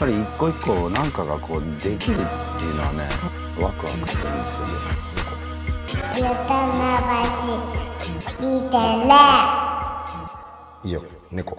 [0.00, 2.16] ぱり一個一個なんかがこうできるっ
[2.58, 3.04] ていうのはね
[3.60, 4.72] ワクワクするんですよね。
[6.16, 6.32] ゆたま
[7.02, 7.30] ばし
[8.40, 9.04] 2.0
[10.84, 11.58] 以上猫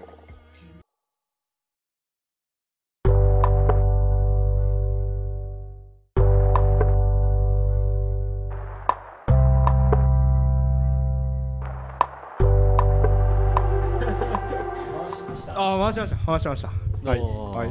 [15.53, 16.15] あ回しました。
[16.25, 16.69] 回しました。
[17.07, 17.19] はい。
[17.19, 17.69] はい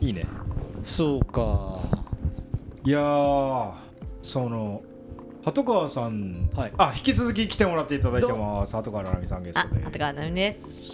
[0.00, 0.26] いいね。
[0.82, 1.78] そうか。
[2.84, 3.72] いやー
[4.22, 4.82] その
[5.44, 6.72] 鳩川さん、はい。
[6.76, 8.76] あ引き続き来てもらっていただいてます。
[8.76, 10.89] 鳩川奈美さんゲスあトで、鳩川奈美です。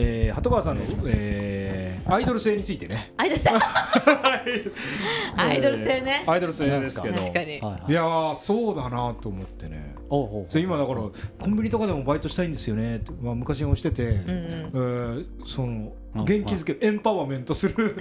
[0.00, 3.12] えー、鳩川さんの、えー、アイドル性についてね。
[3.16, 3.50] アイドル性。
[5.36, 6.22] アイドル性ね。
[6.24, 6.30] えー。
[6.30, 7.14] アイドル性ですけど。
[7.14, 7.58] 確かに。
[7.58, 9.96] はいやーそうだなと思ってね。
[10.08, 11.10] おうほうほうそれ今だからコ
[11.48, 12.98] ンビニとかでもバイトしたいんですよね。
[12.98, 14.24] って、まあ、昔もしてて、うんうん。
[14.26, 17.74] えーそのうん元気づけエンパワーメントする。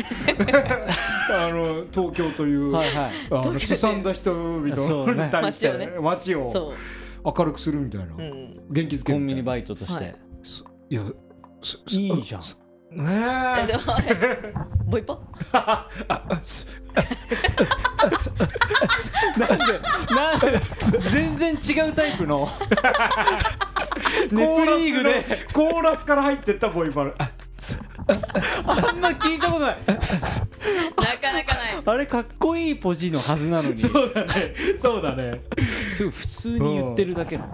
[1.31, 3.11] あの東京という、はいはい。
[3.31, 5.77] あのすさんだ人々に対して街を。
[5.77, 5.91] ね。
[5.99, 6.73] 街をそ
[7.25, 8.17] 明るくするみたいな、う。
[8.19, 8.59] うん。
[8.69, 10.09] 元気づけコンビニバイトとして、は
[10.89, 11.01] いや
[11.89, 12.41] いいじゃん。
[12.91, 13.05] ね
[13.69, 14.53] え。
[14.85, 15.19] ボイパ？
[19.37, 19.79] なんで
[20.15, 20.61] なんで
[20.99, 22.47] 全然違うタイプの。
[24.31, 27.13] ネプリーグでコーラスから入ってったボイパル
[28.07, 29.77] ああんま聞いたことない。
[29.87, 30.01] なか
[31.33, 31.83] なかない。
[31.85, 33.77] あれかっこいいポジのはずなのに。
[33.77, 34.31] そうだね。
[34.79, 35.41] そうだね。
[35.63, 37.45] すごい普通に言ってるだけの。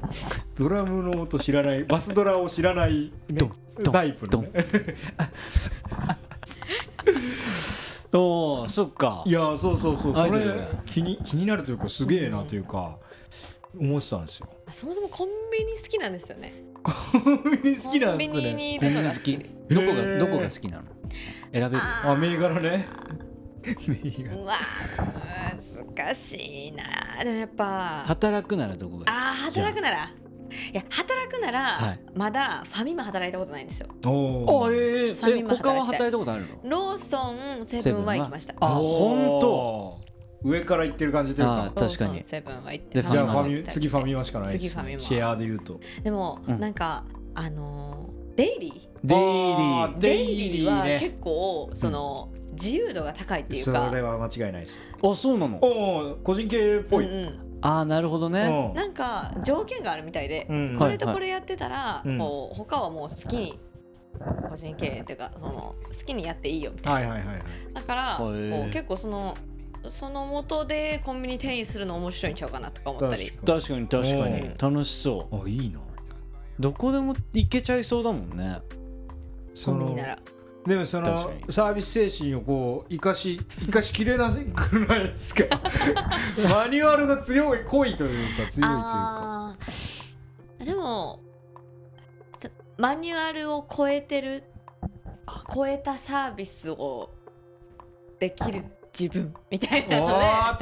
[0.55, 3.51] ドラムの音知らないバスドラを知らない、ねドン
[3.83, 4.49] ドンタイプの、ね、
[8.13, 9.23] おおそっか。
[9.25, 10.13] いやそうそうそう。
[10.13, 12.99] それ気に気になるというかすげえなというか
[13.79, 14.47] 思ってたんですよ。
[14.69, 16.53] そもそもコンビニ好きなんですよね。
[16.83, 19.37] コンビニ好きなんコンビニですねにいコンるのが好き？
[19.37, 20.83] どこがどこが好きなの？
[21.51, 21.77] 選べる？
[21.77, 22.85] あ銘柄ね。
[23.87, 24.35] 銘柄。
[24.35, 24.55] うわ
[25.95, 26.83] 難しいな。
[27.23, 28.03] でもやっぱ。
[28.07, 29.09] 働くならどこが好き？
[29.09, 30.11] ああ働くなら。
[30.71, 31.99] いや働くなら、はい。
[32.13, 33.87] まだファミマ働いたことないんですよ。
[34.05, 34.67] おー。
[34.67, 35.15] あえー。
[35.15, 36.09] ファミマえ他は働きたい。
[36.09, 36.69] 働いたことあるの？
[36.69, 38.53] ローソンセブンは行きました。
[38.59, 39.99] あ本当
[40.43, 42.23] 上から行ってる感じというあか確かに。
[42.23, 43.01] セブンは行って。
[43.01, 44.99] でじゃあファミ次ファミマしかないです次ファミマ。
[44.99, 45.79] シェアで言うと。
[46.03, 46.59] でも、うん。
[46.59, 47.05] なんか
[47.35, 48.71] あのーデイリー。
[49.03, 54.79] デイリあーーデイリーはね結構その、自由度が高いっていうそかれは間違いないです。
[55.03, 55.59] あそうなの？
[55.61, 57.39] おお個人系っぽい、うんうん。
[57.61, 58.69] ああなるほどね。
[58.69, 58.75] うん。
[58.75, 62.17] なんか条件があるみたいで、うんこれとこれやってたら、はいはい。
[62.17, 63.59] こう他はもう好きに
[64.49, 67.37] 個人経営っていうかその好きにやっていいよみたいはいはいはいはい。
[67.73, 68.31] なだからこ
[68.71, 69.37] 結構その
[69.89, 73.31] その元でコンビニ店員するの面白いんちゃうかなとか思ったり。
[73.31, 74.41] 確確かに確かに。
[74.41, 74.57] うん。
[74.57, 75.45] 楽しそう。
[75.45, 75.79] あいいな。
[76.59, 78.61] どこでも行けちゃいそうだもんね。
[79.65, 80.19] コンビニなら。
[80.65, 85.43] でもそのサービス精神をこう生かし生かしきれなくないですか？
[86.49, 89.57] マニュアルが強い濃いというか強いというか。
[90.59, 91.19] でも
[92.39, 94.43] そマニュアルを超えてる
[95.53, 97.09] 超えたサービスを
[98.21, 98.63] できる
[98.97, 99.33] 自分。
[99.49, 100.13] みたいなので。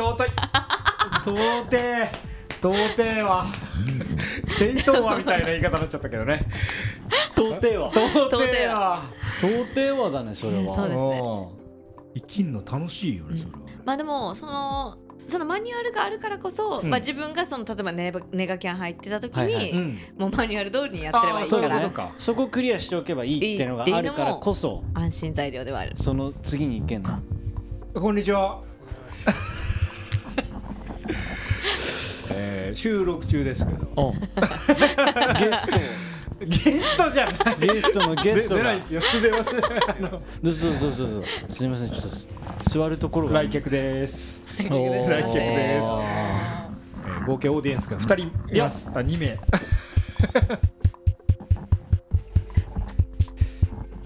[0.03, 0.29] 尊い。
[1.23, 2.11] 尊て
[2.61, 3.45] 尊ては
[4.57, 6.47] テイトーはみたいな言い方になっちゃったけどね。
[7.35, 9.03] 到底は尊ては
[9.39, 10.75] 到底はだねそれは。
[10.75, 11.19] そうですね。
[11.19, 11.61] うん
[12.13, 16.89] 生きんの楽しいよねそれは、まあでもそのそのマニュアルがあるからこそ、うん。
[16.89, 19.71] まあ、自分がその例えばネバネガキャン入ってた時に、はいはい。
[19.71, 19.99] うん。
[20.17, 22.13] もうマニュアル通りにやってればいいそうからいうことか。
[22.17, 25.93] そこクリアしておけばいいっていうのがあるからこそ安心材料ではある。
[25.95, 27.17] その次に行けんの？
[27.93, 28.61] こんにちは。
[32.33, 34.13] えー収録中ですけど。
[35.37, 35.77] ゲスト。
[36.45, 37.35] ゲストじゃない。
[37.59, 38.61] ゲストのゲストが。
[38.63, 39.01] 出ないですよ。
[39.21, 39.69] 出ませんあ
[39.99, 41.21] のどうぞどうぞどう。
[41.21, 42.29] ぞすみませんちょっとす
[42.63, 43.41] 座るところが。
[43.43, 45.09] 来客です、おー。
[45.09, 45.85] 来客です。
[45.85, 46.21] えー
[47.27, 48.87] 合計オーディエンスが2人います。
[48.89, 49.37] あ2名。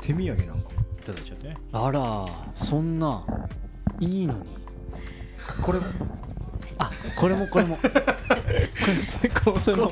[0.02, 0.69] 手土産なんか
[1.00, 1.56] いただいちゃってね。
[1.72, 3.23] あらそんな
[4.00, 4.40] いいのに。
[5.62, 5.86] これも。
[6.78, 7.78] あこれもこれも。
[9.44, 9.92] こう その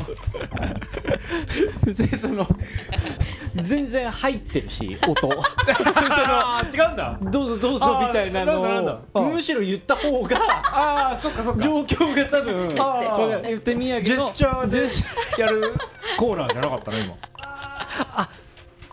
[1.85, 2.45] 別にその
[3.55, 5.29] 全然入ってるし音。
[5.31, 7.17] あー違うんだ。
[7.21, 9.21] どうぞどうぞみたいなのを。
[9.23, 11.63] むしろ言った方がああそっかそっか。
[11.63, 13.21] 状況が多分あー。
[13.21, 15.73] わかる手土産のジェスチャーでやる
[16.17, 17.15] コーナーじゃなかったね今。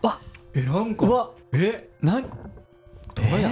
[0.03, 0.19] わ。
[0.55, 1.07] えなんか。
[1.07, 1.31] うわ。
[1.53, 1.89] え？
[2.01, 2.29] 何ど
[3.23, 3.51] うや？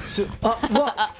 [0.00, 1.14] すあうわ。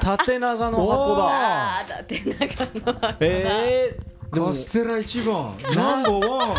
[0.00, 1.22] 縦長の箱だ。
[1.24, 4.48] ああだって中のえー、でも。
[4.48, 5.56] カステラ一番。
[5.74, 6.54] ナンバーワン。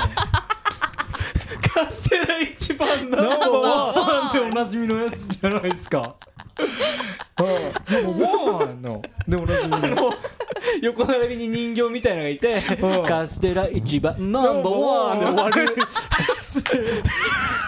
[1.74, 3.60] カステラ一番ナンバーナンバーワ
[4.40, 6.16] ンワンなじみのやつじゃないですか。
[7.40, 7.46] うん。
[8.18, 9.02] でもワンの。
[9.28, 10.14] でおなじみの。
[10.82, 13.06] 横並びに人形みたいなのがいてうん。
[13.06, 15.76] カステラ一番ナンバーワンで終わる。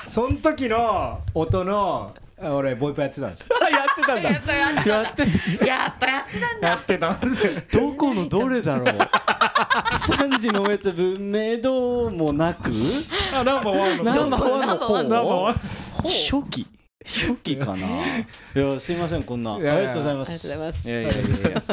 [0.08, 3.48] そん時の音のあ俺ボイパやってたんですよ。
[3.70, 4.32] やってたんだ。
[4.32, 5.26] やっぱやってやって
[5.60, 5.66] た。
[5.66, 6.68] やっぱやってたんだ。
[6.68, 7.66] やってたんですよ。
[7.72, 12.72] どこのどれだろう？3時のおやつ文明堂もなく？
[13.34, 14.94] あナンバーワンのナンバーワンの方？
[14.96, 15.54] ナンバーワン。
[15.54, 16.68] 初期。
[17.06, 17.88] 初期かな？
[17.88, 17.92] い
[18.56, 19.56] やすいませんこんな。
[19.56, 20.48] ありがとうございます。
[20.48, 20.90] ありがとうございます。
[20.90, 21.16] いやいやい
[21.52, 21.64] や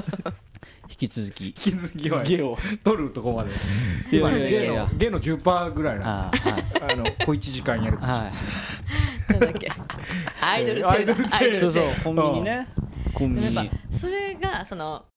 [0.90, 1.46] 引き続き。
[1.46, 2.22] 引き続きは。
[2.24, 2.58] ゲを。
[2.82, 3.50] 取るとこまで。
[4.10, 6.32] 今ねゲのゲの10%ぐらいなあ
[6.96, 8.30] の小1時間やるは
[9.28, 9.32] い。
[9.32, 9.70] なんだっけ。
[10.42, 12.68] アイドルアイドル性アイドル性そうコンビニね。
[13.14, 13.70] コンビニ。
[13.90, 15.09] それがそのうん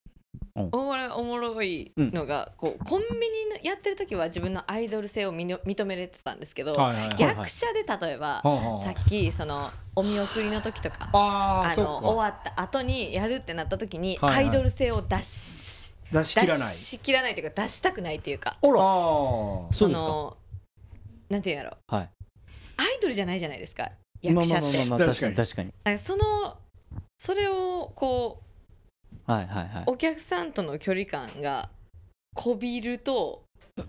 [0.55, 14.45] おもろおもろいのが、こうコンビニのやってる時は自分のアイドル性をみの認めれてたんですけど、はいはいはい役者で例えば、さっきそのお見送りの時とかあの終わった後にやるってなった時に、はいはい。
[14.45, 16.69] アイドル性を出し出し切らない。
[16.69, 17.33] 出し切らない。
[17.33, 18.73] というか出したくないというかあら。
[18.73, 18.77] あ
[19.71, 20.07] そうですか。
[20.07, 20.37] の
[21.29, 21.77] なんていうんやろ。
[21.87, 22.09] はい。
[22.77, 23.89] アイドルじゃないじゃないですか
[24.23, 25.35] まあ役者って、確かに。
[25.35, 25.97] 確かに。
[25.97, 26.57] その
[27.17, 28.42] それをこう
[29.25, 29.83] はいはいはい。
[29.87, 31.69] お客さんとの距離感が
[32.35, 33.43] こびると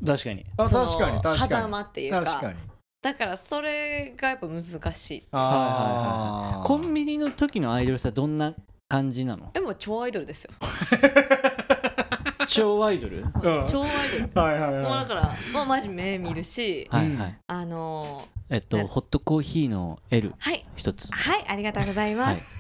[0.05, 0.45] 確かに。
[0.57, 1.49] あその確かに確かに。
[1.49, 2.59] 狭間っていうか確かに。
[3.03, 5.25] だからそれがやっぱ難しい。
[5.33, 6.67] あー。
[6.67, 8.55] コンビニの時のアイドルさどんな
[8.89, 9.53] 感じなの？
[9.53, 10.51] でも超アイドルですよ。
[12.49, 13.19] 超アイドル？
[13.19, 13.31] うん
[13.69, 13.91] 超アイ
[14.35, 14.41] ドル。
[14.41, 14.83] はいはいはい。
[14.83, 17.39] もうだからもうマジ目見るしはいはい。
[17.47, 20.65] あのえっとねホットコーヒーの L ーはい。
[20.77, 21.13] 一つ。
[21.13, 22.55] はいありがとうございます、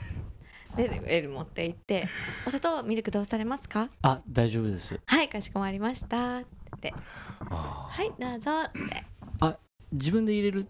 [0.77, 2.09] で L 持って行って
[2.47, 3.89] 「お砂糖ミルクどうされますか?
[4.03, 6.39] あ大丈夫です」はいかしこまりました。
[6.39, 6.45] っ
[6.81, 6.93] て
[7.51, 9.05] 「はいどうぞ」って。
[9.41, 9.59] あ
[9.93, 10.67] 自分で入れる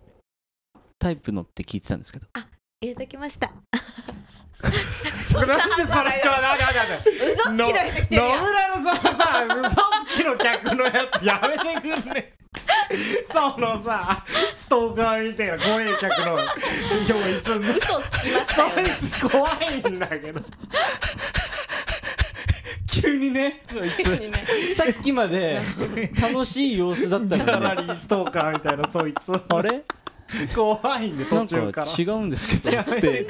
[0.98, 2.26] タイプのって聞いてたんですけど。
[2.80, 3.50] 入れときました。
[5.34, 8.44] なんでそれちょ待って待って嘘つきの人来てる野やん。
[8.44, 12.33] 村のそのさ嘘つきの客のやつやめてくんね
[13.32, 14.24] そのさ
[14.54, 16.38] ストーカーみたいな怖い客の
[17.08, 17.68] 用意すんの。
[17.70, 19.48] 嘘つきましたよそいつ怖
[19.88, 20.40] いんだけど。
[22.86, 24.44] 急にねそい急にね。
[24.72, 25.60] つさっきまで
[26.20, 29.32] 楽しい様子だったかなのにりストーカーみたいなそいつ。
[29.32, 29.84] あれ？
[30.54, 31.86] 怖いんでなん途中から。
[31.86, 33.26] か違うんですけどって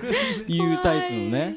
[0.49, 1.57] いうタイプのね。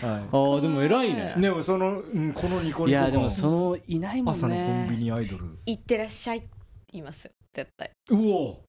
[0.00, 1.34] はあーでも偉いね。
[1.36, 5.44] い、でもその、うん、このニコニコいやでも感そのいないもん朝のコンビねニアイドル。
[5.66, 6.38] 行ってらっしゃい。
[6.38, 6.57] って言
[6.92, 7.26] います。
[7.26, 7.90] よ絶対。
[8.10, 8.60] うお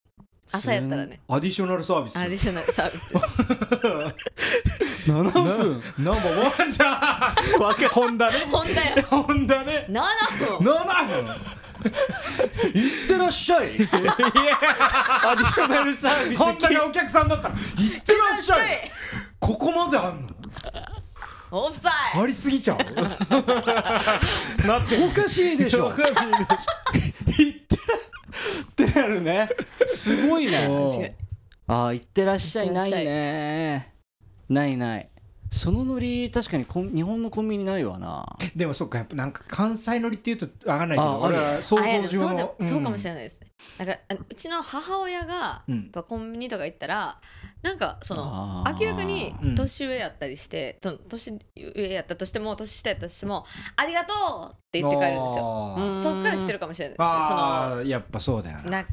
[0.51, 1.19] 朝やったらね。
[1.27, 2.17] アディショナルサービス。
[2.17, 3.25] アディショナルサービスです。
[5.11, 5.83] 7分。
[5.99, 7.61] ナンバーワンじゃん。
[7.61, 8.39] わけホンダね。
[8.51, 9.01] ホンダや。
[9.03, 9.85] ホンダね。
[9.89, 10.01] 7
[10.59, 10.67] 分。
[10.67, 11.35] 7分。
[12.73, 13.67] いってらっしゃい。
[13.67, 16.39] アディショナルサービス。
[16.39, 17.53] ホンダがお客さんだったら。
[17.53, 18.91] 行ってらっしゃい。
[19.39, 20.29] ここまであんの？
[21.51, 21.91] オフサイ
[22.21, 22.77] ありすぎちゃう？
[24.67, 25.87] なっておかしいでしょ。
[25.87, 26.13] おかしい
[27.25, 29.49] でしいってらってなるね。
[29.87, 31.15] すごいね。
[31.67, 33.13] ああ行ってらっしゃいない行ってらっしゃい。
[33.13, 33.93] ね
[34.49, 35.09] ないない。
[35.51, 38.37] そのノリ確かにコン日本のコンビニないわな。
[38.55, 43.47] でもそっかやっぱなんか関西乗りっていうとわかんないけどあ俺は想像上そうそうかもしれないないですね、
[43.79, 45.75] だからあのうちの母親が、うん。
[45.77, 47.19] やっぱコンビニとか行ったら
[47.61, 49.55] なんかその明らかにうん。
[49.55, 51.37] 年上やったりして、その年
[51.75, 53.45] 上やったとしても年下やったとしても
[53.75, 54.13] 「ありがと
[54.51, 55.97] う!」って言って帰るんですよ。
[56.13, 56.93] そっから来てるかもしれない。
[56.93, 58.85] ですあーやっぱそうだよな。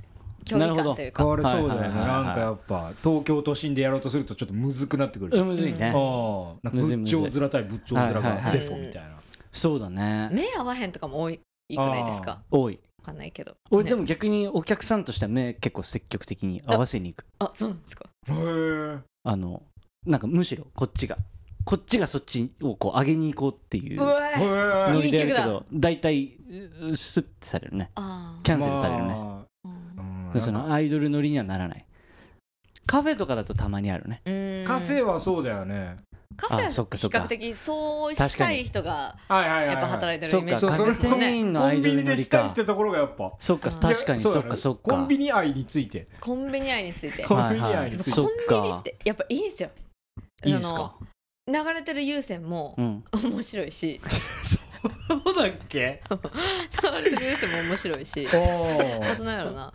[0.44, 1.24] 距離感というか。
[1.24, 5.86] これそうだよねなんかやっぱ東京都心でやろうとするとちょっとむずくなってくるうんむずいね。
[5.86, 5.92] ああ
[6.62, 7.18] なんかむずいむずい。
[7.20, 9.10] 仏頂面対仏頂面がデフォみたいな。
[9.52, 10.28] そうだね。
[10.32, 11.42] 目合わへんとかも多いく
[11.76, 12.40] ないですか？
[12.50, 12.80] 多い。
[12.98, 13.52] わかんないけど。
[13.52, 17.26] ね俺でも逆にお客さんとしては目結構積極的に合わせに行く。
[17.38, 19.62] あそうなんですかへえあの
[20.04, 21.16] なんかむしろこっちが
[21.64, 26.38] こっちがそっちをこう上げに行こうっていうノリでやるけど大体
[26.80, 27.90] うスッてされるね。
[27.96, 30.28] あキャンセルされるね、ーうん。
[30.28, 31.84] うんでそのアイドル乗りにはならない。
[32.86, 34.22] カフェとかだとたまにあるね。
[34.24, 34.64] うん。
[34.64, 35.96] カフェはそうだよね
[36.36, 37.18] カフェはあそっかそっか。
[37.20, 39.74] 比較的そうしたい人がはいはいはいはい。
[39.74, 43.32] やっぱ働いてるイメージコンビニでしたいってところがやっぱ。
[43.38, 44.20] そっか確かに。
[44.20, 44.80] そっかそっか。
[44.82, 46.06] コンビニ愛について。
[46.20, 47.22] コンビニ愛について。
[47.26, 48.04] コンビニはいはい愛につい。
[48.04, 49.70] てそっコンビニっかてやっぱいいんですよ。
[50.44, 50.94] いいですか？
[51.48, 53.04] あの流れてる優先もうん。
[53.22, 54.00] 面白いし
[55.08, 56.02] そうだっけ？
[56.10, 58.26] 流れてる優先も面白いし。
[58.34, 59.72] おあとなんやろな。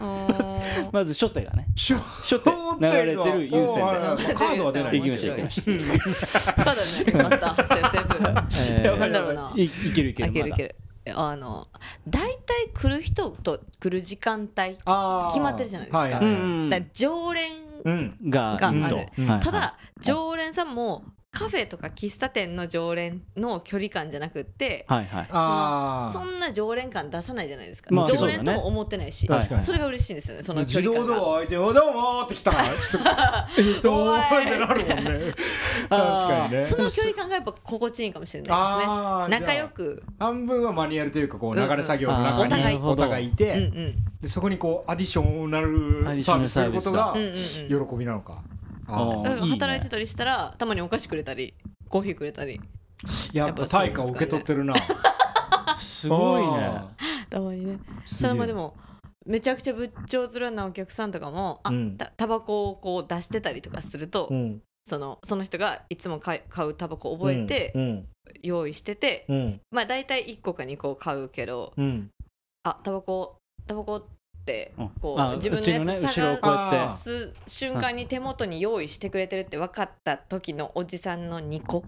[0.92, 1.66] まず初手がね。
[1.76, 1.94] 初
[2.42, 3.82] 手流れてる優先で。
[3.82, 4.98] まあカードは出ない。
[5.00, 5.76] 行きましょう行きましょう。
[5.76, 8.98] 面白いしカードねまたセーフセーフえー。
[8.98, 9.52] なんだろうな。
[9.56, 10.76] いいけるいけるいけるいける。
[11.16, 11.62] あの
[12.08, 14.86] 大体来る人と来る時間帯決
[15.40, 16.86] まってるじゃないですか。
[16.94, 17.52] 常連
[17.84, 18.16] うん。
[18.28, 19.06] がある。
[19.42, 25.26] ただ常連さんもカフェとか喫茶店の常連の距離感じゃなくってはいはい。
[25.30, 29.62] あそんな常連感出さないじゃないですか、まあ常連とも思ってないし、確かに。
[29.62, 31.20] それが嬉しいんですよねその距自動離感が。
[31.20, 33.08] ドア開いて「おどうも」って来たらちょっと
[33.58, 35.34] 「えってなるもんね。
[35.88, 36.64] 確かにね。
[36.64, 39.40] その距離感がやっぱ心地いいかもしれないですね。
[39.40, 40.02] 仲良く。
[40.18, 43.94] 半分はマニュアルというかこううん流れ作業のうん中にほどお互いいうんてうん。
[44.20, 48.34] でそこにこうアディショナルアディシサービススすることがうんうんうん喜びなのか。
[48.34, 48.53] ああーだから
[48.88, 49.50] いいね。
[49.50, 51.54] 働いてたりしたらたまにお菓子くれたり
[51.88, 52.60] コーヒーくれたり。
[53.04, 54.74] ーやっぱ対価を受け取ってるな。
[55.76, 56.64] すごいね。
[56.64, 56.88] あ
[57.30, 57.72] たまにね。
[57.72, 58.76] ーそれもでも
[59.26, 61.96] めちゃくちゃ仏頂面なお客さんとかもあ、うん。
[61.96, 64.62] たタバコをこう出してたりとかすると、うん。
[64.84, 68.08] そのその人がいつも買い買うタバコを覚えてうん。
[68.42, 69.60] 用意してて、うん。
[69.70, 72.10] まあ大体1個か2個買うけどうん。
[72.64, 73.36] あタバコ
[73.66, 74.06] タバコ
[74.44, 74.88] ってうん。
[75.00, 76.78] こあう自分のやつ後ろをこうやって。
[76.80, 81.84] あす瞬間に手元に用意してくれてるって分かった時のおじさんの2個わ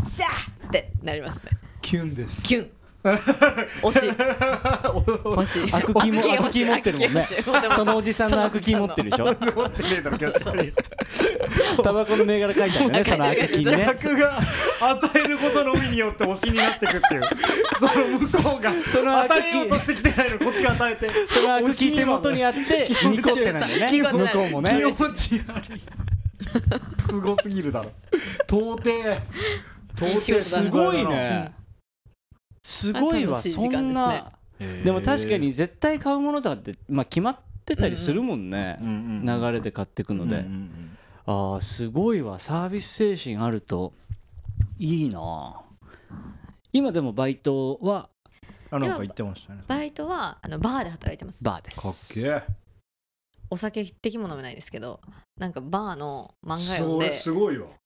[0.00, 1.50] おしゃーってなりますね。
[1.80, 2.44] キュンです。
[2.44, 2.70] キュン
[3.82, 4.10] 惜しい。
[4.10, 5.74] 惜しい。
[5.74, 7.22] アクキーもアクキー持ってるもんね。
[7.76, 9.24] そのおじさんのアクキー持ってるでしょ？
[9.26, 10.72] 持ってねえだろ逆に。
[11.82, 13.84] タバコの銘柄書いてあるねそのアクキーにね。
[14.00, 17.22] 客が与えることのみによって推しになってくっていう。
[17.80, 23.98] その向こうがその与えようとーしてきてないのにこっちが与えてそのアクキー手元にあってニコってなんだよね。
[24.00, 24.74] 向こうもね。
[24.76, 25.82] 気持ち悪い。
[27.10, 27.90] すごすぎるだろ。
[28.48, 28.90] 到底。
[29.96, 31.52] 到底すごいね
[32.62, 34.32] すごいわそんな。
[34.84, 40.44] でも確かに絶対買うものとかってまあ決まってたりするもんね流れで買ってくので
[41.26, 43.92] ああすごいわサービス精神あると
[44.78, 45.60] いいな
[46.72, 48.08] 今でもバイトは
[48.70, 52.42] あなんか言ってましたねバイトはあのバーで働いてますバーでかっすけえ
[53.50, 55.00] お酒一滴も飲めないですけど
[55.36, 57.81] なんかバーの漫画読んそれですごいわえ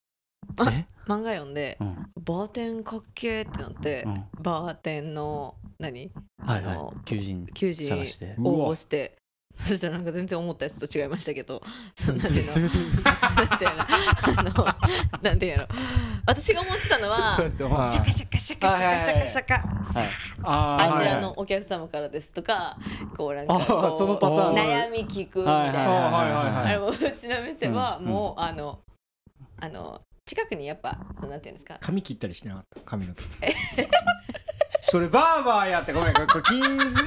[0.55, 2.11] 漫画読んでうん。
[2.25, 4.25] バーテンかっけーってなって、うん。
[4.43, 6.11] バーテンの何？
[6.45, 8.35] はいはあのい求人求人探して。
[8.39, 9.17] 応募して。
[9.57, 11.63] そしたらなんか全然思ったやつと違いましたけど。
[11.97, 12.53] そのなんていうの？
[12.53, 13.85] なんていうの？
[13.87, 14.75] あの
[15.23, 15.69] なんていうの？
[16.27, 19.55] 私が思ってたのは あシャカシャカシャカシャカシャカシャカ。
[19.55, 20.09] はい。
[20.43, 22.77] あちらはいのお客様からですとか
[23.17, 26.67] こうなんかあーこうそのパターン悩み聞くみたいはいはいなはいはいはい。
[26.67, 28.07] あれもうちの店はうん。
[28.07, 28.81] もうあの
[29.59, 31.79] あの近くにやっぱそのなんていうんですか？
[31.81, 32.81] 髪切ったりしてなかった？
[32.85, 33.21] 髪の毛。
[34.83, 36.15] それバーバーやってごめん。
[36.15, 36.61] これ金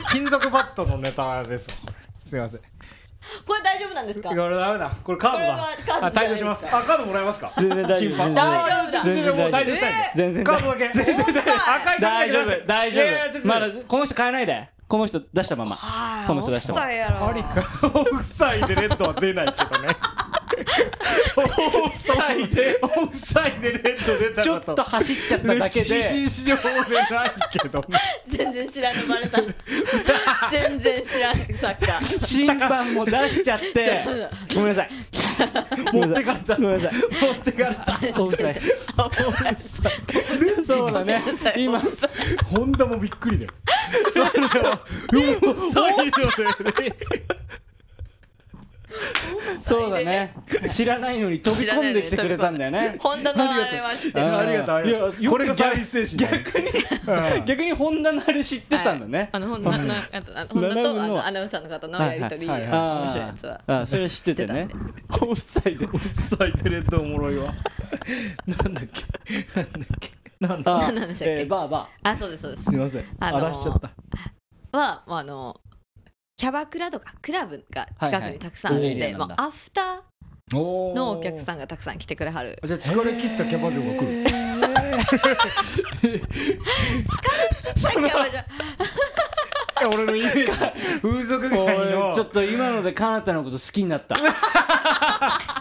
[0.10, 1.68] 金属バットのネタです
[2.24, 2.62] すいません。
[3.46, 4.30] これ大丈夫なんですか？
[4.30, 4.90] これダメだ。
[5.04, 6.66] これカードこれはだカードあ退場します。
[6.68, 7.52] あカードもらえますか？
[7.58, 7.98] 全然大丈夫。
[8.00, 8.36] 全然大丈夫。
[8.36, 10.90] だあーちょっとちょっともう退場したいんで全然カードだけ。
[10.94, 11.36] 全然赤い
[11.84, 12.66] 紙大丈夫。
[12.68, 13.02] 大丈
[13.42, 14.70] 夫まだこの人変えないで。
[14.88, 15.76] この人出したまま。
[15.76, 17.28] はいこの人出したおっさいやろ。
[17.28, 19.90] ありかオフサイでレッドは出ないけどね
[21.36, 25.98] オフサイでオフサイでレッド出たちょっと走っちゃっただけで。
[25.98, 26.62] 歴史上で
[27.10, 28.00] ないけどね。
[28.28, 29.42] 全然知らんのバレた。
[30.52, 32.26] 全然知らんサッカー。
[32.26, 34.04] 審判も出しちゃって。
[34.06, 34.18] そう。
[34.20, 34.90] だごめんなさい。
[35.94, 36.56] 持ってかれた。
[36.56, 37.02] ごめんなさい。
[37.22, 38.22] 持ってかれた。
[38.22, 38.56] オフサイ。
[40.58, 41.22] ドそうだね。
[41.58, 41.82] 今。
[42.46, 43.52] ホンダもびっくりだよ。
[44.12, 44.82] それは
[45.44, 46.90] オフサイドで。
[46.90, 46.96] ね
[49.64, 50.34] そうだね。
[50.68, 52.96] 知らないのに飛び込んできてくれたんだよね。
[53.00, 54.26] ホンダのあれは知ってる。
[54.26, 54.76] あありがとう。
[54.76, 64.68] ありがというやこれがサービス精神逆に逆にホンダのあれ知ってたんだねあのホンダのあとアナウンサーの方のやりとり面あ白いやつはあそれ知っててね。
[65.22, 65.86] オフサイド。
[65.86, 67.54] オフサイドレッドおもろいわ。
[68.48, 69.04] なんだっけ？
[69.56, 70.12] なんだっけ？
[70.40, 70.78] なんだ？
[70.78, 70.80] っ
[71.18, 71.26] け？
[71.26, 72.64] えーバーバあそうですそうです。
[72.66, 73.04] すいません。
[73.20, 73.92] あらしちゃった。
[74.78, 75.60] はあの
[76.40, 79.12] キャバクラとかクラブが近くにたくさんあるんはいはい。
[79.12, 82.58] で、まあ、アフターおのお客んさんがたくさん来てくれはる。
[82.64, 84.30] じゃあ疲れ切ったキャバ嬢が来る。
[87.76, 88.46] さっきはじゃい
[89.82, 90.52] や俺のイメージ。
[91.02, 94.16] 風俗街おのいちょっと今のでカナタのこと好きになった。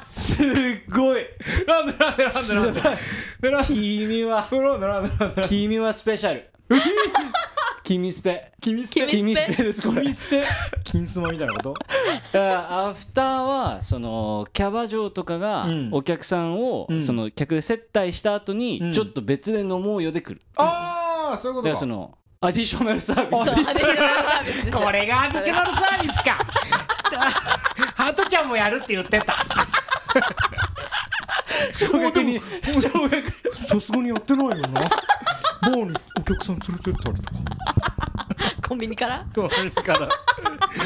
[0.05, 0.47] すっ
[0.95, 1.27] ごい。
[1.67, 2.95] なんでなんでなんでなんでなん
[3.43, 3.51] で。
[3.51, 4.49] なんで君は
[5.49, 6.49] 君はスペシャル
[7.89, 8.53] 君スペ。
[8.61, 9.07] 君スペ。
[9.07, 9.63] 君スペ。
[9.65, 10.03] ですこれ。
[10.03, 10.43] 君スペ。
[10.85, 11.75] 金スマみたいなこと？
[12.39, 15.89] アフターはそのキャバ嬢とかがうん。
[15.91, 17.03] お客さんをうん。
[17.03, 18.93] その客で接待した後にうん。
[18.93, 21.69] ちょっと別で飲もうよで来るああそういうことか。
[21.71, 26.39] だからそのアディショナルサービスこれがアディショナルサービスか
[27.97, 29.35] ハトちゃんもやるって言ってた。
[31.73, 33.23] 小学に小学
[33.67, 34.81] さすがにやってないよな。
[35.61, 37.31] バーにお客さん連れてったりとか。
[38.69, 39.27] コンビニから？
[39.35, 40.09] それから。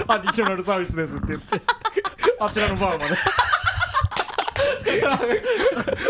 [0.09, 1.61] アディショナルサービスですって言って。
[2.39, 3.17] あちらのバーまで。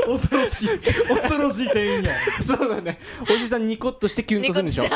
[0.06, 0.68] 恐ろしい。
[0.78, 2.12] 恐ろしい店員や。
[2.40, 2.98] そうだね。
[3.22, 4.84] おじさんニコッとしてキュンとするんでしょ？
[4.84, 4.90] す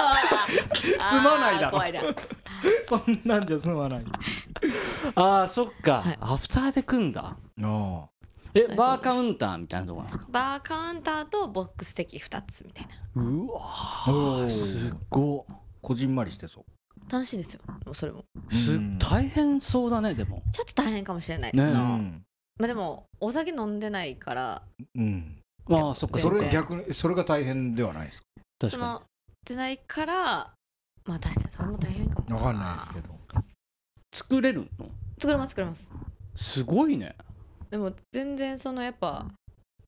[1.15, 1.71] まないだろ。
[1.73, 2.01] 怖いな。
[2.87, 4.05] そんなんじゃ済まない。
[5.15, 6.19] ああそっか、はい。
[6.21, 7.37] アフターで組んだ。
[7.63, 8.05] あ
[8.59, 10.27] えバーカウンターみたいなとこなんですか？
[10.31, 13.23] バーカウンターとボックス席2つみたいな。
[13.23, 15.47] うわすっご
[15.83, 16.65] こじんまりしてそう。
[17.13, 17.61] 楽しいですよ。
[17.67, 18.25] もうそれも。
[18.49, 20.43] すうん大変そうだねでも。
[20.53, 21.53] ちょっと大変かもしれない。
[21.53, 21.63] ね。
[21.63, 22.23] そのうん。
[22.59, 24.63] まあでもお酒飲んでないから。
[24.95, 25.39] うん。
[25.69, 28.23] ああそっかそれ逆にそれが大変ではないです
[28.61, 29.03] 確かその
[29.45, 30.53] 出ないから
[31.05, 33.09] まあ確かにそれも大変かもかわかんないですけど。
[33.09, 33.19] に
[34.13, 34.87] 作れるの？
[35.19, 35.93] 作れます作れます。
[36.37, 37.17] すごいね
[37.71, 39.25] でも全然そのやっぱは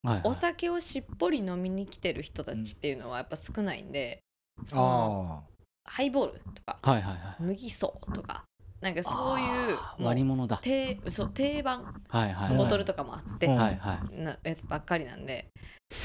[0.05, 0.21] いはい。
[0.25, 4.21] お酒をしっぽり飲みに来てる人たちっていうのはやっぱ少ないんで、
[4.67, 7.43] そのあハイボールとかはいはいはい。
[7.43, 8.45] 麦そとか
[8.81, 9.45] なんかそうい
[9.75, 10.59] う割り物だ。
[10.59, 13.57] 定そう定番はいはいボトルとかもあって、うん。
[13.57, 14.23] はいはい。
[14.23, 15.49] なやつばっかりなんで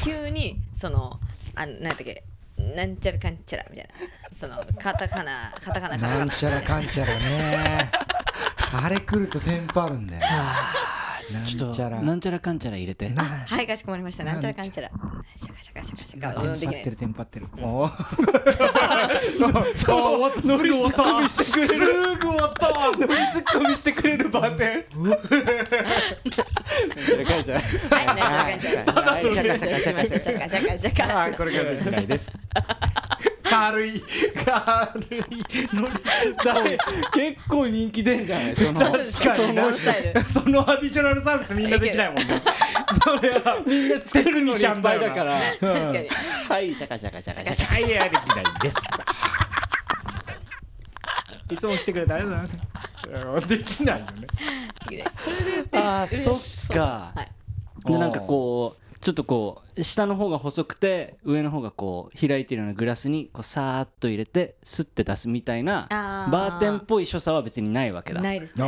[0.03, 1.19] 急にその
[1.55, 2.23] あなんだっけ
[2.57, 6.17] なんちゃらかんちゃらみたいなそのカタカナカタカナあカタカナ。
[6.19, 7.91] なんちゃらかんちゃらね。
[8.75, 10.21] あれ来るとテンパるんだよ
[11.47, 11.97] ちょっなんちゃら。
[11.97, 13.09] となんちゃらかんちゃら入れて。
[13.09, 14.23] なはいかしこまりました。
[14.23, 14.53] なんちゃら。
[14.53, 14.91] かんちゃら。
[15.35, 16.41] シャカシャカシャカシャカ。
[16.41, 17.67] うんできないテンパってるテンパってる。
[17.67, 19.75] おー。
[19.75, 20.13] そう。
[20.13, 25.17] 終わったすぐ終わったみしてくれるすぐ終わったわノリツッコミしてくれるバーテンなん
[26.29, 32.33] ちゃらかんちゃらはいなんちゃらかんちゃらはいシャカシャカシャカシャカシャカシャカこれからできないです
[33.53, 34.03] 軽い
[34.45, 35.23] 軽い
[35.73, 35.93] ノリ
[36.43, 36.77] だって
[37.13, 38.55] 結構人気出んじゃない？
[38.55, 39.03] その確かに
[40.31, 42.41] その additional service みんなできないもんね。
[43.03, 45.39] それはみんな作るのにいっぱいだから。
[45.59, 46.09] 確かに。
[46.49, 46.73] はい。
[46.73, 47.89] シャカシャカシャカシャカはい。
[47.89, 48.43] やできない。
[48.61, 48.77] です
[51.51, 51.57] い。
[51.57, 52.57] つも来てくれてありがとうござい。
[53.25, 53.99] ますできない。
[53.99, 54.27] よね
[55.73, 57.27] あーそっかはい。
[57.85, 66.31] でなんかこうちょっとこう下の方が細くて上の方がこう開いてるようなグラスにこうさーっと入れてスッて出すみたいなあー。
[66.31, 68.21] バーテンっぽい所作は別にないわけだ。
[68.21, 68.63] ないですね。
[68.65, 68.67] あ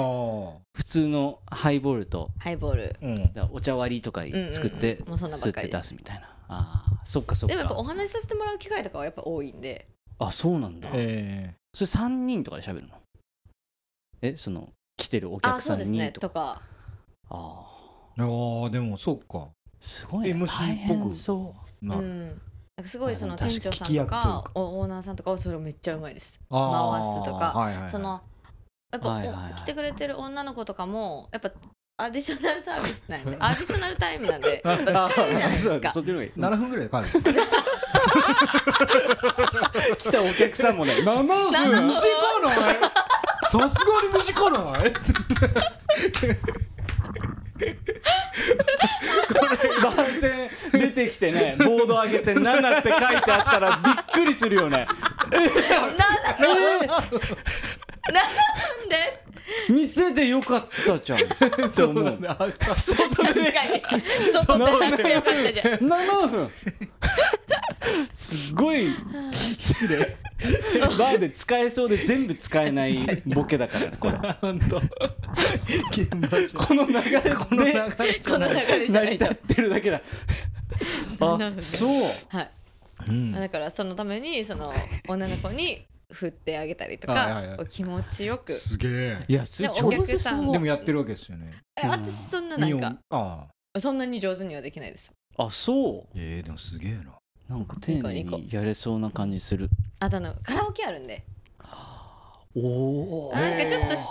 [0.73, 2.95] 普通のハイボールとハイボール。
[3.01, 5.81] ーうんだからお茶割りとか作ってうんうんもうそんなばスッてっかりです。
[5.81, 6.29] 出すみたいな。
[6.49, 7.05] あー。
[7.05, 9.87] そっかそっでもやっぱおか話しさせてもらう機会とかはやっぱ多いんで。
[10.19, 10.89] あそうなんだ。
[10.93, 12.89] えそれ3人とかで喋るの？
[14.21, 16.07] えその来てるおあ客さそうんですね。
[16.07, 16.27] にとか。
[16.27, 16.61] とか
[17.29, 17.65] あ
[18.17, 19.37] あーでもそうか。
[19.37, 19.47] ー
[19.85, 20.33] すごいね。
[20.33, 21.85] MC 大変そう。
[21.85, 22.27] なうん。
[22.27, 22.33] な
[22.81, 26.39] んかすごいその店長さんとかオーナーさんとかはそれめっちゃうまいです。
[26.49, 26.59] 回
[27.03, 27.53] すとか。
[27.55, 27.89] はいはいはい。
[27.89, 28.21] その
[28.91, 29.51] やっぱ、はいはいはい。
[29.53, 31.51] お来てくれてる女の子とかもやっぱ
[31.97, 33.37] アディショナルサービスなんで。
[33.39, 34.63] アディショナルタイムなんで。
[34.65, 34.93] 疲れるじゃ
[35.47, 35.91] ないですか。
[35.91, 37.03] そっちの方がいい7分ぐらいで帰る。
[39.99, 41.87] 来たお客さんもね7分？7分。
[41.87, 42.01] 短
[42.41, 42.77] ない
[43.51, 43.67] さすが
[44.01, 44.93] に短ない
[47.57, 54.85] バーテン出てきてねボード上げて7って書いてあったらびっくりするよね。
[55.31, 55.41] なん
[58.89, 59.24] で？
[59.69, 61.19] 店でよかったじゃん。
[61.67, 62.05] って思う。
[62.05, 63.81] 外確かに
[64.33, 64.89] 外で。
[64.91, 66.51] なくてよかったじゃん7分
[68.13, 68.93] すごい。
[69.31, 70.17] 失礼。
[70.97, 74.17] バーで使えそうで全部使えないボケだからねこれ。
[74.41, 74.79] 本当。
[74.79, 77.35] この流れで。
[77.35, 80.01] この流れじゃ成り立ってるだけだ。
[81.19, 81.89] あ7分そう。
[82.29, 82.51] はい。
[83.07, 83.31] うん。
[83.33, 84.73] だからそのためにその
[85.07, 87.57] 女の子に振ってあげたりとはいはいはい。
[87.57, 88.53] か気持ちよく。
[88.53, 89.17] すげえ。
[89.27, 91.53] いやすでごい上手お客さんそうでもやってるわけですよね。
[91.75, 93.79] え私そんななんかああ。
[93.79, 95.13] そんなに上手にはできないですよ。
[95.37, 96.07] あそう。
[96.15, 97.03] えー、でもすげえな。
[97.49, 99.69] なんか丁寧にやれそうな感じする。
[99.99, 101.23] あとあのカラオケあるんで。
[102.55, 104.03] おおなんかちょっとシ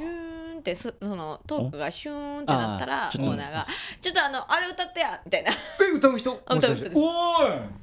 [0.00, 3.66] ューンってそそのトークがシューンってなったらオあーちょっとーナーが
[4.00, 5.50] 「ちょっとあのあれ歌ってや」みたいな。
[5.50, 6.40] え歌う人？
[6.46, 6.96] あ 歌う人です。
[6.96, 7.80] おーい。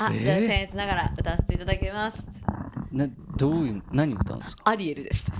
[0.00, 2.28] あ、じゃあ僭越ながら歌わせていただきます
[2.92, 4.62] などういう何歌うんですか？
[4.70, 5.30] アリエルです。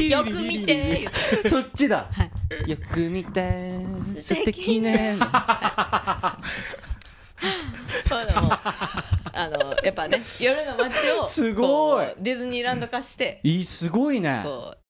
[0.00, 1.08] よく見て
[1.48, 2.30] そっちだは
[2.66, 6.38] いよく見て素素敵敵ねあ
[9.48, 14.44] のやっぱね夜の街をすごいディズニーランド化していいすごいね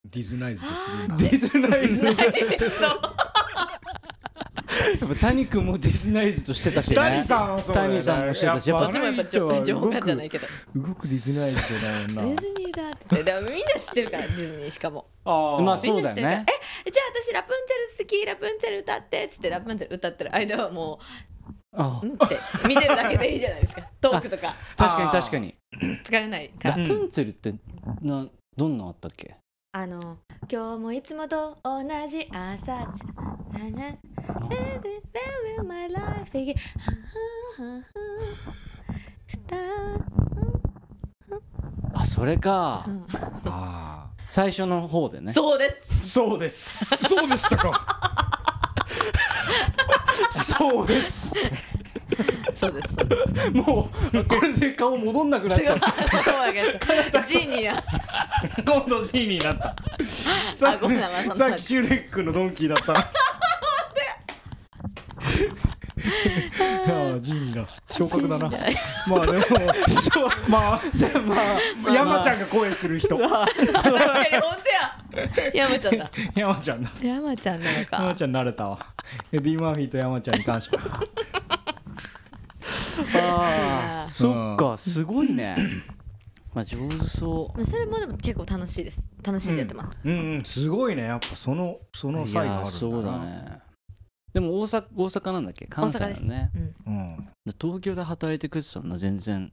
[0.04, 2.06] ディズナイズとするなディズナイズ
[5.00, 6.96] やっぱ谷君もディズナイズとしてたしね。
[6.96, 7.92] 谷さんはそうだよね。
[7.94, 16.44] 谷さんもしてたしやっぱこっちもやっぱジョジョーカーじゃないけど動くディズナイズだよデなィズニーだって言ってでもみんな知ってるからディズニーしかもあまあみそうだよね
[16.86, 20.98] えじゃあ私ラプンツェル好きラプンツェル歌ってっつってラプンツェル歌ってる間はも
[21.76, 25.54] あうんって見てるだけでいいじゃないですかトークとか確かに確かに
[26.04, 27.54] 疲れないラプンツェルって
[28.02, 28.26] な
[28.56, 29.36] どんなのあったっけ
[29.72, 30.18] あの
[30.50, 32.94] 今日もいつもと同じ朝
[33.56, 33.96] なな。
[34.48, 34.80] Where
[35.58, 36.54] will my life begin?
[41.94, 42.84] あそれか。
[42.86, 43.06] うん。
[43.46, 45.32] あ最初の方でね。
[45.32, 46.10] そうです。
[46.10, 46.96] そうです。
[46.96, 47.80] そうでしたか。
[50.32, 51.34] そうです。
[52.54, 52.96] そうです。
[53.52, 55.78] もうこれで顔戻んなくなっちゃう。
[57.24, 57.84] ジーニーや。
[58.66, 59.74] 今度ジーニーになった。
[60.54, 60.78] さっ
[61.56, 63.25] きシュレックのドンキーだった
[66.88, 69.38] ああジーニーだ昇格だなまあでも
[70.48, 70.80] まあ
[71.26, 73.16] まあ山ちゃんが声する人。
[73.16, 73.54] 確かに
[74.40, 75.54] 本当や。
[75.54, 76.10] 山ちゃんだ。
[76.34, 76.90] 山ちゃんだ。
[77.02, 78.78] 山ちゃんなの山かちゃん慣れたわ。
[79.32, 85.56] エディ・マーフィーと山ちゃんに感謝あーあーそっかすごいね。
[86.54, 89.08] まあ上手そまあそれもでも結構楽しいです。
[89.24, 90.12] 楽しんでやってます、うん。
[90.12, 91.04] うんすごいね。
[91.04, 92.60] やっぱそのその才があるんだな。
[92.60, 93.65] やそうだね
[94.36, 95.64] でも大阪大阪なんだっけ？
[95.64, 96.50] 関西だね。
[96.86, 97.30] うん、うん。
[97.58, 99.50] 東京で働いてくれてたら全然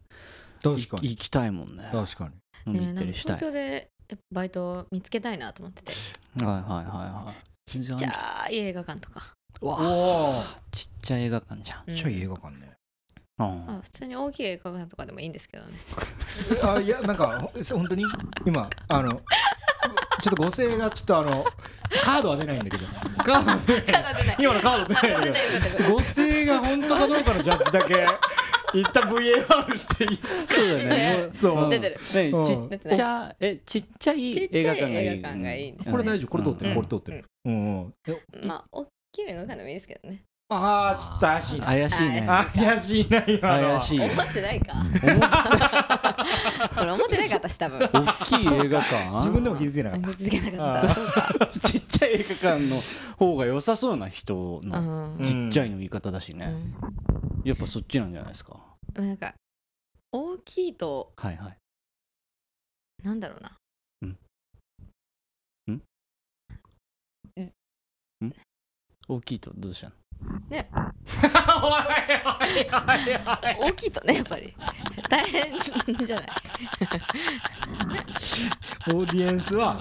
[0.61, 1.09] 確かに。
[1.11, 1.87] 行きたいもんね。
[1.89, 2.29] 確か
[2.65, 2.73] に。
[2.73, 3.37] 飲み行ねなんかったりしたい。
[3.37, 3.87] 東京で
[4.33, 5.93] バイト見つけたいなと思ってて。
[6.43, 6.85] はいはいはい
[7.27, 7.35] はい。
[7.65, 9.21] ちっちゃい映画館とか、
[9.61, 11.83] わおおちっちゃい映画館じゃん。
[11.87, 11.95] うん。
[11.95, 12.73] ちゃい映画館ね。
[13.39, 13.45] うん。
[13.45, 15.71] あ普通に大きい映画館とかでもいいんですけどね。
[16.61, 18.03] あいやなんかほ本当に？
[18.45, 19.21] 今あの
[20.21, 21.45] ちょっと合成がちょっとあの
[22.03, 22.85] カードは出ないんだけど。
[23.23, 23.85] カードは出ない。
[23.85, 25.89] ただ出ない今のカード出ないんだけど。
[25.93, 28.07] 誤声が本当かどうかのジャッジだけ
[28.79, 31.29] 一旦 VAR していいそうだね。
[31.31, 31.69] そう。
[31.69, 31.99] 出てる。
[31.99, 34.91] ちっちゃえちっちゃい映画館
[35.41, 35.73] がいい。
[35.73, 36.29] これ大丈夫？
[36.29, 36.73] これ通ってうん。
[36.73, 37.25] るこれ通ってる。
[37.45, 37.93] うんうん。
[38.07, 40.23] えまあ大きい映画館でもいいですけどね
[40.55, 42.25] ああちょっと怪しいな怪しいね。
[42.27, 43.79] あ怪しいな今のは。
[43.79, 43.99] 怪しい。
[43.99, 44.73] 思ってないか。
[46.75, 47.79] これ思ってないか私多分。
[47.79, 47.89] 大
[48.25, 49.11] きい映画館？
[49.17, 50.07] 自分でも気づけなかった。
[50.17, 50.81] 気づけなかっ
[51.39, 51.47] た。
[51.47, 52.23] ちっちゃい映画
[52.57, 52.77] 館の
[53.17, 55.25] 方が良さそうな人うのんうん。
[55.25, 56.47] ちっちゃいの言い方だしね。
[56.47, 56.73] うん。
[57.43, 58.57] やっぱそっちなんじゃないですか？
[58.95, 59.33] なんか
[60.11, 61.57] 大きいとはいはい。
[63.03, 63.51] なんだろうな。
[69.09, 69.93] 大きいとどうしたの？
[73.59, 74.53] 大きいとねやっぱり。
[75.09, 76.27] 大変じゃない。
[78.87, 79.75] オーディエンスは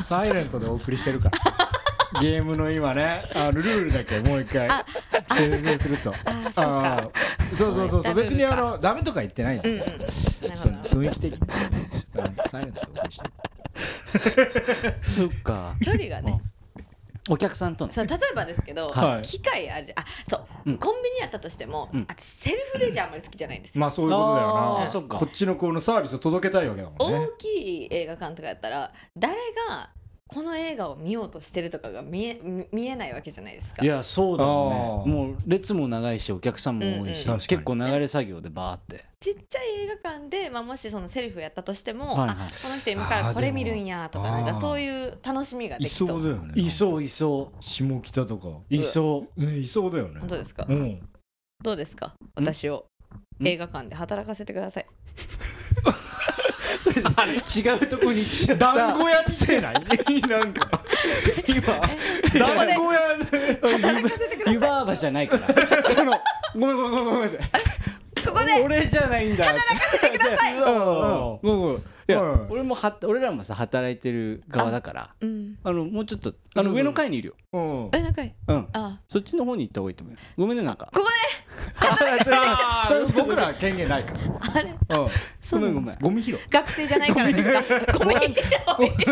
[0.00, 2.20] サイレントでお送りしてるから。
[2.20, 4.84] ゲームの今ねあのルールだけもう一回あ
[5.32, 6.10] 説明すると。
[6.10, 6.96] あーそうか。
[6.96, 7.10] あー
[7.56, 8.14] そうそうそうそう。
[8.14, 9.68] 別にあのダメとか言ってないんだ。
[9.68, 11.40] うんう雰囲気的に。
[12.50, 13.24] サイレントでお送りして
[14.86, 14.94] る。
[15.02, 15.74] そっか。
[15.84, 16.40] 距離がね
[17.28, 17.92] お客さんとの。
[17.92, 19.22] そう例えばですけど、はい。
[19.22, 19.98] 機械あるじゃん。
[19.98, 20.78] あそう、うん。
[20.78, 22.06] コンビニやったとしても、うん。
[22.08, 24.54] 私セルフレジあんまり好きじゃないんですよ、まあそういうことだよな。
[24.54, 25.18] あーそっか。
[25.18, 27.26] こっちのこのサービスを届けたいわけだもんね。
[27.26, 29.34] 大きい映画館とかやったら誰
[29.68, 29.90] が
[30.28, 33.84] この映画を見ようとしてるとかが見え見見えないわけじゃないですか。
[33.84, 39.04] いやそうだもんねもう列も長いしお客さんも多いし、うんうん結構流れ作業でバーって。
[39.20, 42.36] ちっちゃい映画館で、まあ、もしそのセルフやったとしても、はいはい。
[42.36, 46.08] あこの人今からこれ見るんやとかなんかそういう楽しみがでいきそう。
[46.08, 46.52] そうだよね。
[46.56, 48.48] いそういそ下北とか。
[48.48, 49.40] ういそう。
[49.44, 50.18] ねいそうだよね。
[50.20, 51.08] 本当ですか、うん。
[51.62, 52.14] どうですか？
[52.34, 52.86] 私を
[53.40, 53.46] ん？
[53.46, 54.86] 映画館で働かせてください
[56.90, 58.74] 違うとこに来ちゃった。
[58.74, 59.74] 団子屋ってない？
[60.28, 60.80] なんか。
[61.46, 61.60] 今。
[62.38, 63.00] 団子屋。
[63.62, 64.52] 働かせてください。
[64.54, 65.82] 湯婆婆じゃないから。
[65.84, 66.20] その
[66.56, 67.38] ごめんごめんごめんごめんこ
[68.32, 69.44] こで俺じゃないんだ。
[69.44, 70.56] 働かせてください。
[70.58, 70.60] う。
[70.60, 70.68] んう。
[70.68, 75.58] んごめんごめんいや、うん俺もは俺らもさ働いてる側だからうん。
[75.64, 77.34] あのもうちょっとあの上の階にいるよ。
[77.52, 77.90] うん。
[77.92, 78.68] え仲いいうん。
[78.72, 79.00] あ。
[79.08, 80.20] そっちの方に行った方がいいと思うよ。
[80.36, 80.86] ごめんねなんか。
[80.92, 81.06] ここ
[81.78, 84.18] あー僕らは権限ないから。
[84.18, 84.70] であれ？
[84.70, 85.08] うん。
[85.40, 85.98] そうごめんごめん。
[86.00, 86.38] ゴミ拾い。
[86.50, 88.18] 学生じゃないからですかごめん。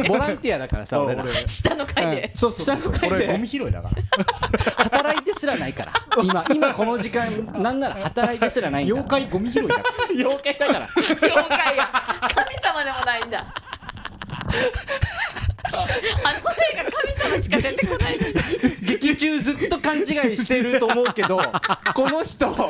[0.08, 1.22] ボランティアだからさ俺ら。
[1.24, 1.48] 俺。
[1.48, 2.30] 下の階で。
[2.34, 2.76] そうそうそう。
[2.78, 3.16] 下の階で。
[3.16, 4.24] 俺ゴミ拾いだから。
[4.84, 5.92] 働いてすらないから。
[6.22, 7.26] 今今この時間
[7.60, 8.94] なんなら働いてすらないんだ。
[8.94, 9.74] 妖怪ゴミ拾いだ。
[9.74, 10.86] から妖怪だから。
[10.86, 13.44] 教会が神様でもないんだ。
[15.66, 18.18] あの映画神様しか出てこない。
[18.82, 20.04] 劇中ずっと勘違い
[20.36, 21.40] してると思うけど
[21.94, 22.68] この人こ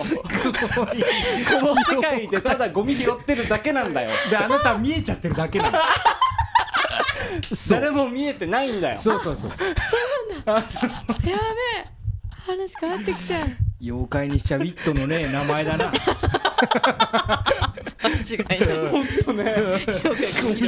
[1.61, 4.11] の世界でただゴミ拾ってるだけなんだよ。
[4.31, 5.79] であなた見えちゃってるだけなの
[7.69, 9.01] 誰も見えてないんだよ。
[9.01, 9.51] そうそうそう
[10.47, 10.63] や
[11.25, 11.35] べえ
[12.47, 13.49] 話変わってきちゃう。
[13.81, 15.91] 妖怪にしちゃウィットのね名前だな。
[18.03, 18.87] 間違いない。
[18.89, 19.45] ほんとね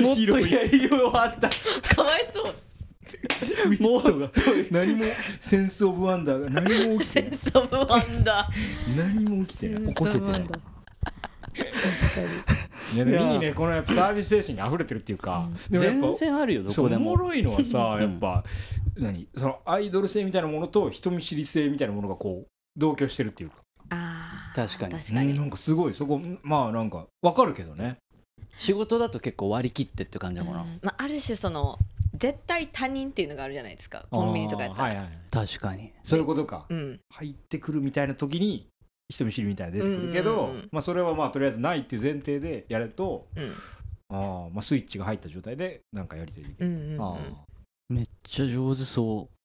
[0.01, 1.51] もっとやりようあった。
[1.95, 2.55] かわいそう。
[3.81, 4.31] モードが。
[4.71, 5.05] 何も
[5.39, 7.31] sense of wonder が何も起きてない。
[7.31, 8.49] sense of wonder
[8.97, 9.89] 何も起きてない。
[9.89, 10.41] 起こせてない。
[10.41, 10.61] ー
[12.95, 13.53] いやでもいいね。
[13.53, 17.13] このやっぱサービス精神に溢れてるっていうか、でもやっぱ全然あるよどそうこでも。
[17.13, 18.01] おもろいのはさん。
[18.01, 18.45] やっぱ、
[18.97, 19.29] 何？
[19.37, 23.57] そのアイドル性みたいなものと人見知り性みたいなものがこう同居してるっていうか。
[23.91, 24.93] あー確かに。
[24.95, 25.33] 確かに。
[25.33, 27.97] うんなんかすごいそこまあなんかわかるけどね。
[28.57, 30.63] 仕事だと結構割り切ってって感じだもんな。
[30.63, 30.79] うん。
[30.83, 31.79] まあ、ある種その
[32.15, 34.07] 絶対他人っていうのがあるじゃないですか。
[34.11, 35.93] コンビニとかやったら、はいはい確かに。
[36.03, 36.65] そういうことか。
[36.71, 37.01] うん。
[37.11, 38.67] 入ってくるみたいな時に
[39.09, 40.57] 人見知りみたいなの出てくるけど、うんうん。
[40.57, 43.53] うんまあそれはまあとりあえずないっていう前提でやるとうん。
[44.09, 47.03] ああまあスイッチが入った状態でなんかやり取りできる、うんうんうん。
[47.03, 47.19] あ
[47.89, 49.37] めっちゃ上手そう。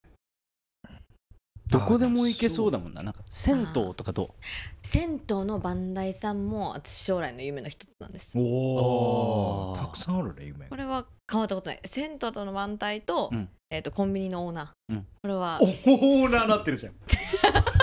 [1.72, 3.02] どこでも行けそうだもんな。
[3.02, 4.36] なんか銭湯とかど
[4.84, 8.38] 銭湯のバンダイさんも私将来の夢の一つなんです。
[8.38, 10.68] おおたくさんあるね夢。
[10.68, 11.80] これは変わったことない。
[11.86, 13.50] 銭湯との番隊と,、うん。
[13.70, 15.02] えー、とコンビニのオーナー、うん。
[15.22, 16.94] これはオーナーなってるじゃん。
[16.94, 17.64] だ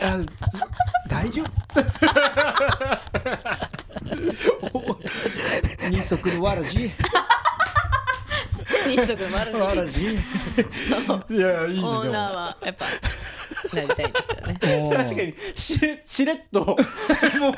[0.00, 0.18] あ
[1.08, 1.46] 大丈夫。
[5.90, 6.90] 二足のわらじ。
[8.86, 10.06] 二足のわらじ。
[11.30, 12.86] いやいいねオーナーはやっぱ
[13.76, 14.58] なりたいんですよね。
[14.96, 16.64] 確かにしれしれっと。
[16.64, 16.76] も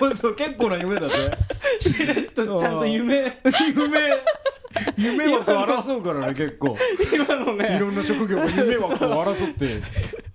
[0.08, 1.30] うそう結構な夢だぜ
[1.80, 3.38] しれっとちゃんと夢。
[3.74, 4.22] 夢。
[4.96, 6.76] 夢枠争うからね結構。
[7.12, 9.80] 今のいねろんな職業が夢枠を争って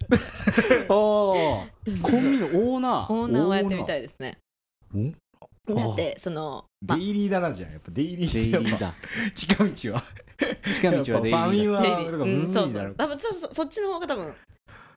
[0.88, 3.14] コンビニのオーナー。
[3.14, 4.38] オーナーはやってみたいですね。
[5.70, 8.94] おだってその、まデイリーだなじゃんやっぱデイリーだ
[9.34, 10.04] 近道は。
[10.64, 12.96] 近道はデイリやっぱファはうん、そうそう。
[12.98, 13.20] 多分
[13.52, 14.36] そっちの方が多分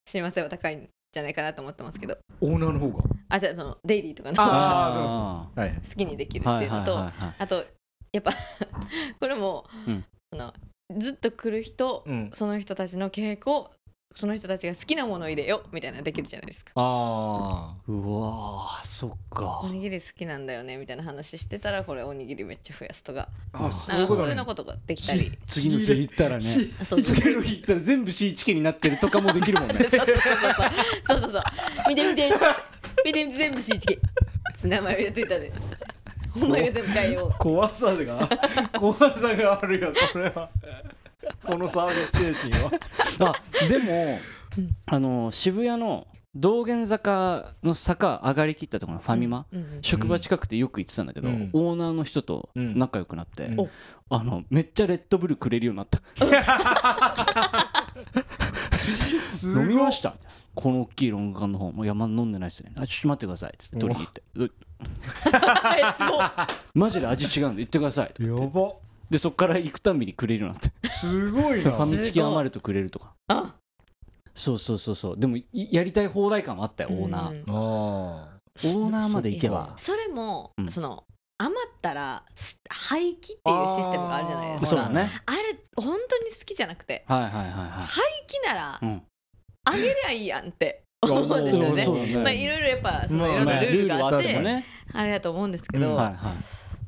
[0.06, 2.16] 親和性は高いんじゃないかなと思ってますけど。
[2.40, 3.04] オーナーの方が？
[3.30, 7.64] あじゃあそのデイリーとかのああはい好きにできるっていうのと、あと
[8.12, 8.32] やっぱ
[9.18, 10.04] これも、うん。
[10.32, 10.54] その
[10.96, 12.30] ずっと来る人、うん。
[12.32, 13.70] その人たちの傾向
[14.14, 16.72] その人たちが好きなものを入れよみたいなのできるじゃないですか。
[16.74, 19.60] あうわーそっか。
[19.62, 23.28] おにぎり好きなんだよねみたいな話してたらこれおにぎりめっちゃ増やすとか。
[23.52, 25.30] ーあそういうのことができたり。
[25.46, 26.44] 次の日行ったらね。
[26.44, 29.74] 次の日行ったら全部シーチキンになってるとかもできるもんね。
[29.88, 31.42] そうそうそう
[31.88, 32.30] 見て見て。
[33.04, 33.94] 見て見て全部シーチキ
[34.66, 34.68] ン。
[34.68, 35.52] 名前を言っていたで
[36.36, 37.34] お前が全部変えよう。
[37.38, 38.28] 怖さが
[38.78, 40.50] 怖さがあるよそれは
[41.44, 42.70] このサービス精神は
[43.62, 44.18] あでも
[44.86, 51.50] あの渋谷の道玄坂の坂上がりきったところのファミマ、うんうん職場近くてよく行ってたんだけど、うん。
[51.52, 52.78] オーナーの人とうん。
[52.78, 53.70] 仲良くなって、うん。
[54.10, 56.00] あのめっちゃレッドブルくれるようになった。
[59.58, 60.14] 飲みました？
[60.54, 61.72] この大きいロング缶の方。
[61.72, 62.72] もう山飲んでないっすね。
[62.76, 63.50] あちょっと待ってください。
[63.50, 64.22] っつって取りに行って。
[66.78, 68.14] マジで味違うんで言ってください。
[68.24, 68.72] やば
[69.10, 70.88] でそっから行くたびにくれるようになって。
[70.88, 71.70] すごいな。
[71.72, 73.14] ファミチキ余るとくれるとか。
[73.28, 73.56] あ。
[74.34, 75.18] そうそうそうそう。
[75.18, 79.74] でもいやりたい放題感はあったよオーナー、うんあオーナーまで行けば。
[79.76, 80.70] それも、うん。
[80.70, 81.04] その
[81.38, 84.66] 余ったらす廃棄っていうシステムがあるじゃないですか。
[84.66, 85.10] そうだね。
[85.26, 87.04] あれ本当に好きじゃなくて。
[87.08, 89.02] はいはいはいは廃棄ならい、うん、
[89.64, 92.06] あげりゃいいやんって思うんですよね。
[92.06, 92.16] ね。
[92.16, 96.14] まあいろいろやっぱそのまあいろんなルールがあって、あれだと思うんですけど、うんはいはい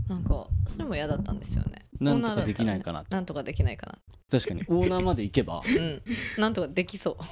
[0.08, 1.82] なんかそれも嫌だったんですよね。
[2.00, 3.94] なんとかできないかななんとかできないかな。
[4.30, 5.62] 確かにオーナーまで行けば？
[5.66, 6.02] うん。
[6.38, 7.16] なんとかできそう。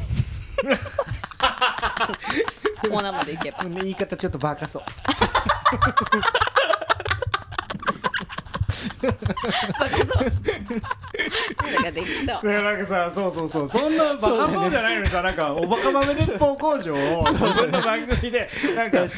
[2.92, 3.64] オーナーまで行けば。
[3.82, 4.82] 言い方ちょっとバカそう
[9.02, 9.06] い
[12.46, 13.70] やなんかさそうそうそう。
[13.70, 14.20] そんなバカ
[14.52, 16.96] そうじゃないのにさなんかおバカ豆鉄砲工場を
[17.32, 19.08] 自分の番組でなんか考え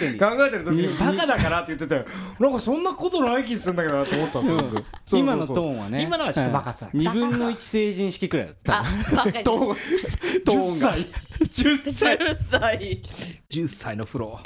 [0.51, 2.05] てる時にバカだからって言ってたよ。
[2.38, 4.71] なんかそんなことない気するんだけどなと思ったんですよ僕。
[4.71, 5.21] そうそうそう。
[5.21, 6.03] 今のトーンはね。
[6.03, 6.88] 今のはちょっとバカさ。
[6.95, 8.85] 2分の1成人式くらいだったあ、
[9.16, 9.45] バカに。
[9.45, 9.77] トーン
[10.45, 10.95] トーンが。
[10.95, 11.07] 10
[11.42, 12.16] 10歳。
[12.18, 13.03] 10歳。
[13.51, 14.38] 10歳の風呂。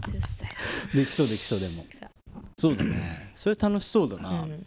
[0.00, 0.48] 10歳。
[0.94, 1.84] できそうできそうでも。
[2.56, 3.30] そうだね。
[3.34, 4.66] それ楽しそうだな、うん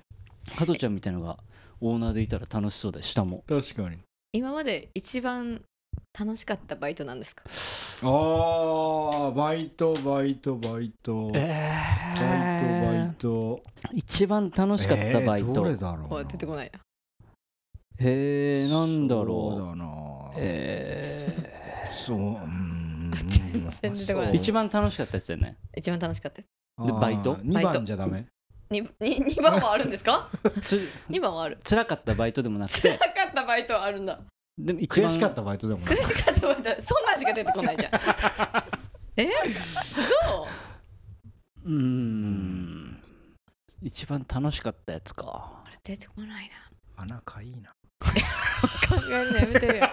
[0.58, 1.38] 加トちゃんみたいのが
[1.82, 3.98] オーナーでいたら楽しそうだし下も確かに。
[4.32, 5.62] 今まで一番
[6.18, 7.44] 楽しかったバイトなんですか？
[8.04, 11.28] ああバイトバイトバイト。
[11.28, 13.62] バイトバイト。
[13.94, 16.80] 一番楽しかったバイト、えーどれだろう出てこないな。
[18.00, 19.26] へえなんだそう。
[19.26, 20.32] ろうだな。
[20.38, 21.28] え
[21.92, 23.12] そううん。
[23.82, 24.32] 全然出てこない。
[24.34, 25.58] ー、一番楽しかったやつだよね。
[25.78, 26.50] 一番楽しかったです。
[26.86, 28.26] でバイト？2番じゃダメ？
[28.70, 30.28] にに二番はあるんですか？
[30.62, 31.58] つ二番はある。
[31.68, 32.98] 辛かったバイトでもなくて。
[32.98, 34.20] 辛かったバイトはあるんだ。
[34.58, 35.10] でも一番。
[35.12, 36.82] 悔しかったバイトでもない悔しかったバイト。
[36.82, 37.92] そんなんしか出てこないじゃん。
[39.18, 39.30] え？
[40.34, 40.48] そ
[41.66, 43.02] ううーん。
[43.82, 45.62] 一番楽しかったやつか。
[45.66, 46.50] あれ出てこない
[46.98, 47.04] な。
[47.04, 47.72] 穴かいいな。
[48.00, 48.10] 考
[49.12, 49.84] えるのやめてるよ。
[49.84, 49.90] え？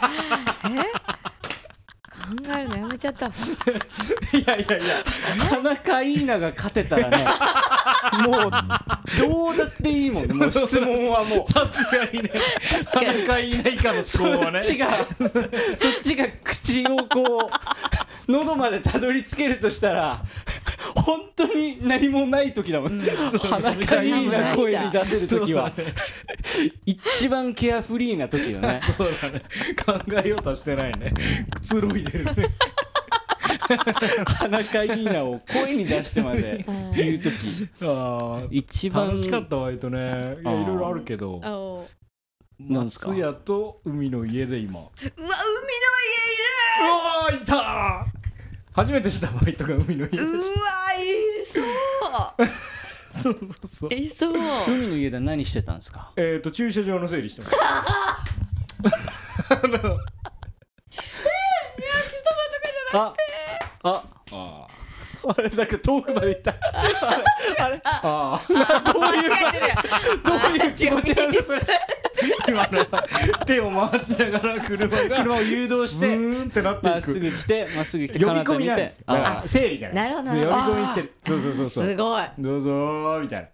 [2.12, 3.26] 考えるのやめちゃった。
[3.28, 3.30] い
[4.46, 4.80] やいやいや。
[5.50, 7.24] 田中いいなが勝てたらね
[8.24, 8.50] もう
[9.18, 10.34] どうだっていいもんね。
[10.34, 11.52] もう質問はもう。
[11.52, 12.30] さすがにね。
[12.82, 14.60] 3回以内以下の思考はね。
[14.60, 14.88] そっちが
[15.76, 17.50] そっちが口をこ
[18.28, 20.24] う喉までたどり着けるとしたら
[20.96, 25.72] 本当に何もない時だもん、鼻かいいな声に出せる時は、
[26.86, 28.80] 一番ケアフリーな時だね。
[28.96, 29.42] そうだね。
[29.84, 31.12] 考えようとはしてないね。
[31.50, 32.48] くつろいでるね
[34.38, 37.68] 鼻かいいなを声に出してまで言う時。
[37.82, 40.36] あ一番楽しかった割とね。
[40.40, 41.40] いろいろあるけど。
[41.42, 41.86] あお
[42.60, 43.08] なんですか？
[43.08, 44.80] 松屋と海の家で今。
[44.80, 45.36] うわうわ
[47.30, 48.06] 海のーいた
[48.72, 50.44] 初めてしたバイトが海の家で家いるうわい
[51.44, 51.64] そう。
[53.14, 53.94] そうそうそう。
[53.94, 54.32] いそう。
[54.68, 56.12] 海の家で何してたんですか？
[56.16, 57.56] えっと駐車場の整理してます
[62.94, 63.14] あ
[63.82, 64.02] あ。
[64.32, 64.66] あ。
[65.24, 66.52] あれなんか遠くまで行った。
[68.02, 68.40] あ
[68.92, 69.28] どういう
[70.24, 71.66] どういう気持ちなんですか？
[72.48, 72.84] 今の
[73.46, 76.94] 手を回しながら車が車を誘導しズてーンってなっていく。
[76.94, 79.00] まっすぐ来てまっすぐ来て呼び込みなんです。
[79.06, 79.42] あ。
[79.44, 79.48] あ。
[79.48, 80.10] 整理じゃない。
[80.10, 80.40] なるほどな。
[80.40, 81.12] るほど呼び込みしてる。
[81.24, 81.84] そうそうそうそう。
[81.84, 82.24] すごい。
[82.38, 83.48] どうぞーみたいな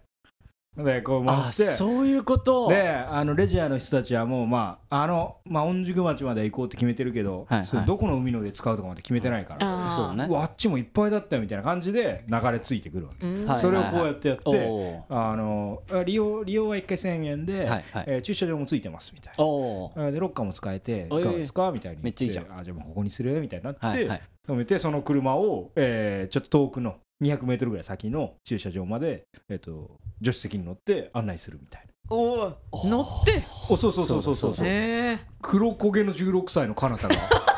[0.85, 1.65] でこう回あして。
[1.65, 2.69] そういうこと。
[2.69, 7.67] であのレジャーの人たちはもうまああのまあ御宿町まで行こうって決めてるけど、はいはい。
[7.67, 9.91] それどこの海の家使うとかまで決めてないから、あー。
[9.91, 10.29] そうね。
[10.37, 13.47] あっちもいっぱいだったよみたいな感じで流れ着いてくるわけ、うん。
[13.47, 15.03] はいそれをこうやってやって、おー。
[15.09, 18.05] あのあ利用利用は1回1000円で、はいはい。
[18.07, 20.11] えー駐車場もついてますみたいな。
[20.11, 24.23] でロッカーも使えていかがですかみたいにめっちゃいいじあじゃあもうここにするみたいになって、はいはい。
[24.47, 31.89] 止めてその車を、えーちょっと遠くの200メートルぐらい先の駐車場まで、えー、と助手席に乗って案内するみたいな。
[32.11, 33.43] おお乗って？
[33.69, 34.67] おそうそうそうそうそうそう。
[34.67, 37.58] え黒焦げの16歳の彼方があ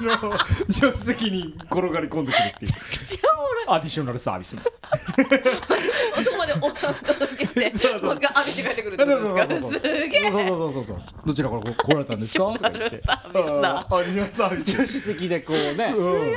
[0.00, 0.38] の
[0.72, 2.72] 助手席に転がり込んでくるっていう。
[2.72, 3.64] 口はおもろい。
[3.68, 4.62] アディショナルサービスの
[6.22, 8.14] そこまでお届けしてそうそうもう。
[8.16, 9.46] 一回浴びて帰ってくるってことですか？
[9.48, 12.44] そうそうそうすげえそうそうそうそうどちらから来られたんですか？
[12.48, 14.70] アディショナルサービス。
[14.72, 15.92] 助手席でこうね。
[15.96, 16.36] うん。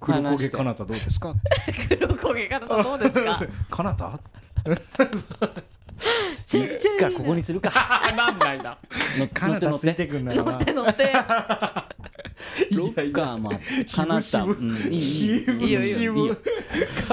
[0.00, 1.34] 黒焦げ彼方どうですか？
[1.88, 3.40] 黒焦げ方どうですか？
[3.70, 4.20] 彼方
[6.46, 6.98] ちっちゃい。
[6.98, 7.70] かここにするか。
[8.16, 8.76] なんないな。
[9.18, 9.86] 乗彼って乗って。
[9.86, 10.50] 方ついてくんならな。
[10.52, 11.12] 乗って乗って
[12.72, 15.80] ロッカーもあってかなったいいよいいよ。
[16.14, 16.36] いいよ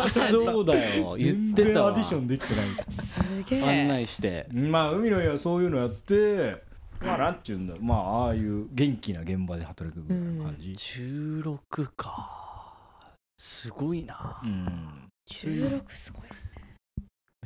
[0.07, 1.15] そうだよ。
[1.17, 1.91] 言ってたわ。
[1.91, 4.47] アディションできてないすげえ案内して。
[4.51, 6.63] まあ海の家はそういうのやって
[7.01, 7.73] まあなんちゅうんだ。
[7.79, 10.71] まあああいう元気な現場で働くぐらいの感じ。
[10.71, 11.57] 16
[11.95, 12.75] か。
[13.37, 14.39] すごいな。
[14.43, 15.11] うん。
[15.29, 16.50] 16すごいですね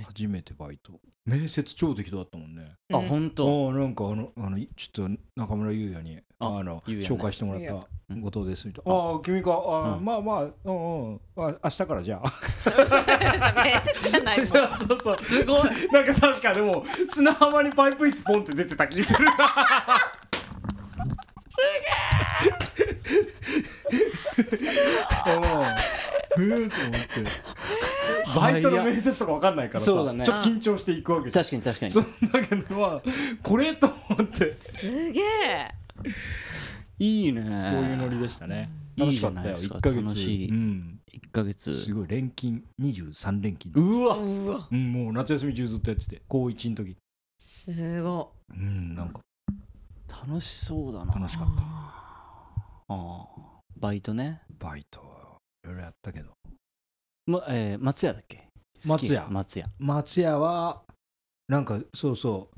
[0.04, 1.00] 初めてバイト。
[1.26, 2.74] 面接超適当だったもんね。
[2.94, 3.70] あ本当？
[3.72, 8.22] あなんかあのあのちょっと中村優也にああの紹介してもらっ優たうん。
[8.22, 8.94] 後藤ですみたいな。
[8.94, 9.54] ああ君か。
[9.54, 10.06] あ、うん。
[10.06, 11.22] まあまあうんうん。
[11.38, 12.34] あ明日からじゃあ。
[13.64, 14.48] 面接じゃないもん。
[14.48, 15.18] そうそうそう。
[15.20, 15.62] すごい。
[15.94, 19.32] なんか確かでも砂浜にパイプ椅子ポンって出てた気するな。
[19.32, 19.38] す
[24.46, 24.52] げ
[25.32, 25.36] え
[26.38, 26.70] うん。
[26.70, 27.00] と思って
[28.36, 30.26] バイトの面接とかわかんないからさそうだね。
[30.26, 31.92] ちょっと緊張していくわけ確かに確かに。
[31.92, 33.02] そんだけどまあ
[33.44, 34.58] これと思って。
[34.58, 35.72] すげえ。
[37.00, 37.42] いいね。
[37.42, 37.52] そう
[37.84, 38.70] いうノリでしたね。
[38.98, 39.78] 楽いいじしかったよゃないですか。
[39.78, 40.04] 1ヶ月。
[40.04, 40.50] 楽しい。
[40.50, 41.00] うん。
[41.12, 41.84] 1ヶ月。
[41.84, 42.64] すごい連勤。
[42.82, 43.74] 23連勤。
[43.76, 44.16] うわ。
[44.18, 44.68] うわ。
[44.72, 46.22] うんもう夏休み中ずっとやってて。
[46.28, 46.96] 高1の時。
[47.40, 48.32] すご。
[48.50, 49.22] うんなんか。
[50.28, 51.14] 楽しそうだな。
[51.14, 51.62] 楽しかった。
[51.62, 53.26] ああ
[53.78, 54.42] バイトね。
[54.60, 55.02] バイト
[55.64, 56.35] いろいろやったけど
[57.28, 58.48] まえー松屋だっけ？
[58.88, 59.28] 松屋。
[59.30, 59.68] 松屋。
[59.80, 60.82] 松屋は
[61.48, 62.58] なんかそうそう。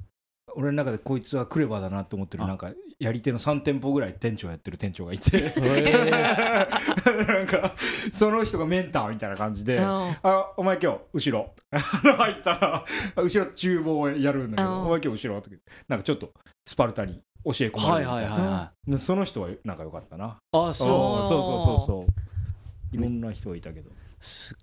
[0.56, 2.44] 俺の中でこいつはクレバーだなと思ってる。
[2.44, 2.48] あ。
[2.48, 5.54] なんかやり手の3店舗ぐらい店長やってる店長がいて。
[5.62, 7.76] なんか
[8.12, 9.76] その人がメンターみたいな感じで。
[9.76, 11.54] いあお前今日後ろ。
[11.72, 12.84] 入ったら
[13.16, 14.86] 後ろ厨房をやるんだけどうん。
[14.88, 15.56] お前今日後ろとか
[15.88, 16.32] なんかちょっと
[16.66, 18.34] スパルタに教え込まはいれるみたいな。
[18.34, 20.38] はいはいはいでその人はなんか良かったな。
[20.52, 22.96] あそそうそうそうそうそう。
[22.96, 23.92] いろんな人がいたけど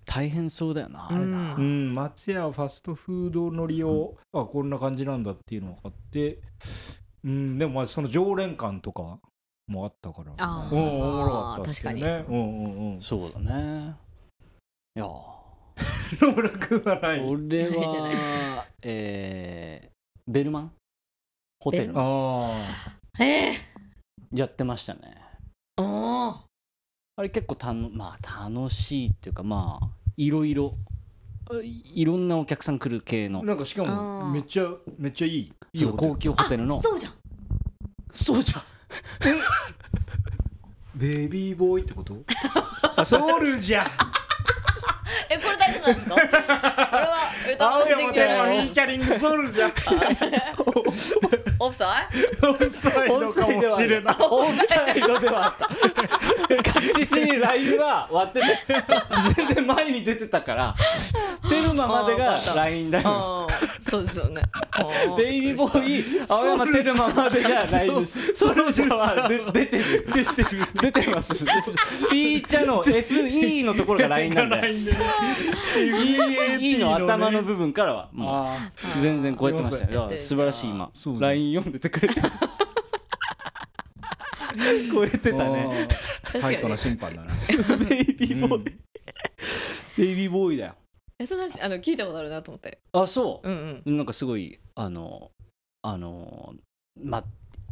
[0.05, 1.95] 大変そうだよなあれな、ううん。
[1.95, 6.39] 松屋はファストフードの利用、あこんな感じなんだっていうのがあって
[7.23, 7.57] うん。
[7.57, 9.19] でもまあその常連感とか
[9.67, 10.33] もあったから。
[10.37, 12.01] あうんおもろかったです確かに。
[12.03, 13.01] ねうんうんうん。
[13.01, 13.95] そうだね。
[14.95, 15.05] いや
[16.21, 17.19] 野村君はない。
[17.25, 20.71] 俺ないじゃはえー、ベルマン？
[21.59, 22.51] ホテルベルマあ
[23.19, 23.55] ええ
[24.31, 25.15] やってましたね。
[25.77, 26.37] おー
[27.17, 29.87] あれ結構たのまあ楽しいっていうかまあ
[30.17, 30.75] いろいろ
[31.63, 33.39] いいろんなお客さん来る系の。
[33.41, 35.53] あなんかしかもめっちゃめっちゃいい。
[35.75, 36.77] そう高級ホテルの。
[36.79, 37.13] あそうじゃん。
[38.11, 38.61] そうじゃん。
[40.95, 42.17] ベビーボーイってこと？
[43.03, 43.89] ソルジャー
[45.29, 46.15] えこれ大丈夫なんですか？
[46.15, 46.27] これ
[47.03, 47.17] は
[47.53, 52.07] 歌青わせて山テルマフィーチャリングソルジャーオフサイ
[52.43, 54.15] オフサイドかもしれない。
[54.19, 55.67] オフサイドではあった。
[56.71, 58.47] 確実にラインは割ってて。
[59.35, 60.75] 全然前に出てたから。
[61.49, 63.47] テルマまでがラインだよ。
[63.81, 64.43] そうですよね。
[65.17, 68.35] ベイビーボーイ青山テルマまでがラインです。
[68.35, 70.07] ソルジャーはで出てる。
[70.13, 71.33] 出てる出てます。
[71.45, 74.73] フィーチャーの FE のところがラインなんで
[76.59, 80.11] E の頭の部分からはもあう全然超えてましたよ。
[80.15, 80.89] 素晴らしい今。
[81.19, 82.21] ライン読んでてくれて
[84.91, 85.69] 超えてたね。
[86.35, 87.33] あタイトな審判だな。
[87.77, 88.75] ベイビーボーイ
[89.97, 90.75] ベイビーボーイだよ。
[91.19, 92.79] えその話あの聞いたことあるなと思って。
[92.93, 93.49] あそう。
[93.49, 93.97] うんうん。
[93.97, 95.31] なんかすごいあの
[95.81, 96.53] あの
[97.01, 97.23] まあ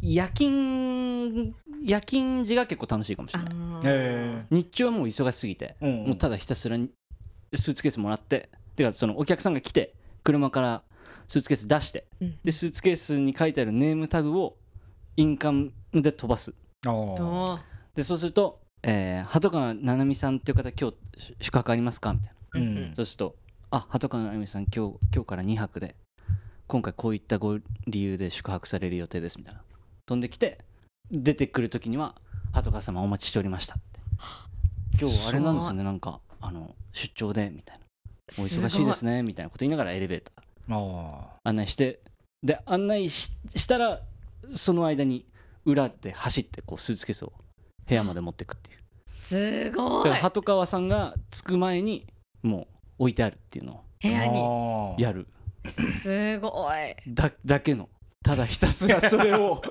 [0.02, 4.46] 夜勤夜勤時が結構楽しいかもしあれない。
[4.50, 6.06] 日中はもう忙しすぎて、うんうん。
[6.08, 6.90] もうただひたすらに
[7.54, 10.82] スーツケースもらっててかそのお客さんが来て車から
[11.26, 12.38] スーツケース出して、うん。
[12.42, 14.56] でスーツケースに書いてあるネームタグを
[15.16, 16.54] 印鑑で飛ばす。
[17.94, 22.34] でそうすると、えー、鳩川七海さんっていう方今日宿泊ありますかみたいな。
[22.54, 22.94] ううんん。
[22.94, 23.36] そうすると
[23.70, 25.96] 「あ鳩川七海さん今日今日から2泊で
[26.66, 29.62] 今回こういったご理由で宿泊される予定です」みたいな。
[30.06, 30.58] 飛んできて
[31.10, 32.14] 出てくる時には
[32.52, 34.00] 「鳩川様お待ちしておりました」って
[35.00, 37.84] 「今日あれなんですねなんかあの出張で」みたいな
[38.38, 40.34] 「お忙しいですね」みたいなこと言いながらエレベーター。
[40.40, 42.00] あ案内して
[42.42, 44.00] で案内ししたら
[44.50, 45.26] その間に
[45.64, 47.32] 裏で走ってこうスーツケースを
[47.86, 48.78] 部屋まで持っていくっていう。
[49.06, 50.10] すごい。
[50.10, 52.06] 鳩川さんが着く前に
[52.42, 52.66] もう
[52.98, 54.42] 置いてあるっていうのを部屋に。
[54.42, 55.26] にやる。
[55.66, 56.96] すごい。
[57.08, 57.88] だだけの
[58.22, 59.62] ただひたすら それを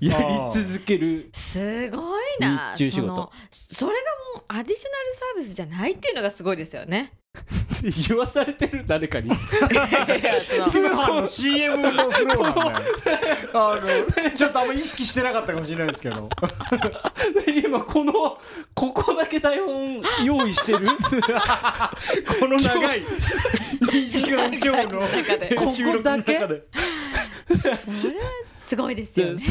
[0.00, 2.74] やり続けるすごいな。
[2.74, 3.32] 日中仕事。
[3.50, 4.00] それが
[4.34, 7.12] もうアディショナルサービスじゃないっていうのがすごいですよね
[8.08, 9.30] 言わされてる誰かに。
[9.30, 12.46] 通販の CM のフロ
[13.54, 16.28] あの ちょっとあんま意識してなかったかもしれないですけど。
[17.64, 18.12] 今この
[18.74, 20.86] ここだけ台本用意してる？
[22.40, 23.02] この長い
[23.80, 26.62] 2時間強の中でここ収録のだけ中で。
[27.48, 27.78] それは
[28.56, 29.42] すごいですよね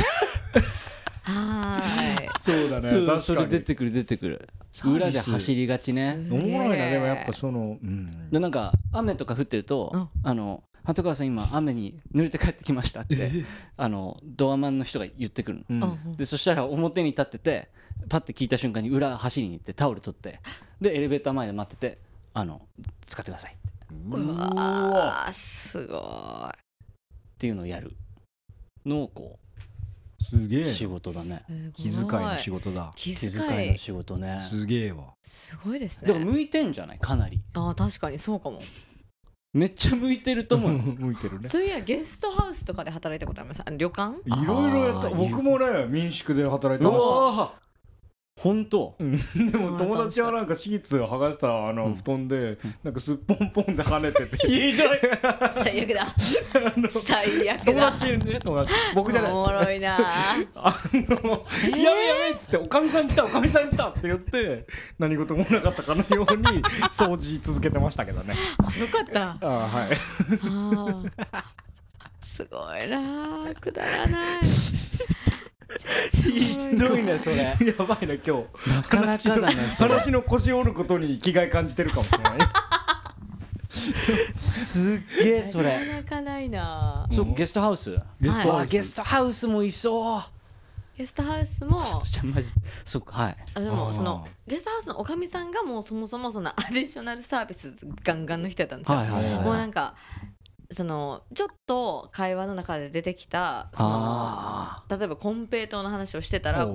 [1.24, 2.30] はーい。
[2.39, 3.51] そうだそうね確そかに。
[3.51, 4.49] れ出てくる出てくる。
[4.86, 6.17] 裏で走りがちね。
[6.32, 8.11] おもろいなでもやっぱそのうん。
[8.32, 10.09] でなんか雨とか降ってると、うん。
[10.24, 13.32] あの鳩川さん今雨に濡れて帰ってきましたって、
[13.78, 15.99] あのドアマンの人が言ってくるの、うん。
[16.07, 17.69] うんでそしたら表に立ってて
[18.09, 20.39] パッて聞いた瞬間に裏走りに行ってタオル取って
[20.80, 21.99] でエレベーター前で待ってて
[22.34, 22.61] あの
[23.05, 23.72] 使ってくださいって。
[24.09, 26.51] うわーすごっ
[27.38, 27.95] ていうのをやる
[28.86, 29.38] のをこ
[30.24, 30.63] すげえ。
[30.63, 31.43] う仕事だね。
[31.49, 31.72] い。
[31.74, 32.91] 気遣いの仕事だ。
[32.95, 34.47] 気気遣い遣いの仕事ね。
[34.49, 35.13] すげえわ。
[35.22, 36.99] すごいですだからね向いてんじゃない？
[36.99, 37.41] かなり。
[37.53, 38.61] あー確かにそうかも。
[39.53, 40.78] めっちゃ向いてると思うよ。
[40.97, 41.49] 向いてるね。
[41.49, 43.61] そういやゲストハウスとかで働いたことあります。
[43.65, 44.17] あの旅館？
[44.26, 45.09] いろいろやった。
[45.09, 47.61] 僕もね民宿で働いうてまわー
[48.43, 48.95] 本当？
[49.19, 54.37] す でも友達はなんかシーツを剥がしたあの布団でなんかすっぽんぽんで跳ねてて。
[54.47, 54.99] ひどい。
[55.63, 56.07] 最悪だ。
[57.05, 58.73] 最悪友だ達ね友達。
[58.95, 59.31] 僕じゃない。
[59.31, 59.97] おもろいな。
[60.55, 64.65] あのやめやめっつっておかみさん来たおかみさん来たって言って
[64.97, 68.35] 何事もなかったかのように掃除続けてましたけどね。
[68.79, 69.29] よかった。
[69.31, 69.91] ああはい。
[69.91, 71.11] あー。
[72.21, 74.41] すごいなくだらない
[76.11, 77.38] ひどいねそれ。
[77.38, 77.55] や
[77.86, 78.69] ばいな今日。
[78.69, 82.39] なかなかだね話の腰折ることに生きがい感じてるかもしれない。
[84.38, 85.80] すっげえそれ。
[85.80, 87.07] なかなかないな。
[87.09, 87.97] そうゲストハウス？
[88.19, 88.63] ゲストハウス。
[88.63, 90.22] あゲストハウスもいそう。
[90.97, 92.01] ゲストハウスも。
[92.86, 93.38] そっかはい。
[93.55, 99.43] あでもそのゲストハウスのおかみさんがもうそもそもその additional service ガンガンの人やったんですよ、はいはいはい。
[99.43, 99.95] もうなんか
[100.72, 106.67] そのちょっと会話の中で出てきたそあの例えばコンペイトーの話をしてたら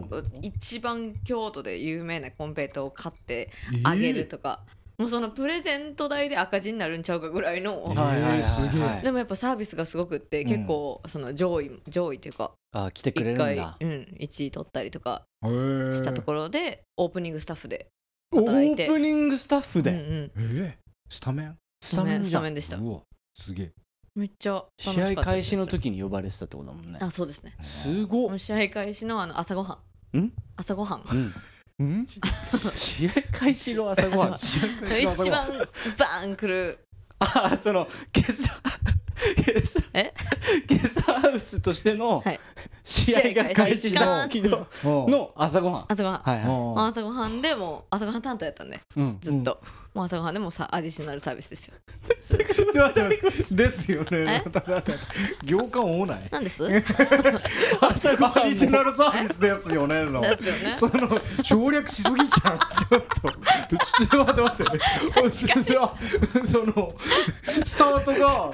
[0.42, 3.50] 一番京都で有名なコンペイトーを買って
[3.84, 4.60] あげるとか、
[4.98, 10.48] もうそのプレゼント代で赤字になるんちゃうかぐらいの、えーでもやっぱサービスがすごくって、うん。
[10.48, 13.76] 結構その上位上位っていうかあ来てくれ一回、るんだ。
[13.78, 13.88] うん、
[14.18, 17.88] 1位取ったりとかしたところでオープニングスタッフで
[18.32, 18.86] オ働いて。
[18.86, 19.90] ープニングスタッフで。
[19.90, 21.12] うんうん、えー。
[21.12, 21.56] スタメン？
[21.82, 22.42] スタメンスじゃん。
[22.42, 22.78] タメンでした。
[22.78, 23.00] うわ
[23.34, 23.72] すげえ
[24.16, 25.16] めっちゃ楽しかっ試合たです。
[25.16, 26.98] ね開始の時に呼ばれてたってことだもんね。
[27.02, 27.54] あそうですね。
[27.60, 28.38] すごっ。
[28.38, 29.78] 試合開始のあの朝ごは
[30.14, 30.18] ん。
[30.18, 30.32] ん？
[30.56, 31.02] 朝ごはん。
[31.10, 31.34] うん。
[31.78, 32.06] うん？
[32.06, 34.32] 試合開始の朝ごはん。
[34.40, 35.48] 一番
[35.98, 36.78] バーン来る。
[37.18, 38.54] あそのゲスト
[39.36, 40.12] ゲストえ？
[41.38, 42.40] スとしてのはい。
[42.84, 45.84] 試合が開始の試のの朝ごはん。
[45.88, 46.46] 朝ごはん、はいはい。
[46.74, 48.80] まあ朝ごはんでもう朝ごはん担当やったんで。
[48.96, 49.18] うん。
[49.20, 49.60] ずっと、
[49.96, 51.74] もう朝ごはんでもさアディショナルサービスですよ。
[53.56, 54.44] ですよね。
[55.42, 56.28] 行間多ない？
[56.30, 56.62] なんです？
[57.80, 60.04] 朝ごはんアディショナルサービスですよね。
[60.04, 60.74] の ですよね。
[60.74, 62.58] その省略しすぎちゃう。
[62.58, 63.30] ちょっと
[64.06, 64.64] ちょっと待って。
[64.64, 66.94] 待ってその
[67.64, 68.50] スタートが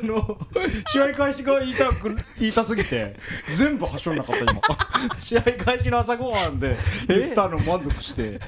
[0.00, 0.38] その
[0.88, 3.14] 試合開始が言いたく言いたすぎて
[3.54, 4.60] 全部はしょんなかった今。
[5.20, 8.40] 試合開始の朝ごはんで言ったの満足して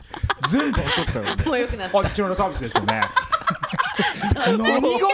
[0.48, 1.44] 全部はしょったよね。
[1.44, 3.00] もうよくなったアディショナルサービスですよね。
[4.46, 5.08] 何が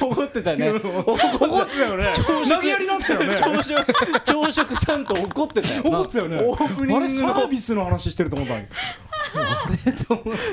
[0.00, 0.70] 怒ってたね。
[0.70, 2.12] 怒ってたよね。
[2.48, 3.36] 投げやりになったよね。
[3.36, 4.20] 朝食。
[4.24, 5.90] 朝食担当怒ってたよな。
[6.00, 6.40] 怒ってたよね。
[6.40, 8.54] オープニングあれサのービスの話してると思った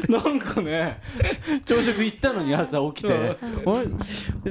[0.08, 1.02] なんかね
[1.66, 3.38] 朝食行ったのに朝起きて。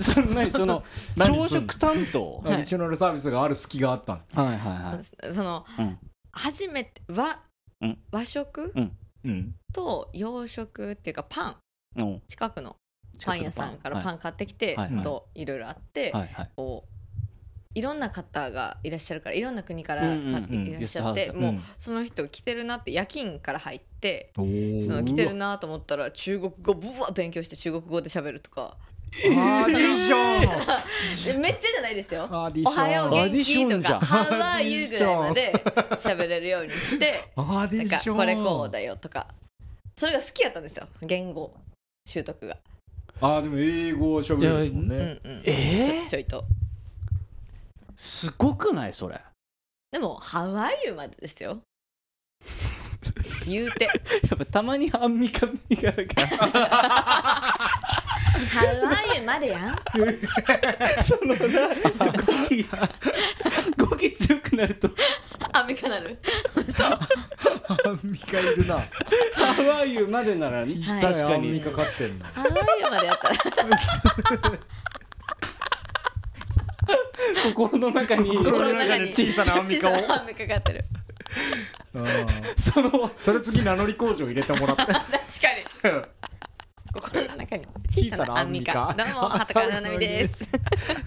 [0.00, 0.82] その何その？
[1.16, 2.42] 朝食担当？
[2.44, 4.44] どアディショナルサービスがある隙があったの。
[4.48, 5.34] はいはいはい。
[5.34, 5.98] その、うん
[6.32, 7.40] 初めて和、
[7.80, 7.98] うん。
[8.12, 8.96] 和食、うん。
[9.24, 11.56] うんと洋食っていうかパン。
[11.96, 12.02] う。
[12.04, 12.76] ん近くの
[13.24, 13.42] パン。
[13.42, 16.28] 屋さんからパンン買ってきて、といろいろあって、はい。
[16.28, 16.50] はい。
[16.56, 16.98] こう
[17.74, 21.62] いろんな方がいらっしゃるからいろんな国からいらっしゃって、もう、うん。
[21.78, 28.76] その人来てるなって夜勤から入ってその来てるなと思ったら中国語ブワー勉強して中国語で喋るとか。
[29.10, 31.32] アディション。
[31.32, 32.24] で めっちゃじゃないですよ。
[32.30, 35.52] おはよう元気とか How are you ぐらいまで
[36.00, 39.28] 喋れるようにして なんかこれこうだよとか
[39.98, 40.86] それが好きやったんですよ。
[41.02, 41.52] 言語。
[42.06, 42.56] 習得が。
[43.20, 46.02] あーでも英語喋るんですもんうんねうん、えー？
[46.02, 46.44] ちょちょいと。
[47.96, 48.92] すごくない？
[48.92, 49.20] それ。
[49.90, 51.60] でも「How are you」までですよ。
[53.46, 53.84] 言うて。
[53.84, 53.90] や
[54.34, 56.28] っぱたまにアンミカミカだから
[58.50, 59.78] 「How are you」までやん。
[61.02, 61.46] そのな語
[62.48, 62.66] 気
[63.76, 64.90] 語気強くなると。
[65.52, 66.18] アメリカなる。
[67.84, 68.76] アンミカいるな
[69.34, 70.68] 「ハワイユまでならはい。
[70.76, 71.60] 確かアンミに。
[71.60, 73.36] カかってんの How are you までやったら。
[77.54, 78.36] 心の中に。
[78.36, 79.10] 心の中に。
[79.10, 79.92] 小さなアンミカを。
[79.92, 80.84] 小さなアンミカってる。
[81.94, 82.06] うん。
[82.56, 84.84] そのそれ次名乗り工場入れてもらって。
[84.86, 85.02] 確か
[85.92, 86.02] に。
[86.90, 88.94] 心の中に小さなアンミカ。
[88.96, 90.44] どうも、はたからななみです。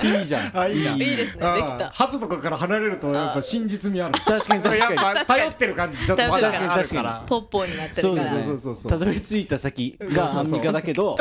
[0.04, 0.58] いいじゃん。
[0.58, 1.00] あいいないい。
[1.00, 1.54] ですね。
[1.56, 1.74] できた。
[1.74, 4.14] うん鳩とかから離れるとやっぱ真実味ある。
[4.14, 4.96] 確かに確かに。
[4.96, 7.24] やっぱ頼ってる感じちょっとまだ確かにあるから。
[7.26, 8.30] ポッポーになってるから。
[8.32, 8.92] そうだねそうそうそう。
[8.92, 11.18] たどり着いた先がアンミカだけど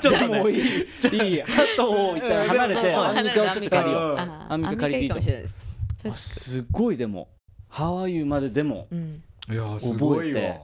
[0.00, 4.16] ちょっとでもいいいい鳩を一旦離れてアンミカをちょっと借りよう。
[4.18, 6.14] あアンミカ借りていいと。
[6.16, 7.28] すごいでも
[7.72, 10.60] 「ハワイユまででもうん、いやすごい覚えわ。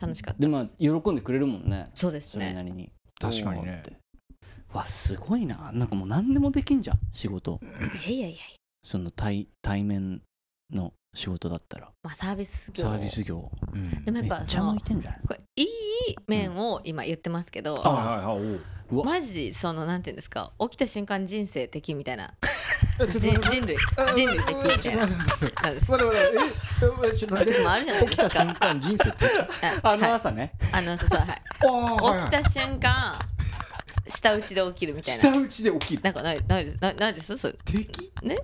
[0.00, 0.76] 楽しかったでです。
[0.80, 1.90] まあ喜んでくれるもんね。
[1.94, 2.70] そうですそれなね。
[2.70, 2.90] りに。
[3.20, 3.84] 確かにね。
[4.72, 5.70] わすごいな。
[5.72, 7.60] なんかもう何でもできんじゃん仕事。
[8.08, 8.38] いやいやいや。
[8.82, 10.22] その対対面
[10.72, 11.90] の仕事だったら。
[12.02, 12.82] まあサービス業。
[12.82, 13.50] サービス業。
[13.74, 14.04] うん。
[14.04, 15.66] でもやめっちゃっぱその向いてんじゃないこれいい
[16.26, 18.60] 面を今言ってますけど、はいはいはい
[18.90, 19.04] おう。
[19.04, 20.52] マジそのなんていうんですか？
[20.58, 22.34] 起きた瞬間人生的みたいな。
[23.08, 23.76] 人人類。
[24.14, 25.06] 人類的みたいな。
[25.06, 25.90] なんです。
[25.90, 26.14] 待って。
[26.14, 27.06] 待って。
[27.06, 27.52] ええちょっと待って。
[27.54, 28.22] 時もあるじゃないですか。
[28.22, 29.30] 起きた瞬間人生的。
[29.82, 30.12] あのはい。
[30.12, 30.52] 朝ね。
[30.72, 31.42] あのそうそうはい。
[31.60, 32.20] あーはいはい。
[32.22, 33.18] 起きた瞬間
[34.12, 35.22] 舌打ちで起きるみたいな。
[35.22, 36.02] 下打ちで起きる？
[36.02, 37.36] なんかないないですないないです？
[37.36, 37.54] それ。
[37.64, 38.12] 敵？
[38.22, 38.38] ね？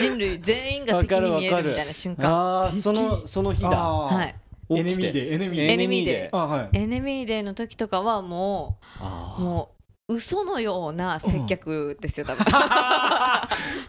[0.00, 2.30] 人類全員が敵に見えるみたいな瞬間。
[2.30, 3.68] ああそのその日だ。
[3.70, 4.34] はい。
[4.70, 6.36] enemy day enemy day。enemy day。
[6.36, 6.68] あはい。
[6.72, 9.74] エネミーデーの時とかはもあうも
[10.08, 12.44] う嘘のような接客ですよ多分。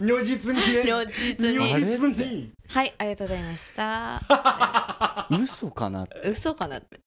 [0.00, 0.84] 如実にね。
[0.84, 2.52] 如実如に実に。
[2.68, 4.20] はいありがとうございました。
[4.28, 7.00] あ 嘘かな嘘かなって。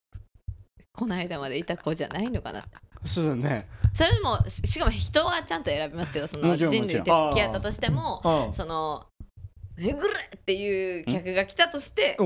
[0.94, 2.70] この間までいた子じゃないのかなって。
[3.04, 6.28] そうだねそれでもししかも人はちゃんと選びますよ。
[6.28, 9.06] その人類で付き合ったとしてもあその
[9.78, 12.18] 「えぐれ!」っていう客が来たとして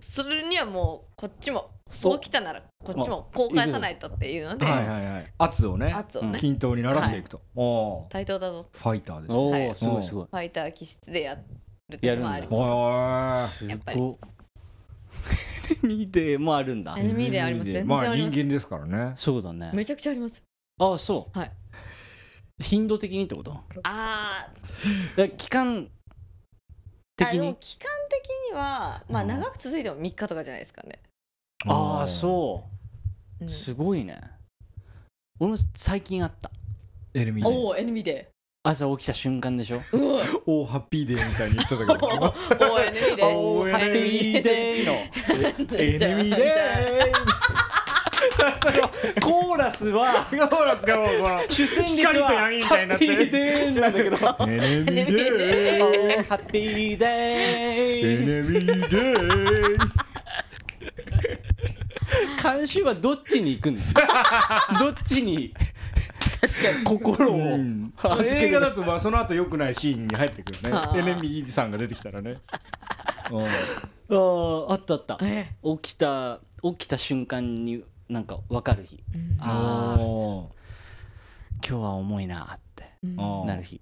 [0.00, 2.20] それにはもうこっちもそう。
[2.20, 6.38] 来たならこっちもこう返さないとっていうのではいはいはい圧をね圧をね。
[6.38, 7.40] 均等にならしていくと。
[7.56, 8.64] おー対等だぞ。
[8.72, 9.70] ファイターですおはい。
[9.70, 10.26] おすごいすごい。
[10.30, 11.42] ファイター気質でやる
[11.90, 13.66] 時もありやます。
[13.66, 14.00] やっぱり。
[14.00, 14.16] ごい
[15.70, 16.94] エネミーデーもあるんだ。
[16.98, 17.72] エネミーデーあります。
[17.72, 18.36] 全然まああります。
[18.36, 19.12] 人間ですからね。
[19.16, 19.70] そうだね。
[19.74, 20.42] めちゃくちゃあります
[20.78, 21.38] ああそう。
[21.38, 21.52] はい。
[22.60, 23.56] 頻度的にってこと？
[23.84, 24.48] あ
[25.16, 25.88] だ期間ー
[27.16, 29.28] 的あでもに期間的にはまあうん。
[29.28, 31.00] 長く続いても3日とかじゃないですかね。
[31.66, 32.64] ああそ
[33.40, 33.44] う。
[33.44, 33.48] うん。
[33.48, 34.20] すごいね。
[35.40, 36.50] 俺も最近あった。
[37.14, 38.04] エネミおおエネミー。
[38.04, 38.28] デ
[38.64, 39.80] 朝起きた瞬間でしょ？
[39.80, 40.24] ーうわ。
[40.46, 42.34] おーハッピーデーみたいに言ってたけど。
[42.66, 43.26] おおエネミーデー。
[43.38, 44.92] おーハッピーデーの。
[45.78, 47.37] エネミーデー
[49.20, 54.34] コーラスはコーラスがもうこの主旋律光とは闇みたいになってハッピーデーなんだけどハ
[56.36, 59.78] ッピーデエーネミーデー
[62.42, 64.00] 監修はどっちに行くんですか
[64.78, 65.52] どっちに？
[66.84, 67.92] 心をうん。
[68.24, 70.78] 映画だとまあその後良くないシーンに入ってくるね。
[70.94, 72.36] エネミーさんが出てきたらね。
[73.32, 73.40] うん。
[73.40, 75.18] あーあったあった。
[75.22, 75.56] え。
[75.82, 79.02] 起きた起きた瞬間になんか分かる日。
[79.40, 80.50] ああお
[81.66, 83.80] 今日は重いなってーなる日。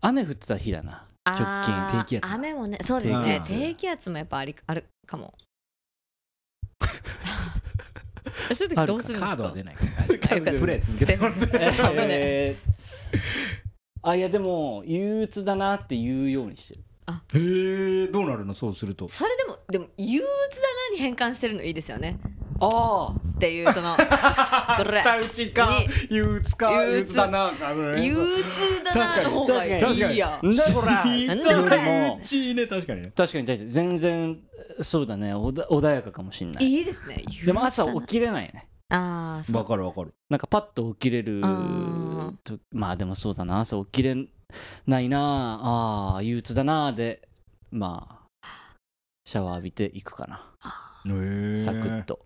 [0.00, 1.06] 雨降ってた日だな。
[1.24, 1.46] 直近。
[1.46, 2.00] あー。
[2.04, 3.24] 低気圧雨もねそうですね。
[3.24, 3.54] 低気圧。
[3.54, 5.34] 低気圧もやっぱありあるかも。
[8.54, 9.26] そういう時どうするんですか？
[9.28, 9.84] カードは出ないか
[10.34, 10.40] ら。
[10.58, 13.18] プレイ続けてもらってえー。
[14.02, 16.80] あいやでも憂鬱だなって言うようにしてる。
[17.34, 18.54] へえどうなるの？
[18.54, 19.08] そうすると。
[19.08, 20.26] それでもでも憂鬱
[20.60, 22.18] だなに変換してるのいいですよね
[22.72, 28.06] あっていうその 下打ちかに憂鬱か憂鬱だなかね。
[28.06, 29.68] 憂鬱だなの方がい
[30.14, 33.02] いやなんだこらいいなんだこれもいいね確かに。
[33.02, 33.66] ね確かに。
[33.66, 34.40] 全然
[34.80, 35.34] そうだね。
[35.34, 36.64] 穏やかかもしんない。
[36.64, 37.24] いいですね。
[37.44, 38.68] でも朝起ききれないね。
[38.90, 40.14] ああわかるわかる。
[40.30, 41.40] なんかパッと起きれる
[42.72, 43.60] まあでもそうだな。
[43.60, 44.16] 朝起きれ
[44.86, 45.18] ないな。
[45.60, 47.26] ああー憂鬱だなで
[47.70, 48.46] まあ
[49.26, 50.52] シャワー浴びていくかな。
[51.56, 52.24] サクッと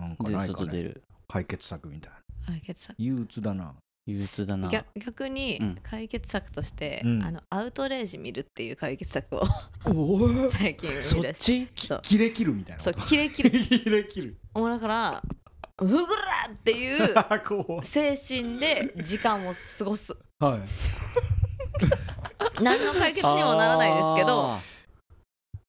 [0.00, 0.66] なんかでないかね。
[0.66, 1.02] 外出る。
[1.28, 2.18] 解決策みたいな。
[2.46, 2.96] 解決策。
[2.98, 3.74] 憂鬱だな。
[4.06, 4.68] 憂鬱だな。
[4.68, 5.76] 逆逆にうん。
[5.82, 7.22] 解決策として、うん。
[7.22, 9.42] あのアウトレイジ見るっていう解決策を
[9.86, 12.00] おお 最近そっ生み出そう。
[12.02, 12.82] キレ切るみたいな。
[12.82, 14.36] そうことキレキレキレ切る。
[14.54, 15.22] もうだから
[15.78, 17.14] ふぐらっていう
[17.46, 20.12] こ精神で時間を過ごす。
[20.12, 20.60] うはい。
[22.62, 24.52] 何の解決にもならないですけど。
[24.52, 24.80] あー。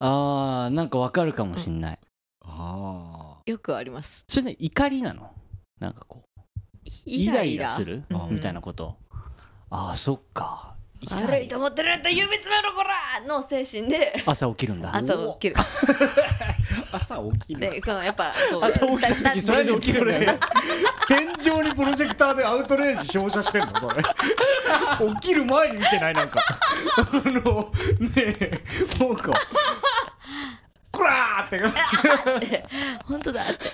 [0.03, 1.99] あーなんかわかるかもしんない、
[2.43, 4.23] あよくあります。
[4.27, 5.31] それね怒りなの？
[5.79, 6.39] なんかこう
[7.05, 7.69] イライラ。
[7.69, 8.03] する？
[8.09, 8.35] うん。
[8.35, 8.97] みたいなこと？
[9.69, 10.69] ああそっか。
[11.09, 14.21] 悪いと思ってるんだ指詰めろこらの精神で。
[14.25, 14.95] 朝起きるんだ。
[14.95, 15.55] 朝起きる。
[16.93, 17.59] 朝起きる。
[17.59, 20.39] でこのやっぱこう朝起きるだ時それで起きるね。
[21.07, 24.03] 天井にプロジェクターでアウトレイジ照射してんのそれ。
[25.21, 26.39] 起きる前に見てないなんか。
[26.97, 28.61] あのねえ
[28.99, 29.33] なんか
[31.57, 31.59] って。
[31.59, 31.71] 感
[32.41, 32.47] じ
[33.05, 33.69] 本当だって。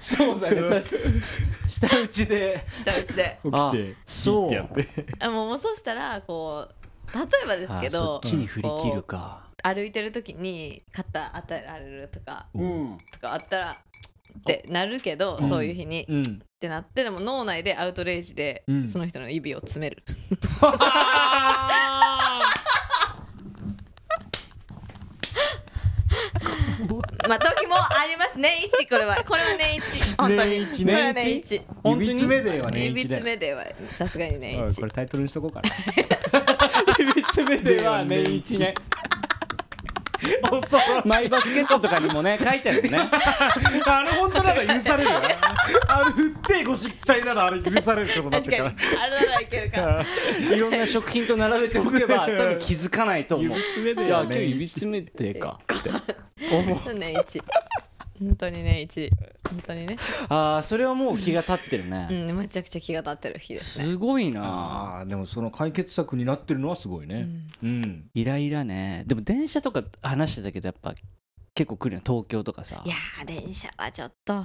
[0.00, 0.60] そうだね。
[0.60, 1.22] 確かに
[1.68, 2.66] 下打ちで。
[2.72, 3.38] 下打ちで。
[3.42, 4.68] 起あきてそう。
[5.18, 9.48] あもうもうそうしたらこう例えばですけあそどっちに振り切るか。
[9.62, 12.98] 歩いてる時に肩当てられるとかうん。
[13.12, 13.76] とかあったら
[14.38, 16.42] ってなるけど、そういう日に、っうん。
[16.60, 18.88] てなってでも脳内でアウトレイジで、うん。
[18.88, 20.02] その人の指を詰める
[27.28, 29.22] まあ時もあります年一これは。
[29.24, 30.16] これは年一。
[30.16, 30.50] 本当に。
[30.50, 30.84] 年一？
[30.84, 33.14] これは年一指詰めデーは年指一で。
[33.16, 34.80] 詰めではさすがに年一。
[34.80, 35.70] これタイトルにしとこうかな。
[36.98, 38.74] 指詰めては年一ね
[41.04, 42.98] マイバスケットとかにもね書いてあるよね。
[43.86, 45.16] あれ本当なら許されるよ。
[45.88, 48.76] あれ振ってご失態ならあれ許されることになってるかに。
[49.00, 49.80] あれならいけるか。
[49.80, 50.06] ら
[50.56, 53.48] いろんな食品と並べておけば 多分気づかないと思う。
[53.48, 55.90] 指詰めていやよ今日指詰めてかって
[56.52, 57.42] 思う年一
[58.20, 59.10] 本当に年一
[59.48, 59.96] 本当にね。
[60.28, 63.86] ああそれはもう気が立ってるうねんめちゃくちゃ気が立ってる日ですね。
[63.86, 64.42] すごいな。
[64.44, 67.28] ああでもその解決策になってるのはすごいね。
[67.62, 68.10] うん。
[68.14, 69.04] イライラね。
[69.06, 70.94] でも電車とか話してたけどやっぱ
[71.54, 72.82] 結構来るよ東京とかさ。
[72.84, 74.44] いやー電車はちょっと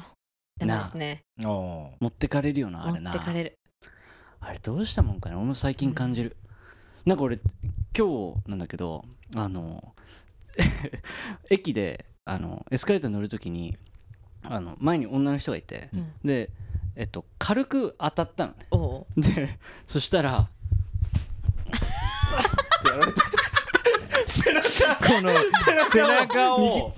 [0.57, 1.21] ダメですね。
[1.41, 1.45] ああ。
[1.45, 3.11] 持ってかれるよなあ持れな。
[3.11, 3.53] ってかれる。
[4.39, 5.35] あれどうしたもんかね。
[5.35, 6.37] 俺も最近感じる、
[7.03, 7.39] なんか俺
[7.97, 9.03] 今日なんだけど
[9.35, 9.95] あの
[11.49, 13.77] 駅であのエスカレーター乗るときに
[14.43, 16.11] あの前に女の人がいて、うん。
[16.23, 16.49] で
[16.95, 18.53] えっと軽く当たったの
[19.15, 19.29] ね。
[19.35, 19.49] で
[19.85, 20.49] そしたらっ
[22.83, 23.21] てやられて
[24.25, 25.29] 背中この
[25.91, 26.93] 背中を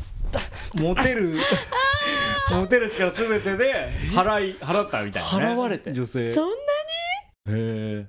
[0.73, 1.38] 持てる
[2.49, 5.91] 持てる力すべてで払い払ったみたいな、ね、払われて。
[5.93, 6.30] 女性。
[6.30, 6.55] へそんな
[7.49, 8.07] え。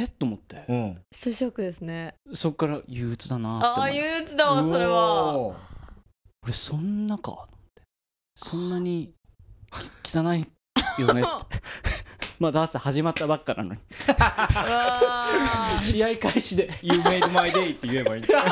[0.00, 0.64] えっと思って。
[0.68, 1.00] うん。
[1.12, 2.14] ショックですね。
[2.32, 5.32] そっから憂鬱だなってああ憂鬱だわそれは。
[5.34, 5.67] うおー
[6.48, 7.46] 俺そんなか？
[8.34, 9.12] そんなに
[10.02, 10.46] き汚い
[10.98, 11.20] よね？
[11.20, 11.60] って。
[12.40, 13.80] まだ朝始まったばっかなのに。
[15.82, 18.42] 試合開始で You made my day って言えばいいんだ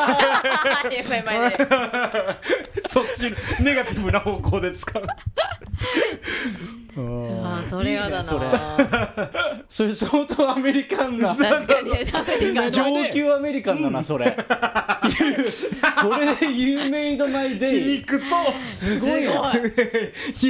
[2.91, 5.03] そっちのネガティブな方向で使う。
[5.07, 5.17] あ
[6.99, 8.25] あーそれやだな
[9.69, 11.35] それ相当アメリカンな。
[11.35, 14.37] 確かにアメリカ上の級アメリカンだなそれ。
[15.07, 19.71] それで「You made my 皮 day 肉と」すごいなすごい。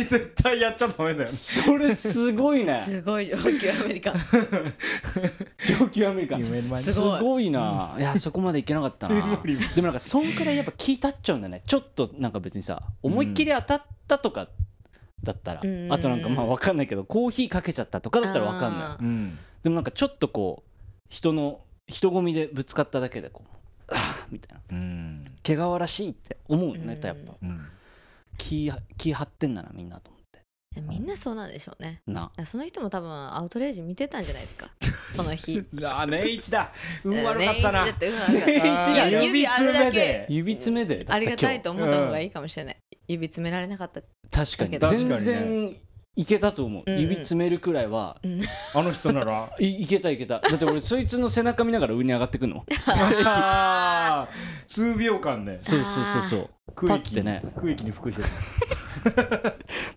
[0.04, 2.82] 絶対やっちゃダメだよそれすごいね。
[2.86, 4.12] すごい上級アメリカ
[5.80, 6.40] 上級アメリカン。
[6.40, 7.94] You made my day すごいな。
[7.98, 9.14] いやそこまでいけなかったな。
[9.14, 11.62] でもなんかそんくらいやっぱ気立っちゃうんだね。
[11.66, 14.48] ちょっとなんか別にさ思いっきり当たったとか
[15.26, 18.82] だったら、うんあとなんかまあ分かんないけどコーヒーかけちゃったとかだったら分かんない。
[18.82, 19.38] あうん。
[19.62, 20.70] でもなんかちょっとこう
[21.10, 23.50] 人の人混みでぶつかっただけでこう
[23.94, 24.60] 「あーみたいな。
[24.70, 25.22] うん。
[25.42, 27.32] 毛皮らしいって思うよねやっぱ。
[27.42, 27.66] うん。
[28.38, 30.26] 気気張ってんだなみんなと思って。
[30.82, 32.02] みんなそうなんでしょうね。
[32.06, 32.30] な。
[32.44, 34.70] その人も多分アウトレイジ見てたんじゃないですか？
[35.10, 35.62] その日。
[35.84, 36.70] あ年一だ。
[37.02, 40.26] 運悪かった年一だなって運悪かった指あるだけ。
[40.28, 41.06] 指爪で。
[41.08, 42.76] ありがたいと今思った方がいいかもしれない
[43.08, 44.00] 指詰められなかった。
[44.00, 44.78] 日確かに。
[44.78, 45.18] だけど。
[45.18, 45.76] 全然
[46.16, 47.00] いけたと思う、うんうん。
[47.02, 48.16] 指詰めるくらいは。
[48.74, 49.54] あの人なら。
[49.60, 50.40] いいけたいけた。
[50.40, 52.64] だって俺そいつの背中見ながら上に上がってくんの
[53.24, 54.66] あー。
[54.66, 55.58] 数秒間ね。
[55.62, 56.50] そうそうそうそう。
[56.74, 57.10] 空気。
[57.10, 57.42] パッてね。
[57.56, 58.22] 空気に服して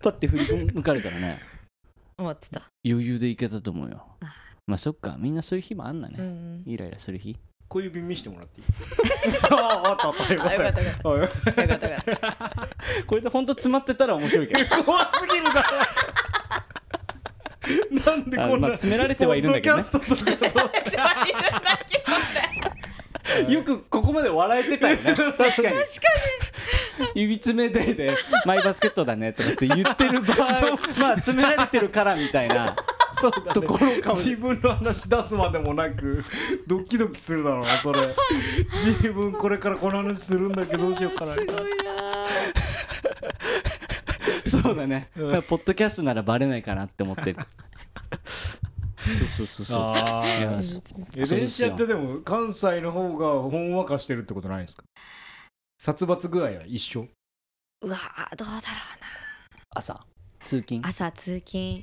[0.02, 1.38] パッて振り向かれたらね。
[2.18, 2.70] 思ってた。
[2.84, 4.06] 余裕でいけたと思うよ。
[4.66, 5.16] まあそっか。
[5.18, 6.62] みんなそういう日もあんだね、うん。
[6.66, 7.36] イライラする日
[7.70, 8.66] 小指見してもらっていい？
[9.48, 10.34] あああったあった。
[10.34, 10.82] よったよかった。
[10.82, 13.06] よかったよかった。
[13.06, 14.82] これでほんと詰まってたら面白いけど。
[14.82, 15.68] 怖すぎるだろ。
[18.04, 19.76] なんでこんなあまあ詰められてはいるんだけど。
[23.48, 25.14] よくここまで笑えてたよね。
[25.14, 25.76] 確かに。
[27.14, 30.50] 指詰めででマイバスケットだねとかって言ってる場合
[30.98, 32.74] まあ詰められてるからみたいな
[33.20, 33.52] そうだね。
[33.52, 36.24] ところかも自分の話出すまでもなく
[36.66, 38.14] ドキドキするだろうなそれ。
[38.74, 41.34] 自分これからこの話するんだけどどうしようかな。
[41.34, 41.62] すごいな
[44.46, 47.38] そうだね、だからポッドキャストならバレないかなって思ってる。
[49.00, 49.82] そうそうそうそう。
[49.82, 50.22] あ
[51.14, 54.82] 電車ってでも関西の方がほんわかしてるってことないですか？
[55.78, 57.06] 殺伐具合は一緒？
[57.82, 58.60] うわーどうだろうな。
[59.70, 60.00] 朝。
[60.40, 60.86] 通勤？
[60.86, 61.82] 朝通勤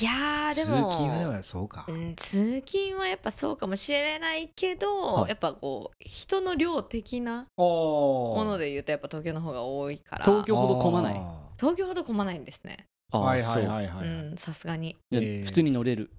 [0.00, 0.90] いやーでも。
[0.90, 1.84] 通勤はそうか。
[1.88, 5.28] うん、通勤はやっぱそうかもしれないけど、はい。
[5.30, 10.24] やっぱこう人の量的なももので言うとやっぱ東京の方が多いから。
[10.24, 11.20] 東京ほど混まない？
[11.58, 12.86] 東京ほど混まないんですね。
[13.12, 14.34] ああはいはいはいはい、う。
[14.34, 14.96] んさすがに。
[15.10, 16.10] 普通に乗れる。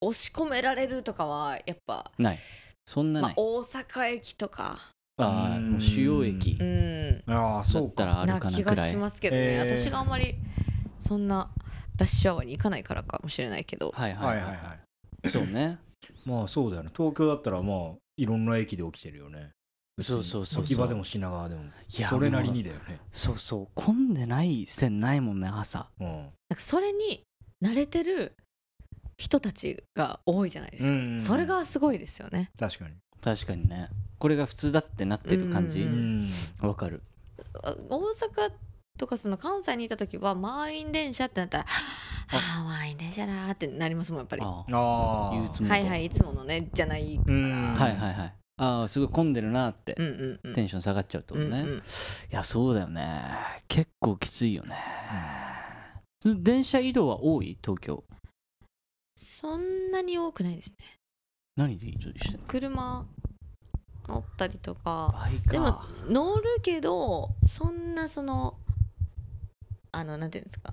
[0.00, 2.38] 押し込められるとかはやっぱ、ない。
[2.84, 4.78] そんなまあない、、大阪駅とか。
[5.16, 6.58] ああもう主要駅。
[6.60, 7.22] うん。
[7.26, 7.88] ああだそうか。
[7.90, 8.90] ったらあるな気がかなくらい。
[8.90, 9.78] しますけどね、えー。
[9.78, 10.34] 私があんまり
[10.98, 11.48] そんな
[11.98, 13.92] ラッシュアワーに行かないからかもしれないけど。
[13.94, 14.40] はいはいい。
[14.40, 14.76] はいいは
[15.24, 15.28] い。
[15.28, 15.78] そうね。
[16.24, 16.90] まあそうだよね。
[16.96, 19.50] 東京だったらまあいろんな駅で起きてるよね。
[20.00, 20.64] そうそうそうそう。
[20.64, 21.62] 秋葉でも品川でも。
[21.62, 21.66] い
[22.00, 22.98] やそれなりにだよね。
[23.12, 23.68] そうそう。
[23.74, 25.88] 混んでない線ないもんね朝。
[26.00, 26.06] うん。
[26.08, 27.22] なんかそれに
[27.62, 28.34] 慣れてる
[29.16, 32.50] 人たちが多いじゃないですか、うんそれがすごいですよね。
[32.58, 32.94] 確かに。
[33.20, 33.88] 確かにね。
[34.18, 35.82] これが普通だってなってる感じ？
[35.82, 36.24] うん。
[36.24, 36.30] ん。
[36.60, 37.02] わかる。
[37.62, 38.52] あ大阪
[38.98, 42.60] とかその関西にいた時は満員電車ってなったら「あ。
[42.60, 47.34] あ満員電車だ」ってなりますもんやっぱり「はああああ憂鬱モードいはいいつものね」じゃないから。
[47.34, 47.74] うん。
[47.74, 48.34] はいはいはい。
[48.56, 49.96] ああすごい混んでるなって。
[49.98, 50.54] うんうんうん。
[50.54, 51.78] テンション下がっちゃうってことね、うんうん。
[51.78, 51.82] い
[52.30, 53.20] やそうだよね。
[53.66, 54.76] 結構きついよね、
[56.24, 57.58] 電車移動は多い？
[57.60, 58.04] 東京。
[59.16, 60.76] そんなに多くないですね。
[61.56, 62.46] 何で移動してんの？
[62.46, 63.06] 車
[64.06, 65.12] 乗ったりとか。
[65.14, 68.56] 倍でもか乗るけどそんなその
[69.94, 70.72] あのなんていうんですか？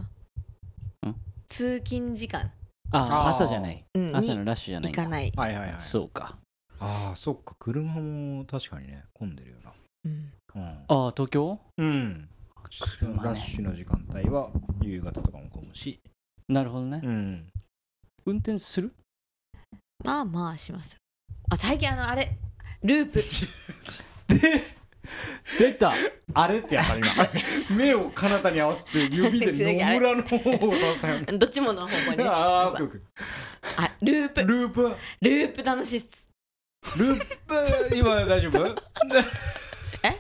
[1.08, 1.16] ん？
[1.48, 2.52] 通勤時間、
[2.92, 3.84] ああ朝じゃない。
[3.94, 4.16] うん。
[4.16, 5.02] 朝のにラッシュじゃないんだ。
[5.02, 5.80] 行かない、はいはいはい。
[5.80, 6.38] そうか。
[6.80, 7.56] ああそっか。
[7.60, 9.58] 車も確かにね混んでるよ
[10.06, 10.32] うん。
[10.56, 11.60] なああ東京？
[11.78, 12.30] うん、うん、
[13.00, 13.20] 車ね。
[13.24, 14.50] ラッシュの時間帯は
[14.82, 16.00] 夕方とかも混むし。
[16.50, 17.48] なるほどね、うん。
[18.26, 18.92] 運転する？
[20.04, 21.00] まあまあしますよ。
[21.52, 22.36] あ最近あのあれ。
[22.84, 23.22] ループ
[25.58, 25.94] 出た。
[26.34, 27.02] あれってやっぱり
[27.70, 27.76] 今。
[27.78, 29.52] 目を彼方に合わせて指で
[29.84, 30.42] 野村の方を
[30.74, 31.26] 指したよね。
[31.38, 32.18] どっちもの方向に。
[32.18, 33.00] ねああオッケーオッケ
[33.78, 34.42] あループ。
[34.42, 34.96] ーループ？
[35.22, 36.30] ループ楽しいっす。
[36.98, 37.96] ループ？
[37.96, 38.66] 今大丈夫？
[40.04, 40.16] え？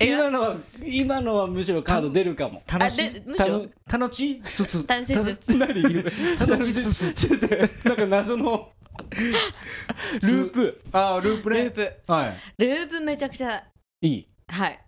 [0.00, 2.62] え今のは今のはむしろカード出るかも。
[2.68, 3.66] あ楽しでむしろ？
[3.90, 4.42] 楽しい？
[4.42, 4.86] つつ。
[4.86, 5.56] 楽しいっす。
[5.56, 8.70] 何楽しいつつなんか謎の
[10.22, 10.80] ループ。
[10.92, 11.64] ああループね。
[11.64, 12.12] ループ。
[12.12, 12.36] はい。
[12.58, 13.64] ループめちゃくちゃ。
[14.02, 14.28] いい。
[14.48, 14.78] はい。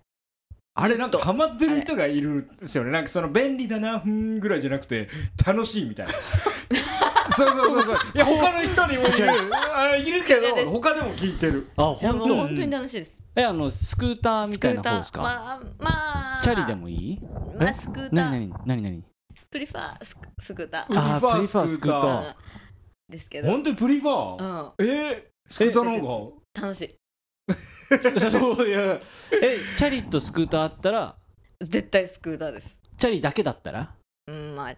[0.75, 2.91] あれなんかハマってる人がいるんですよね。
[2.91, 5.09] なんかその便利だなふんぐらいじゃなくて
[5.47, 6.13] 楽しいみたいな。
[7.37, 7.97] そうそうそうそう。
[8.15, 9.31] いや他の人にもいる。
[9.75, 11.69] あいるけど他でも聞いてる。
[11.77, 12.35] あいやも本当。
[12.35, 13.23] う本当に楽しいです。
[13.37, 16.41] えあのスクーターみたいな方ですか、まあまあ。
[16.43, 17.21] チャリでもいい？
[17.59, 18.15] まあえスクーター。
[18.15, 19.05] 何何何何？
[19.51, 20.87] プリファースクスクーター。
[20.87, 21.37] プリファーあー。
[21.37, 22.35] プリファースクーター
[23.13, 23.49] ですけど。
[23.49, 24.73] 本当にプリファー？
[24.79, 24.87] うん。
[24.89, 25.29] え？
[25.49, 26.97] ースクーターの方楽しい。
[28.19, 29.01] そういや
[29.33, 31.17] えチャリとスクーターあったら？
[31.61, 32.81] 絶対スクーターです。
[32.97, 33.95] チャリだけだったら？
[34.29, 34.75] うんまあ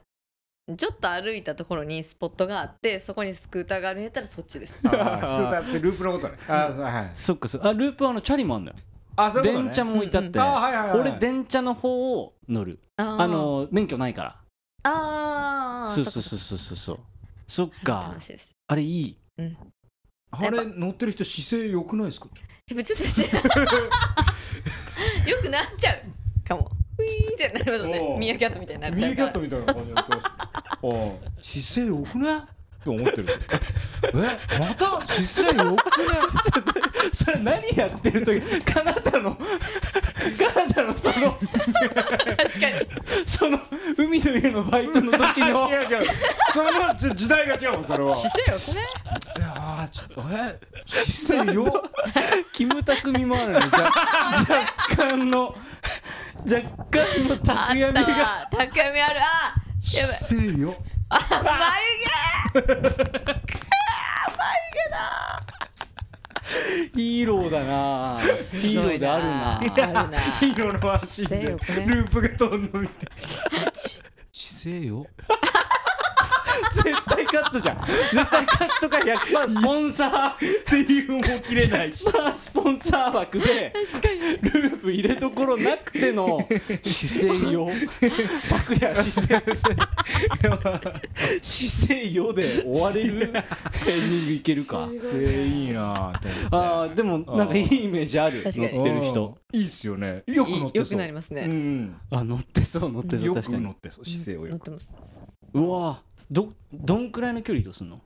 [0.76, 4.74] ちょっと歩いたところにスポットがあってそこにスクーターがあるんやったらそっちです。
[4.74, 6.38] スクーターってループのことね。
[6.48, 7.68] あーはいそっかそっか。
[7.68, 8.76] あループはあのチャリもあんだよ。
[9.16, 9.52] あそね。
[9.52, 12.80] 電車も置いてあって、あーはいはいはい俺電車の方を乗る。
[12.96, 14.36] ああの免許ないから。
[14.84, 15.90] あー。
[15.90, 16.98] そうそうそうそうそう
[17.46, 18.14] そっか。
[18.66, 19.16] あれいい。
[20.30, 22.28] あれ乗ってる人姿勢良くないですか？
[22.68, 23.20] やっぱちょっとし
[25.28, 26.02] よくなっちゃう
[26.48, 26.70] かも。
[26.98, 27.92] ウィーってなるほどおう。
[27.92, 30.22] ねミーアキャットみたいになっちゃうミーキャットみたいな感じになってま
[31.42, 32.42] 姿勢良くねっ
[32.84, 33.26] て思ってる。
[34.14, 34.16] え？
[34.58, 35.00] また？
[35.06, 35.80] 姿勢良くね
[37.12, 39.36] それ何やってる時カナダの
[40.14, 42.86] カナダのその確かに。
[43.26, 43.58] その
[43.98, 45.68] 海の家のバイトの時の。
[45.70, 46.06] 違う違う。
[46.52, 48.16] そのち時代が違うもんそれは。
[48.16, 48.58] 姿勢よ
[49.36, 51.90] いやーちょっとえ姿勢よ。
[52.52, 53.58] キムタクみもあるね。
[53.58, 55.56] 若若干の
[56.46, 56.60] 若
[56.90, 58.48] 干のあたくやみったがわ。
[58.50, 59.20] たくやみある。
[59.20, 59.54] あ
[59.92, 60.16] やばい。
[60.16, 60.74] 姿勢よ。
[61.08, 61.18] あ
[62.54, 63.34] 眉毛
[66.94, 68.18] ヒーローだな。
[68.20, 69.58] ヒーローであるな。
[69.58, 70.20] あるな。
[70.40, 73.06] ヒーローのワンシーンでループが飛んの見て。
[74.32, 75.06] 姿勢よ
[76.74, 77.78] 絶対カットじゃん。
[77.80, 82.04] 絶対カットか100% スポンサーセリフも切れないし。
[82.12, 84.20] まあスポンサー枠で確かに。
[84.20, 86.46] ループ入れどころなくての
[86.82, 87.68] 姿勢よ。
[88.48, 89.42] 拓也姿勢
[91.42, 93.12] 姿勢よで終われる。
[93.14, 94.86] エンディングいけるか。
[94.86, 96.12] 姿勢いいな
[96.50, 98.42] あーでもなんかいいイメージある。
[98.44, 99.38] 乗ってる人。
[99.52, 99.60] うん。
[99.60, 100.22] いいっすよね。
[100.26, 101.96] よく乗ってそうよくなりますうねん。
[102.10, 103.58] あ乗ってそう乗ってそうよ確かに。
[103.58, 104.50] く乗ってそう姿勢をよく。
[104.50, 104.94] 乗ってます。
[105.54, 106.02] うわ
[106.34, 108.00] どどんくらいの距離移動すんの？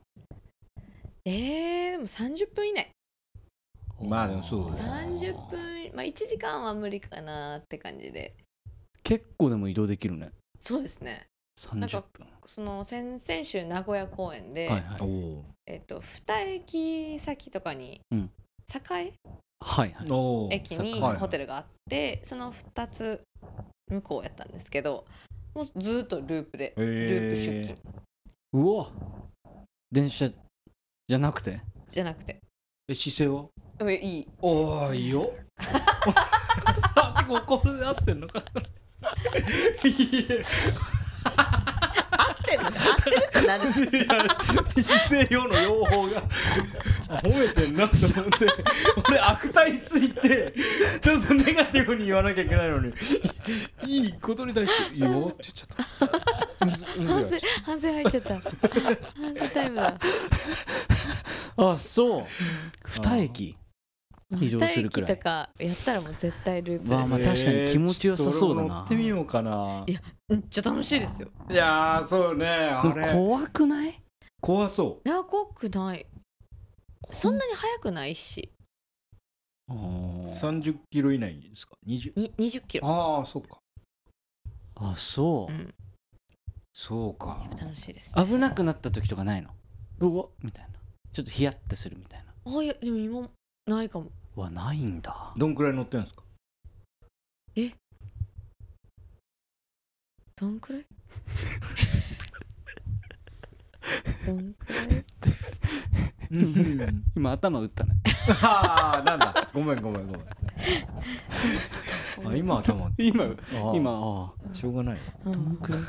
[1.25, 2.91] えー、でも30分以内。
[4.03, 5.17] まあでもそうだね。
[5.17, 8.35] 30分まあ1時間は無理かなって感じで。
[9.01, 10.29] 結構でも移動できるね。
[10.59, 11.25] そうですね。
[11.73, 15.43] なん30か分その先々週名古屋公演で、はいはい。
[15.65, 18.31] えっと2駅先とかに、うん。
[18.71, 19.13] 栄
[19.59, 20.03] はいは
[20.51, 20.55] い。
[20.55, 23.23] 駅にホテルがあって、その2つ
[23.89, 25.05] 向こうやったんですけど
[25.55, 27.09] もうずーっとループでへー。
[27.09, 27.88] ループ出勤
[28.53, 28.87] うわ。
[29.91, 30.29] 電車
[31.07, 31.61] じゃなくて？
[31.87, 32.39] じゃなくて。
[32.87, 33.45] え姿勢は？
[33.89, 34.27] えいい。
[34.41, 35.31] おーいいよ。
[36.95, 38.39] あここで合ってんのか
[39.85, 40.98] いや合
[42.39, 42.67] ってるの？
[42.67, 42.73] 合っ
[43.03, 44.29] てるってなる
[44.83, 46.21] 姿勢用の用法が
[47.09, 48.47] あ褒めてんなと思って
[49.09, 50.53] 俺悪態ついて
[51.01, 52.93] ちょっとネガティブに言わなきゃいけないのに
[53.85, 55.83] いいことに対して「いいよ」って言っちゃった。
[56.59, 56.85] 反省
[57.65, 58.29] 反省入っちゃった。
[58.39, 58.41] 反
[59.35, 59.97] 省タイムだ。
[61.57, 62.25] あそう。
[62.85, 63.57] 2駅
[64.39, 65.17] 移動するくらい。
[65.17, 68.67] とかやったらもう絶対ループですわあまあ確かに気持ちよさそうだな。
[68.67, 69.83] 乗ってみようかな。
[69.87, 71.29] いやめっちゃ楽しいですよ。
[71.49, 72.69] いやーそうね
[73.13, 73.99] 怖くない？
[74.41, 76.05] 怖そいや怖くない。
[77.11, 78.51] そんなに速くないし。
[79.67, 82.87] あうー30キロ以内ですか？20に20キロ。
[82.87, 83.57] ああそうか。
[84.75, 85.53] あそう。
[85.53, 85.73] うん。
[86.71, 87.47] そうか。
[87.59, 88.13] 楽しいです。
[88.15, 89.49] 危なくなった時とかないの？
[89.99, 90.69] うわみたいな。
[91.11, 92.57] ちょっとヒヤッてするみたいな。
[92.59, 93.29] あいやでも今
[93.69, 94.07] ないかも。
[94.35, 95.31] はないんだ。
[95.37, 96.23] どんくらい乗ってんですか？
[100.35, 100.85] どんくらい？
[104.25, 104.83] どんくらい？
[106.31, 107.95] うん今頭打ったね。
[108.41, 109.49] ああなんだ。
[109.53, 110.21] ごめんごめんごめん。
[110.21, 110.25] あ
[112.35, 112.89] 今頭。
[112.97, 113.25] 今
[113.73, 114.97] 今あしょうがない。
[115.25, 115.31] うん。
[115.31, 115.81] どんくらい？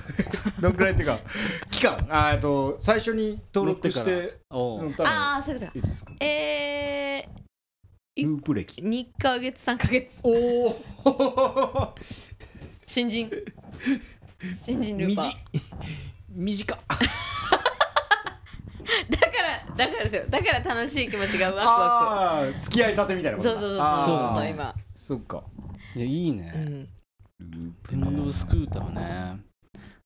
[0.60, 1.18] どんくらいっていうか
[1.70, 2.06] 期間。
[2.10, 4.82] あーえっと最初に登録してておう。
[4.84, 5.78] 乗ったのああそういうことか。
[5.78, 6.12] いつですか？
[6.24, 7.28] え
[8.24, 8.80] ループ歴。
[8.80, 10.20] ー、2ヶ月3ヶ月。
[10.22, 10.30] お
[10.68, 11.94] お
[12.86, 13.30] 新人。
[14.58, 15.32] 新人ルーパー。
[16.30, 16.78] 短っ
[19.10, 20.22] だからだからですよ。
[20.28, 23.86] だから楽しい気持ちがワクワああ付き合いたてみたいなことクそうそうそうそう。
[23.86, 24.50] あー。
[24.50, 24.74] 今。
[24.94, 25.42] そうか。
[25.94, 26.88] いやいいうねん。
[27.40, 29.49] ループ電動スクーターね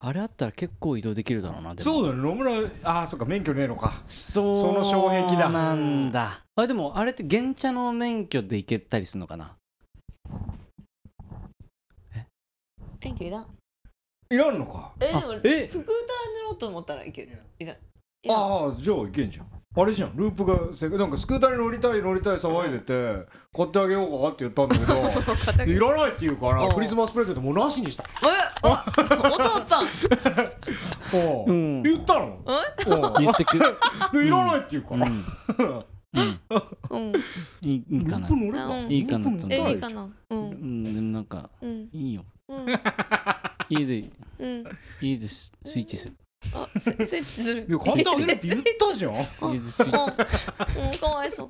[0.06, 1.90] あれあったら結構移動できるだろうなでも。
[1.90, 2.52] そうだね野村
[2.82, 4.02] ああそうか免許ねえのか。
[4.04, 5.48] そうその障壁だ。
[5.48, 9.56] なんだあでもあれって原チャの免許で行けたりするのかな？
[13.00, 13.46] 免許いらん。
[14.30, 14.92] いらんのか。
[15.00, 15.66] えでもあえ？
[15.66, 15.94] スクーター
[16.42, 17.40] 乗ろうと思ったらいける。
[17.58, 17.76] いらん。
[18.22, 18.42] いらん。
[18.42, 19.46] ああじゃあいけんじゃん
[19.76, 20.16] あれじゃん。
[20.16, 24.84] ループがせなんかスクーターに乗りたい乗りたい騒いでて買ってあげようかって言ったんだけ
[25.64, 28.04] ど いらないって言うからクリスマスプレゼントもうなしにした。
[28.04, 28.08] え？
[28.62, 28.68] お
[29.34, 29.86] お父さん。
[31.12, 31.82] お ううん。
[31.82, 32.38] 言ったの？
[32.86, 32.90] え？
[32.90, 33.56] おう言ってく。
[33.56, 35.08] いらないって言うから。
[35.08, 35.24] うん。
[36.14, 36.40] うん。
[36.90, 37.12] うん。
[37.62, 38.28] いいいいかな。
[38.88, 40.02] いいかなと思ったえいいかな。
[40.04, 41.88] ううんんなんかうん。
[41.92, 42.24] いいよ。
[42.48, 42.66] うん。
[43.70, 44.64] 家でうん。
[45.00, 46.14] 家でススイッチする
[46.52, 47.66] あススイッチする。
[47.68, 49.12] いや買ってあげるって言ったじゃん。
[49.52, 51.48] 家でスイッチうんかわいそう。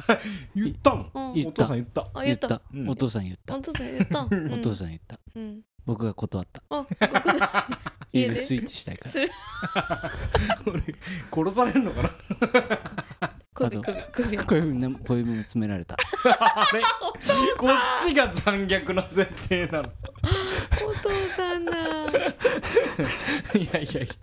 [0.54, 1.30] 言ったのうん。
[1.30, 1.62] お言った。
[1.64, 2.06] 父さん言った。
[2.14, 2.62] あ言った。
[2.72, 2.88] うん。
[2.88, 3.56] お父さん言った。
[3.56, 4.22] お父さん言った。
[4.22, 5.18] お父さん言った。
[5.34, 5.60] うん。
[5.86, 6.62] 僕が断った。
[6.70, 7.32] あここ
[8.12, 8.36] で家で？
[8.36, 10.10] スイッチしたいから。
[11.32, 12.10] 殺されるのかな？
[13.54, 13.82] 首首
[14.12, 14.94] 首こういうふうに。
[14.96, 15.96] こういうふうに詰められた。
[16.24, 16.82] あれ？
[17.56, 19.88] こっちが残虐な設定なの。
[19.88, 21.72] お父さんだ。
[21.72, 24.14] いやいやいや。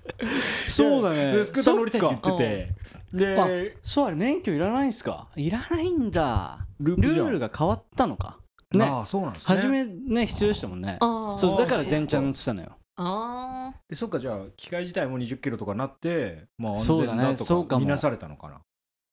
[0.67, 1.33] そうだね。
[1.33, 3.17] でスクーター乗りたいって言そってて。
[3.17, 5.29] でそうあれ免許いらないんすか？
[5.35, 6.67] いらないんだ。
[6.79, 8.37] ルルールが変わったのか？
[8.73, 8.85] ね。
[8.85, 9.55] ああそうなんですね。
[9.55, 10.97] 初めね必要でしたもんね。
[10.99, 12.77] あそうだから電電車乗ってたのよ。
[12.97, 17.23] あでそっかじゃあ機械自体も20キロとかなってまあ安そうだね。
[17.23, 17.79] 全だそうかも。
[17.79, 18.61] とか見なされたのかな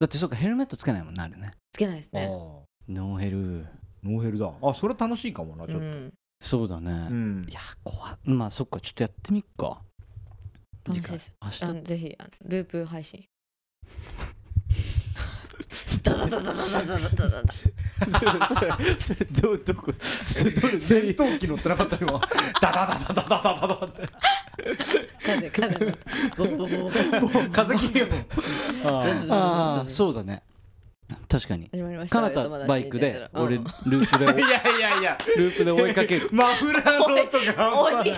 [0.00, 1.52] だってそうかヘルメットつけないもんなあれね。
[1.72, 2.28] つけないですね。
[2.88, 3.66] ノーヘル。
[4.04, 4.52] ノーヘルだ。
[4.62, 5.86] あそれ楽しいかもなちょっと。
[5.86, 6.12] うん。
[6.40, 7.46] そうだね、うん。
[7.48, 8.18] いや怖っ。
[8.24, 9.82] まあそっかちょっとやってみっか。
[10.86, 11.32] 楽しいです。
[11.50, 13.24] 次回あのぜひあのループ配信。
[16.04, 17.42] ダダダダダダダダダ
[19.40, 22.20] どどこ戦闘機乗ってなかった今。
[22.60, 24.08] ダダダダダダダダダって。
[25.24, 25.86] 風風。
[26.38, 26.90] のボボボ
[27.20, 28.06] ボボ風切りよ。
[28.84, 30.42] あああそうだね。
[31.28, 31.68] 確かに。
[31.72, 35.18] 始まりましたかなたバイクで俺ルうんープであいやいやいや。
[35.36, 36.28] ループで追いかける。
[36.32, 38.16] マフラーの音が半追いかける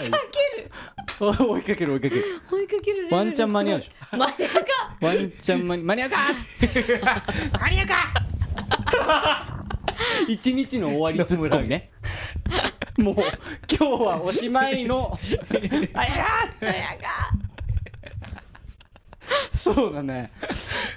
[1.20, 1.90] 追いかける。
[1.90, 4.16] 追いかける追いかけるワンチャン間に合うでしょ。
[4.16, 4.50] 間に合うか？
[5.02, 6.16] ょワンチャン間に間に合うか？
[7.60, 9.54] 間に合うか？
[10.28, 11.90] 一日の終わりツッコミね。
[12.98, 15.18] もう今日はおしまいの。
[15.94, 16.24] あや
[16.60, 17.06] 間に合うか
[19.52, 20.32] そうだね。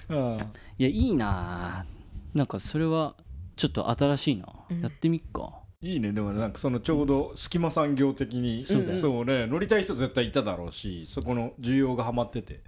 [0.09, 0.37] うん。
[0.77, 1.85] いやいいな。
[2.33, 3.15] なんかそれは
[3.55, 4.47] ちょっと新しいな、
[4.81, 5.59] やってみっか。
[5.81, 6.11] いいね。
[6.13, 8.65] でもなんかそのちょうど隙間産業的に。
[8.65, 8.99] そうだよ。
[8.99, 9.45] そうね。
[9.47, 12.61] 乗りたい人絶対いただろうしそこの需要がハマってて。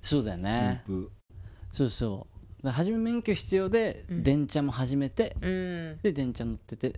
[0.00, 0.82] そうだよね、
[1.72, 2.31] そうそう
[2.70, 4.22] 初め免許必要でうん。
[4.22, 5.98] 電車も始めて、うん。
[6.02, 6.90] で電車乗ってて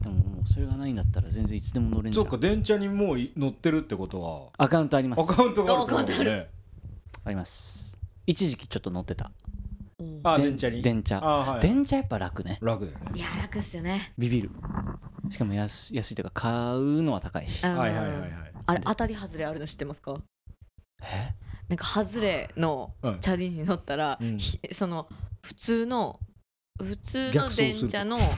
[0.00, 2.24] でももうそれがないんだったら全然いつでも乗れんじゃん。
[2.24, 5.20] そっか電車にもうい乗ってるってことアカウントあります。
[5.20, 6.48] はアカウントがあるってことね
[7.24, 7.98] あります。
[8.26, 9.32] 一時期ちょっと乗ってた。
[9.98, 10.20] うん。
[10.22, 10.82] あで電車に？
[10.82, 11.18] 電車。
[11.20, 12.58] あはい電車やっぱ楽ね。
[12.60, 13.04] 楽だよね。
[13.14, 14.12] いや楽っすよね。
[14.16, 14.50] ビビる。
[15.30, 17.64] しかも安安いというか買うのは高いし。
[17.64, 18.32] はいはいはいはい。
[18.66, 20.14] あれ当たり外れあるの知ってますか？
[21.02, 21.34] え？
[21.68, 23.18] なんか外れのうん。
[23.20, 24.38] チャリに乗ったら、うん。
[24.38, 25.08] ひその
[25.42, 26.18] 普通の
[26.78, 28.18] 普通の電車の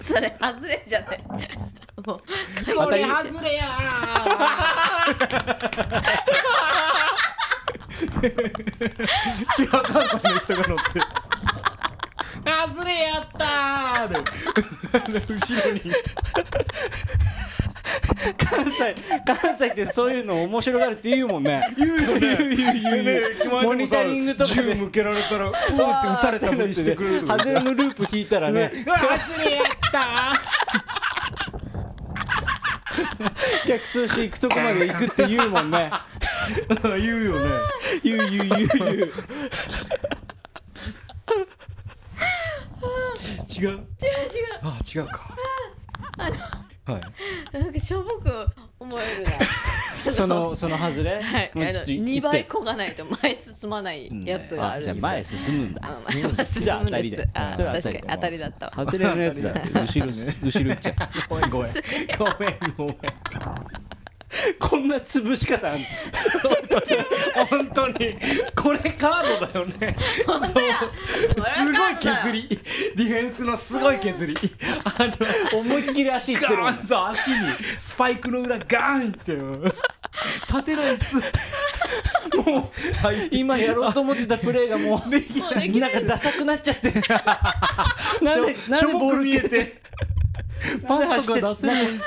[0.00, 1.24] それ外れじゃない。
[2.04, 2.22] もう
[2.66, 3.16] 当たりれや
[9.58, 9.82] 違う関
[10.22, 11.00] 西の人が乗って
[12.46, 15.80] 外れやったーで後ろに。
[18.36, 18.94] 関西
[19.24, 21.62] 関西ってそういうの面白がるって言うもんね。
[21.76, 22.20] 言うよね。
[22.20, 24.62] 言う言う言うモニタリングとかで。
[24.62, 28.72] 銃向けられたらうーって撃たれたふりしてくれる外れのループ引いたらね。
[28.86, 30.32] うわ外れやった
[33.66, 35.90] 逆走していくとこまで行くって言うもんね。
[36.68, 37.50] ー 言うよね。
[38.02, 39.12] 言う言う言う言う
[43.60, 43.68] 違う？
[43.68, 43.82] 違う違う。
[44.62, 45.30] あ違うか。
[46.18, 47.02] あはい。
[47.58, 48.46] なんかしょぼく
[48.78, 49.30] 思えるな。
[50.12, 51.20] そのその外れ？
[51.20, 52.12] はい、あのもうちょっと言って。
[52.12, 54.94] 2倍こがないと前進まないやつがあるんですよ。
[54.94, 55.82] じゃあ前進むんだ。
[55.84, 57.28] あ前は進むんで当たりです。
[57.34, 58.02] あそれは確かに。
[58.08, 58.66] 当たりだった。
[58.66, 59.60] わ外れのやつだって。
[59.60, 60.94] 後ろ後ろ行っちゃう。
[61.28, 61.72] ごめんごめん。
[62.18, 63.85] ごめんごめん
[64.58, 65.86] こんな潰し方あんの？
[67.48, 68.16] 本当に。
[68.54, 69.96] これカードだよね。
[70.26, 70.40] そう。
[70.46, 72.48] すごい削り。
[72.96, 74.34] ディフェンスのすごい削り。
[74.84, 74.94] あ
[75.52, 77.36] の思いっきり足いってるガーンそう足に。
[77.78, 79.36] スパイクの裏ガーンって
[80.48, 81.16] 立てないっす。
[82.36, 82.70] も
[83.02, 85.70] うはい今やろうと思ってたプレーがもうもうできない。
[85.70, 86.92] なんかダサくなっちゃって。
[88.22, 89.80] なんでなんでボール見えて
[90.86, 92.02] パスとか出せないっす。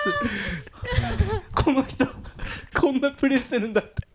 [1.63, 2.05] この人
[2.79, 4.07] こんなプレーするんだって。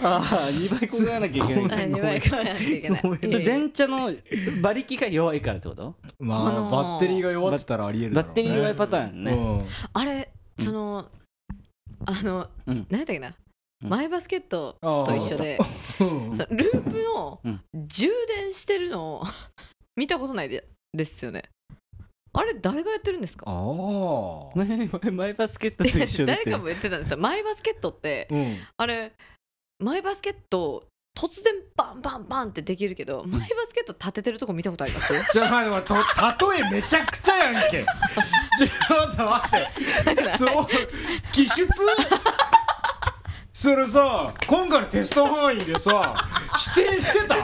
[0.00, 1.64] ああ2倍こがなきゃいけない。
[1.64, 3.44] あ2倍こがなきゃいけない。
[3.44, 4.10] 電車の
[4.58, 5.94] 馬力が弱いからってこと？
[6.18, 8.14] まこのあバッテリーが弱ってたらありえるね。
[8.16, 9.32] バッテリー弱いパターンね。
[9.32, 9.66] うん。
[9.92, 11.06] あれその
[12.06, 12.86] あのうん。
[12.90, 13.34] 何やったっけな？
[13.82, 13.88] うん。
[13.88, 15.58] マイバスケットと一緒で
[16.50, 17.60] ループのうん。
[17.86, 19.24] 充電してるのを
[19.96, 21.42] 見たことないでですよね
[22.32, 23.44] あれ誰がやってるんですか？
[23.46, 23.54] ああ。
[24.56, 26.44] 前前バスケットと一緒だって。
[26.44, 27.18] 誰かも言ってたんですよ。
[27.18, 28.58] マイバスケットってうん。
[28.76, 29.12] あれ
[29.80, 30.86] マイバスケット
[31.18, 35.12] 突然バンバンバンってできるけどマイバスケット立ててるとこ見たことあります？
[35.32, 37.84] じゃあ待って待ってと例えめちゃくちゃやんけ。
[38.58, 40.28] ちょっと待って。
[40.38, 40.66] そう
[41.32, 41.66] 気質？
[43.52, 46.14] それさ今回のテスト範囲でさ
[46.76, 47.36] 指定してた？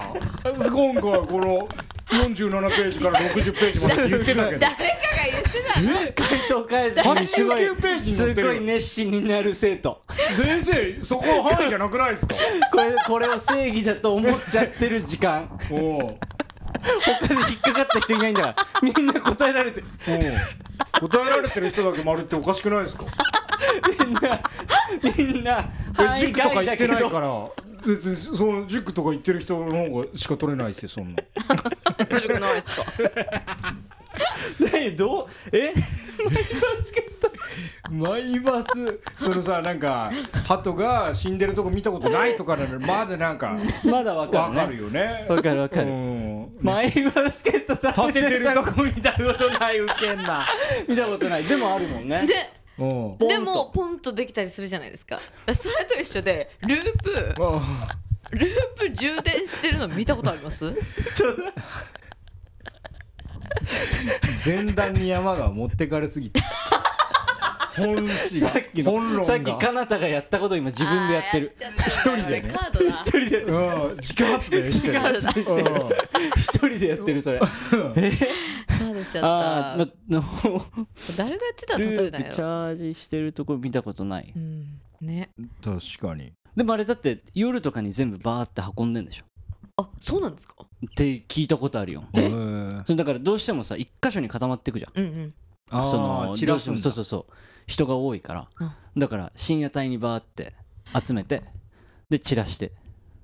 [0.70, 1.68] 今回この
[2.06, 4.58] 47ページから60ページまでって言ってたけど。
[4.58, 4.84] 誰かが
[5.30, 7.02] 言ってた回答返す。
[7.02, 10.02] のにすごい89ページに載ってるすごい熱心になる生徒。
[10.36, 12.34] 先生そこは範囲じゃなくないですか？
[12.72, 15.58] これこれを正義だと思っちゃってる時間。
[15.70, 15.78] おう。
[15.78, 16.18] おう
[17.20, 18.56] 他で引っかかった人いないんだから。
[18.82, 19.82] みんな答えられて
[21.00, 23.06] 答えられてる人だけ丸っておかしくないですか？
[24.06, 24.40] みんな
[25.16, 31.22] みんな範囲塾とか外だけ行ってないかどら別にその塾とか行ってる人の方がしか取れないですよそんな。
[32.08, 32.92] ずるくないですか
[34.72, 35.72] 何どうえ？
[37.90, 39.00] マイバス。
[39.20, 40.10] そのさなんか
[40.44, 45.26] 鳩が死んでるとこ見たことないとかなのにまだなんかまだわかわかるねるよね。
[45.28, 45.88] わかるわかる。
[45.88, 46.48] うん。
[46.60, 50.46] マイバスケット立ててるとここ見たことないウケんな。
[50.88, 51.44] 見たことない。
[51.44, 52.26] でもあるもんね。
[52.26, 54.12] ででもポンと。
[54.14, 55.18] できたりするじゃないですか。
[55.18, 57.88] それと一緒でループあ
[58.30, 60.72] ループ充電してるの見たことあります？
[61.14, 61.42] ちょっと
[64.44, 66.40] 前段に山が持ってかれすぎて
[67.76, 71.56] 本誌がさっき本論さっきかなたがやったこと今自分でやってる。
[71.58, 72.52] 一人でね。
[72.52, 72.90] カードだ。
[72.90, 73.46] 一人でやってる。
[73.48, 74.94] うん自家発電してる。
[74.94, 75.96] カードだ
[76.36, 77.38] 一人でやってるそれ。
[77.38, 79.86] カードしちゃった。
[81.16, 84.32] 誰がやってたら例えループチャージしてるとこ見たことない。
[84.34, 84.80] うん。
[85.00, 85.30] ね。
[85.62, 86.32] 確かに。
[86.56, 89.24] でもあれだって夜とかに全部バーって運んでんでしょ？
[89.76, 90.54] あそうなんですか？
[90.60, 92.04] って聞いたことあるよ。
[92.84, 95.02] それだからどうしてもさ一箇所に固まっていくじゃん。
[95.02, 95.34] うん
[95.72, 95.84] うん。
[95.84, 96.80] その散らすんだ。
[96.80, 97.32] そうそうそう
[97.66, 98.48] 人が多いから、
[98.96, 100.52] だから深夜帯にバーって
[101.06, 101.42] 集めて
[102.10, 102.72] で散らして。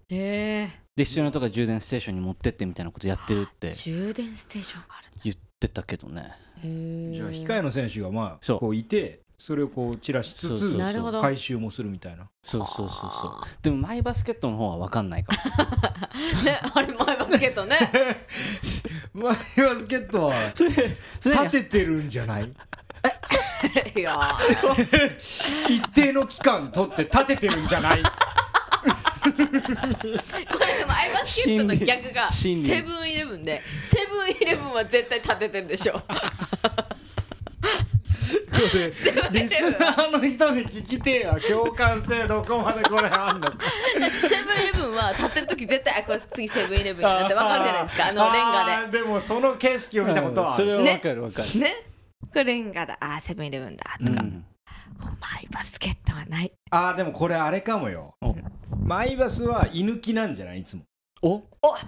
[0.09, 3.73] へえで必要なとこ充電ステーションに持ってってみたいなことやってるって。
[3.73, 6.33] 充電ステーションがある言ってたけどね。
[6.63, 8.59] へえじゃあ控えの選手がまあそう。
[8.59, 10.81] こういてそれをこう散らしつつそうそうそう。
[10.81, 11.21] なるほど。
[11.23, 12.29] 回収もするみたいな。
[12.43, 13.33] そうそうそうそう。
[13.63, 17.79] でもマイバスケットの方は分かんないかもね あれマイバスケットね。
[19.15, 19.37] マイバ
[19.79, 20.71] スケットはそれ
[21.21, 22.53] それ立ててるんじゃない？
[23.95, 25.17] いやー。
[25.69, 28.03] 一定の期間取って立ててるんじゃない？
[29.21, 32.57] これでもアイバスケットの逆がセブ
[33.05, 36.01] ンイレブンでセブンイレブンは絶対立ててんでしょ。
[39.33, 43.57] リスナーの人に聞きてえや共感性どこまでこれあんのか。
[43.59, 50.63] セブンイレブンは立ってる時絶対あこれ次セブンイレブンやなって分かるじゃないですかあのレンガあーでもその景色を見たことはある。
[50.63, 51.75] それは分かる分かる、でね
[52.31, 53.85] これレンガだあーセブンイレブンだ。
[53.99, 54.45] とか、うん。
[55.21, 56.53] マイバスケットはない。
[56.71, 58.15] あーでもこれあれかもよ。
[58.21, 58.35] お。
[58.83, 60.61] マイバスは居抜きなんじゃない？
[60.61, 60.83] いつも。
[61.23, 61.43] お。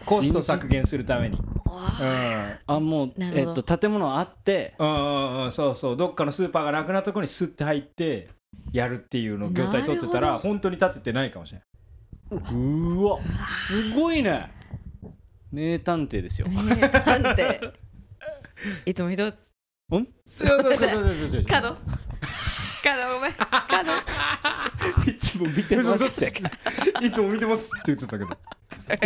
[0.05, 1.37] コスト削減するために。
[1.37, 2.59] うん。
[2.67, 3.51] あもう、なるほど。
[3.51, 4.75] えっと、建物あって。
[4.79, 5.97] うんうんうんそうそう。
[5.97, 8.29] どっかのスーパーがなくなったところにスッて入って
[8.73, 11.63] やるっていうのを業態取ってたら本当に立ててないかもしれ
[12.31, 14.51] ないうわすごいね。
[15.51, 16.49] 名探偵ですよ。
[16.49, 17.73] 名探偵。
[18.87, 19.52] いつも一つ
[19.99, 20.09] ん？
[20.25, 20.89] そうそうそうそう
[21.33, 21.77] そう角。
[22.83, 23.93] 角ごめん角。
[25.11, 26.33] いつも見てますって。
[27.03, 28.31] いつも見てますって言ってたけど。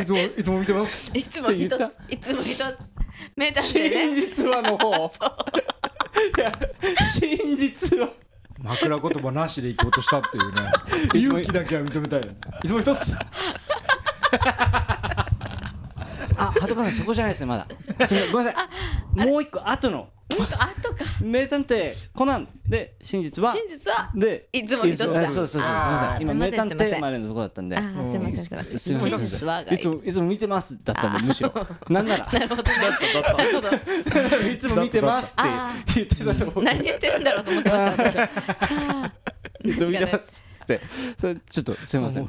[0.01, 1.16] いつもいつも見てます。
[1.16, 1.72] いつも一つ。
[2.09, 2.62] いつも一つ。
[3.37, 4.95] 名探偵真ね実話の方。
[4.97, 6.53] いや
[7.12, 8.11] 真実話
[8.59, 10.61] 枕言葉なしで行こうとしたっていうね。
[11.14, 12.20] 勇気だけは認めたい
[12.64, 13.14] いつも一つ。
[16.39, 18.06] あ鳩川さんそこじゃないですねまだ。
[18.06, 18.32] すみません。
[18.32, 18.69] ごめんなさ
[19.15, 19.27] い。
[19.27, 20.09] もう一個後の
[20.45, 21.05] 後か。
[21.23, 22.49] 名探偵コナン。
[22.69, 23.53] で真実は。
[23.53, 27.77] 真実はでいつも一つだあそうそうそうそうすみません今名探偵までのとこだったんで。
[27.77, 28.79] あーすいませんすいません。
[28.79, 29.11] すいません。
[29.11, 31.53] 真実はがいつもいつも見てますだったんでむしろ。
[31.89, 32.27] なんなら。
[32.33, 34.49] なるほどねなるほど。
[34.51, 35.43] いつも見てますって。
[35.45, 36.65] あ言ってたと思う。
[36.65, 38.25] 何言ってるんだろうと思ってました
[39.65, 40.81] いつも見てますって。
[41.19, 42.25] それちょっとすいません。
[42.25, 42.29] あ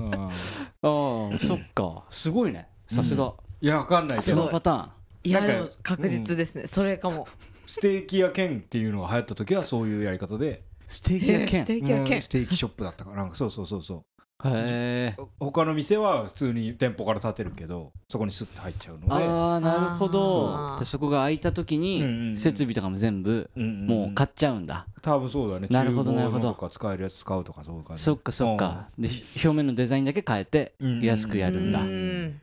[0.00, 2.04] うんあそっか。
[2.10, 2.68] すごいね。
[2.86, 3.32] さすが。
[3.60, 4.90] いやわかんないけそどのパターン
[5.24, 6.66] いやでも確実ですね。
[6.66, 7.26] それかも。
[7.66, 10.62] ステーキ屋兼っていうのが流行った時はそういうやり方で。
[10.86, 11.64] ステーキ屋兼？
[11.64, 12.16] ステーキ屋兼。
[12.16, 13.16] うんステーキショップだったから。
[13.16, 14.02] なんかそうそうそうそう。
[14.44, 19.12] へえ他の店は普通に店舗から建てるけどそこにスッて入っちゃうので。
[19.12, 24.86] ああなるほあどーでそこが空いた時に設備とかも全部もう買っちゃうんだ。
[25.02, 25.66] 多分そうだね。
[25.68, 26.48] なるほどなるほど。
[26.48, 28.02] のとか使えるやつ使うとかそういう感じ。
[28.04, 28.88] そっかそっか。
[28.96, 31.82] で表面のデザインだけ変えて安くやるんだ。
[31.82, 32.40] うん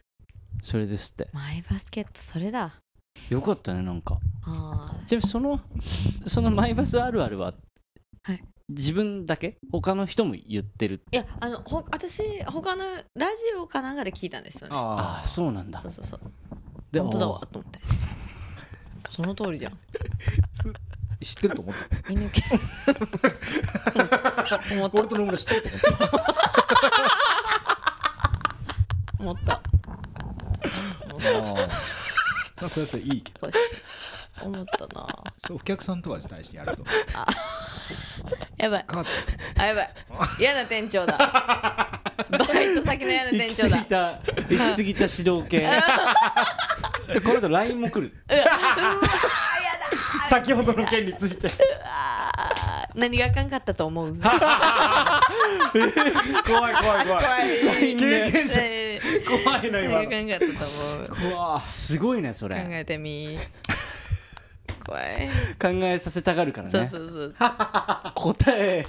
[0.66, 1.30] それですって。
[1.32, 2.74] マイバスケットそれだ。
[3.30, 4.18] よかったねなんか。
[4.48, 5.60] あちなみにその
[6.26, 7.54] そのマイバスあるあるは
[8.24, 8.44] はい。
[8.70, 9.58] 自分だけ？
[9.72, 11.04] 他の人も言ってる？
[11.12, 12.84] ーいやあのほ私他の
[13.14, 14.76] ラジオかなんかで聞いたんですよね。
[14.76, 15.80] ああそうなんだ。
[15.82, 16.20] そうそうそう。
[16.92, 17.80] で本当だわあと思って。
[19.12, 19.78] その通りじゃん。
[21.22, 21.76] 知ってると思っ
[22.06, 22.12] た。
[22.12, 22.42] 犬系
[24.76, 24.98] 思った。
[24.98, 26.26] 俺と野村知ってると思った。
[29.26, 29.62] 思った
[32.62, 33.50] ああそれそれいいけど。
[33.50, 35.08] た思ったな。
[35.38, 36.84] そうお客さんとかに対してやると
[38.58, 38.86] やばい。
[38.86, 39.06] カー
[39.60, 39.94] あやばい。
[40.40, 41.18] 嫌な店長だ。
[42.30, 45.60] バイト先の嫌な行き過ぎ店長だた行き過ぎた指導系。
[47.14, 48.14] でこの後 LINE も来る
[50.30, 51.48] 先ほどの件について。
[52.96, 54.16] 何があかんかったと思う？
[54.16, 54.40] 怖い
[56.46, 57.06] 怖い怖い。
[57.06, 57.22] 怖
[57.80, 58.60] い経験者。
[58.62, 59.44] えー。
[59.44, 60.54] 怖いな何があかんかったと
[61.46, 61.62] 思う？
[61.66, 63.38] すごいねそ考れえてみ。
[64.86, 65.28] 怖い。
[65.62, 66.72] 考えさせたがるからね。
[66.72, 67.36] そうそうそう。
[68.16, 68.88] 答え。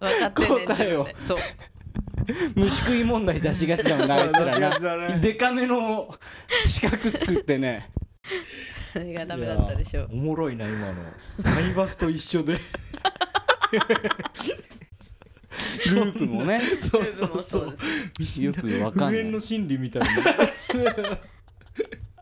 [0.00, 1.08] 分かってんねん答えを。
[1.18, 1.38] そう。
[2.54, 5.08] 虫食い問題出しがちだもんなあいつらな。
[5.08, 5.18] ね。
[5.20, 6.14] デカめの
[6.66, 7.90] 四角作ってね
[8.94, 10.08] 何 がダメだったでしょう。
[10.12, 10.94] おもろいな今の。
[11.42, 12.58] マイバスと一緒で。
[15.86, 16.60] ループもね。
[16.78, 18.42] そうそうそうそう。
[18.42, 19.22] よくわかんない。
[19.22, 20.08] 無限の心理みたいな。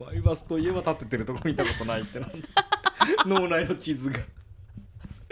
[0.00, 2.18] マイバスといえば立ててるとこ見たことないって。
[2.18, 2.36] なんだ
[3.26, 4.18] 脳内の地図が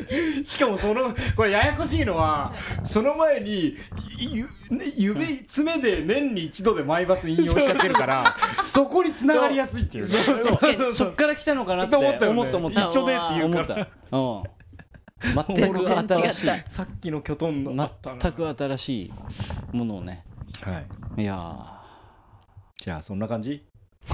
[0.45, 2.53] しかもそのこれややこしいのは
[2.85, 3.77] その前に
[4.19, 10.11] ゆね指爪で年に一度でマイバス引用しちゃってるからそこに繋がりやすいっていうね。
[10.11, 10.93] そうそう。
[10.93, 12.81] そっから来たのかなってと思った思った思った。
[12.83, 13.75] 一緒でって言う思った。
[13.75, 14.43] からうん。
[15.57, 16.51] 全く新しい。
[16.69, 17.91] さっきのキョトンの
[18.21, 19.13] 全く新しい
[19.73, 20.25] ものをね。
[20.63, 20.83] は
[21.19, 21.23] い。
[21.23, 21.81] いや
[22.81, 23.65] じゃあそんな感じ？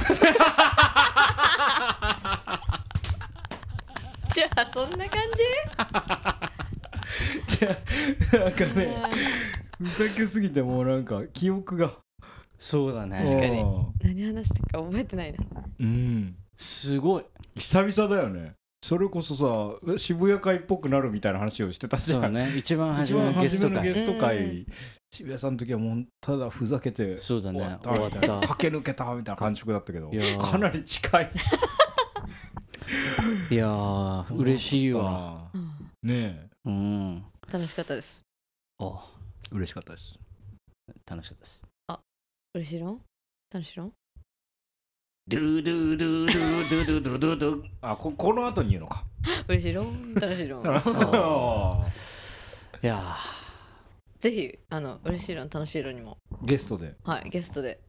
[4.37, 5.43] じゃあそんな感じ？
[7.65, 7.79] ゃ
[8.35, 8.95] あなんかね
[9.79, 11.89] ふざけすぎてもうなんか記憶が。
[11.89, 11.93] ー
[12.59, 13.25] そうだね。
[13.25, 13.65] 確かに。
[14.03, 15.39] 何話したか覚えてないな。
[15.81, 16.37] うん。
[16.55, 17.25] すごい。
[17.55, 18.53] 久々だよね。
[18.83, 19.35] それこそ
[19.81, 22.53] さ渋谷会っぽくなるみたいな話をしてたじゃそうんね。
[22.59, 23.71] 一番初一番めのゲスト会。
[23.71, 24.67] 初めのゲストう会
[25.13, 27.61] 渋谷さんの時はもうただふざけてそうだね。
[27.61, 27.91] 終わった。
[27.91, 28.09] 終わ
[28.39, 28.49] った。
[28.49, 30.11] 駆け抜けたみたいな感触だったけど。
[30.39, 31.31] かなり近い
[33.48, 35.51] いやー嬉しいわ。
[35.55, 35.70] うん
[36.02, 37.24] ねうん。
[37.51, 38.24] 楽しかったです。
[38.81, 38.98] お
[39.52, 40.18] え嬉しかったです。
[41.09, 41.68] 楽しかったです。
[42.55, 42.98] 嬉しいの？
[43.52, 43.90] 楽しいの？
[45.28, 49.05] ドゥドゥドゥドゥドゥドゥドゥドゥドゥあここの後に言うのか。
[49.47, 49.85] 嬉しいの？
[50.20, 50.62] 楽しいの？
[52.82, 53.16] いや
[54.18, 55.43] ぜひあの嬉しいの？
[55.43, 56.18] 楽しいのにも。
[56.43, 56.94] ゲストで。
[57.05, 57.81] はいゲストで。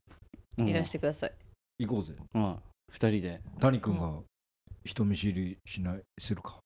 [0.57, 1.31] いらしてください、
[1.79, 2.13] 行こうぜ。
[2.33, 2.59] うん。
[2.91, 3.41] 二人で。
[3.59, 4.19] 谷君が
[4.87, 6.59] 人見知りしないするか？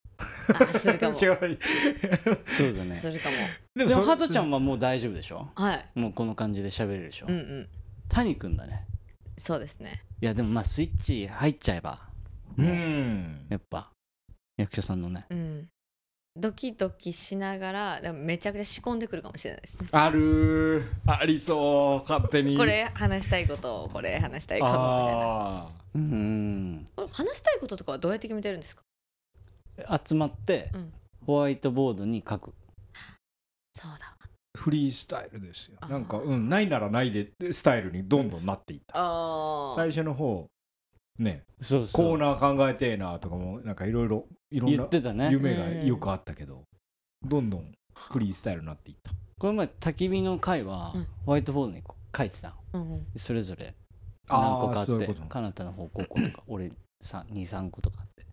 [0.54, 1.18] あするかも。
[1.20, 1.38] 違う。
[2.48, 2.96] そうだね。
[2.96, 3.36] するかも。
[3.76, 5.50] ででもハトちゃんはもう大丈夫でしょ？
[5.56, 7.26] はいもうこの感じで喋れるでしょ？
[7.28, 7.70] うんうん。
[8.08, 8.86] 谷君だね。
[9.38, 10.04] そうですね。
[10.22, 12.08] いやでもまあスイッチ入っちゃえば。
[12.58, 13.48] うん。
[13.50, 13.92] やっぱ
[14.58, 15.26] 役所さんのね。
[15.30, 15.68] うん。
[16.38, 19.88] ドキドキしながらでもめちゃくちゃ仕込んでくるかもしれないですね。
[19.92, 20.82] ある。
[20.82, 22.10] ーありそう。
[22.10, 22.56] 勝手に。
[22.56, 24.92] これ話したいことこれ話したいことみたいな。
[25.68, 28.84] あうん話したいこととかはどうやって決めてるんですか？
[30.06, 30.94] 集まってうん。
[31.26, 32.54] ホワイトボードに書く。
[33.74, 34.16] そうだ。
[34.56, 35.78] ーフリースタイルですよ。
[35.88, 38.94] なんかうんないならないでスタイルにどんどんなっていった。
[38.96, 40.48] あ最初の方
[41.20, 42.08] ねそうそう。
[42.08, 45.30] コーナー考えてえなとかもなんかいろいろいろん言なってたね。
[45.32, 46.64] 夢がよくあったけど
[47.24, 49.12] どんどんフリースタイルになっていった。
[49.40, 51.08] これ前焚き火の回はうん。
[51.26, 52.56] ホワイトボードにこう書いてたの。
[52.74, 53.08] うんうん。
[53.18, 53.74] それぞれ
[54.30, 55.22] 何個かあってそういうこと。
[55.24, 56.72] かなたの方5個とか 俺
[57.04, 58.26] 23個とかあって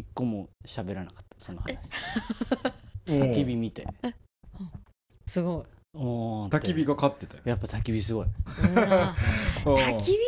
[0.00, 1.78] 1個も喋らなかったその話。
[3.06, 3.86] 焚き火見て。
[5.26, 5.98] すごい。
[5.98, 7.42] 焚き火が勝ってたよ。
[7.44, 8.26] やっぱ焚き火すごい。
[8.26, 9.98] うん焚うん。
[9.98, 10.18] き火いい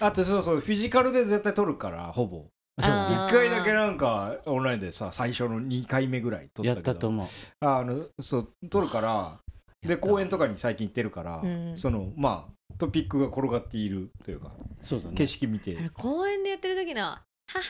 [0.00, 2.46] あとそうそうフィジカルで絶対撮るからほぼ。
[2.80, 2.94] そう。
[2.94, 3.34] あー。
[3.34, 6.92] 1回だけなんかオンラインでさ最初の2回目ぐらい撮ったやけど。
[6.92, 7.26] ったと思う。
[7.60, 9.38] あのそう撮るから
[9.82, 11.76] で公園とかに最近行ってるから、うん。
[11.76, 15.14] そのまあトピックが転がっているというかそうだね。
[15.16, 15.76] 景色見て。
[15.94, 17.64] 公園でやってる時の「はははははは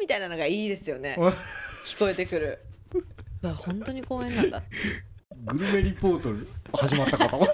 [0.00, 1.16] みたいなのがいいですよね。
[1.18, 2.58] うん聞こえてくる。
[3.42, 4.62] うわ本当に公園なんだ。
[5.44, 7.46] グルメリポート始まったかと。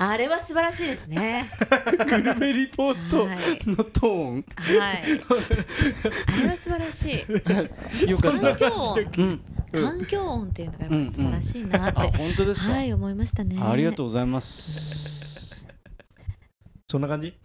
[0.00, 1.44] あれは素晴らしいですね。
[2.06, 3.38] グルメリポートはい。
[3.66, 4.44] のトーン。
[4.56, 5.02] はい。
[5.02, 7.10] あれは素晴らし
[8.06, 8.10] い。
[8.10, 9.10] よかった環境音。
[9.18, 13.60] うん環境音っていうのがやっぱ素晴らしいなって、あ本当ですか、はい思いましたね。
[13.60, 15.66] ありがとうございます。
[16.90, 17.28] そんな感じ？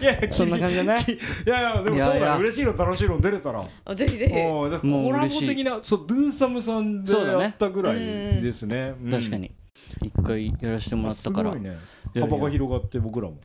[0.00, 1.06] いやそんな感じだね。
[1.46, 2.36] いやいやでもそうだよいやいや。
[2.38, 3.62] 嬉しいの楽しいの出れたら。
[3.84, 4.32] あぜひぜひ。
[4.32, 8.94] もうだコラボ的なそうドゥーサムさんでやったぐらいですね。
[9.02, 9.10] うん。
[9.10, 9.52] 確かに。
[10.02, 11.54] 一回やらせてもらったから。
[12.14, 13.36] 幅が広がって僕らも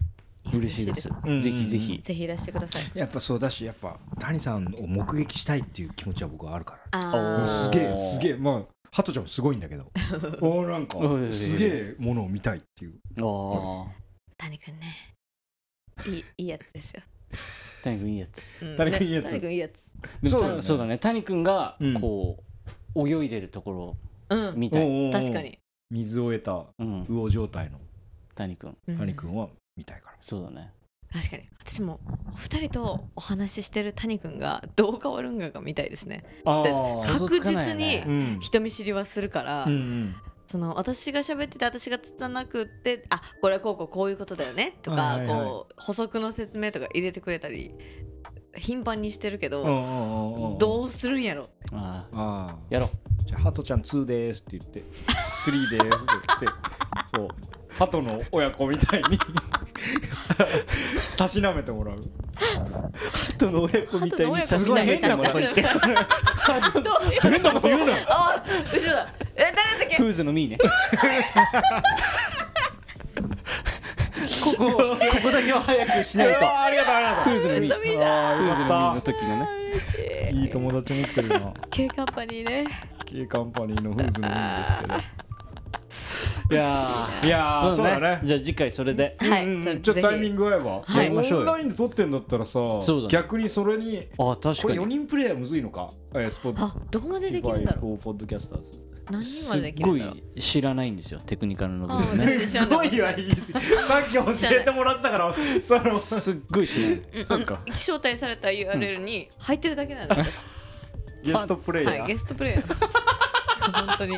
[0.53, 1.09] 嬉しいです。
[1.09, 1.99] ぜひぜひ。
[2.01, 2.97] ぜひいらしてください。
[2.97, 7.47] やっぱそうだしやっぱ谷さんを目撃したいっていう気持ちは僕はあるから。
[7.47, 8.35] すげえすげえ。
[8.35, 9.91] まあハトちゃんもすごいんだけど。
[10.41, 10.97] おーなんか
[11.31, 12.99] すげえものを見たいっていう。
[13.21, 13.91] ああ
[14.37, 15.15] 谷くんね。
[16.07, 17.01] いいいいやつですよ、
[17.83, 18.65] 谷君いいやつ。
[18.65, 18.77] うん。
[18.77, 19.25] 谷君いいやつ。
[19.25, 19.91] ね谷くんいいやつ。
[20.27, 20.55] そうだよね。
[20.57, 20.97] たそうだね。
[20.97, 21.93] 谷君がうん。
[22.01, 22.43] こ
[22.95, 23.97] う泳いでるところを
[24.29, 24.59] うん。
[24.59, 25.59] 見たい、確かに、
[25.89, 27.79] 水を得たうん、魚状態の
[28.35, 28.75] 谷君。
[28.87, 28.97] うん。
[28.97, 30.17] 谷君は見たいから。
[30.19, 30.71] そうだね。
[31.11, 31.43] 確かに。
[31.59, 31.99] 私も
[32.31, 36.17] お二人とお話ししてる谷くんがどう変わるんかが見たいですね。
[36.19, 36.95] であー。
[36.95, 38.03] 想像つかないよね。
[38.07, 38.37] うん。
[38.39, 39.67] 人見知りはするから、
[40.47, 45.39] その私が喋ってて私が拙くってあこれはこうこうこういうことだよねとか、はいはいはい。
[45.45, 47.73] こう補足の説明とか入れてくれたり
[48.55, 51.49] 頻繁にしてるけど、どうするんやろ。
[51.73, 52.17] ああ。
[52.17, 52.57] ああ。
[52.69, 52.89] やろう。
[53.25, 54.83] じゃあハトちゃん2ですって言って
[55.45, 56.47] 3ですって言って
[57.15, 57.27] そう
[57.77, 59.17] ハトの親子みたいに。
[61.17, 61.99] たしなめてもらう。
[63.29, 65.61] 人の親子みたいにすすごい変なこと言って
[67.21, 69.07] 変なこと言うなよあ後ろだ。
[69.35, 69.97] え誰だっけ？
[69.97, 70.57] フーズのミーね。
[74.43, 74.71] こここ
[75.23, 76.39] こだけは早くしないと。
[76.63, 77.73] ありがとうありがとフーズのミー。
[77.73, 79.47] フーズのミーの時のね。
[80.31, 80.45] い。
[80.45, 81.53] い友達持ってるな。
[81.69, 82.65] K カンパニーね。
[83.05, 84.93] K カンパニーのフーズのいいんですけど
[86.49, 86.85] いや
[87.23, 88.21] いやーそうだね。
[88.23, 89.15] じゃあ次回それで。
[89.19, 89.63] はい、うんうん。
[89.63, 90.97] それちょっとタイミンググ合えば、はい。
[90.97, 93.07] やりましょうオンラインで撮ってんだったらさそうだね。
[93.09, 95.89] 逆にそれにあ確これ4かに人プレイヤーむずいのか？
[96.13, 97.97] えースポットあどこまでできるんだろう？
[97.97, 98.79] ポッドキャスターズ。
[99.09, 100.15] 何人すまでできるんだろう？
[100.35, 105.33] い知らないんですよテクニカルの部あ分ねすごいはいいさっき教えてもらったから
[105.63, 107.47] そのすっごい知らない。
[107.71, 110.45] 招待された URL に入ってるだけなんです。
[111.23, 112.75] ゲストプレイヤー、はいゲストプレイヤー。
[113.87, 114.17] 本当に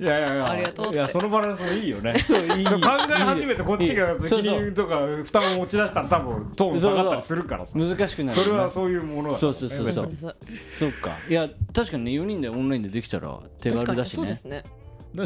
[0.00, 0.50] いやいやいや。
[0.50, 2.14] ありがとういやそのバランスもいいよね。
[2.26, 2.64] そういい。
[2.64, 2.78] 考
[3.10, 7.72] え始めてこっちが責任とか負担を持ち出したら多分トーン下がったりするからさ。
[7.74, 10.36] 難しくなるそれはそういうものだからそうそうそうそう。
[10.74, 11.10] そうか。
[11.28, 14.14] いや確かにね4人でオンラインでできたら手軽だしね。
[14.16, 14.62] そうですね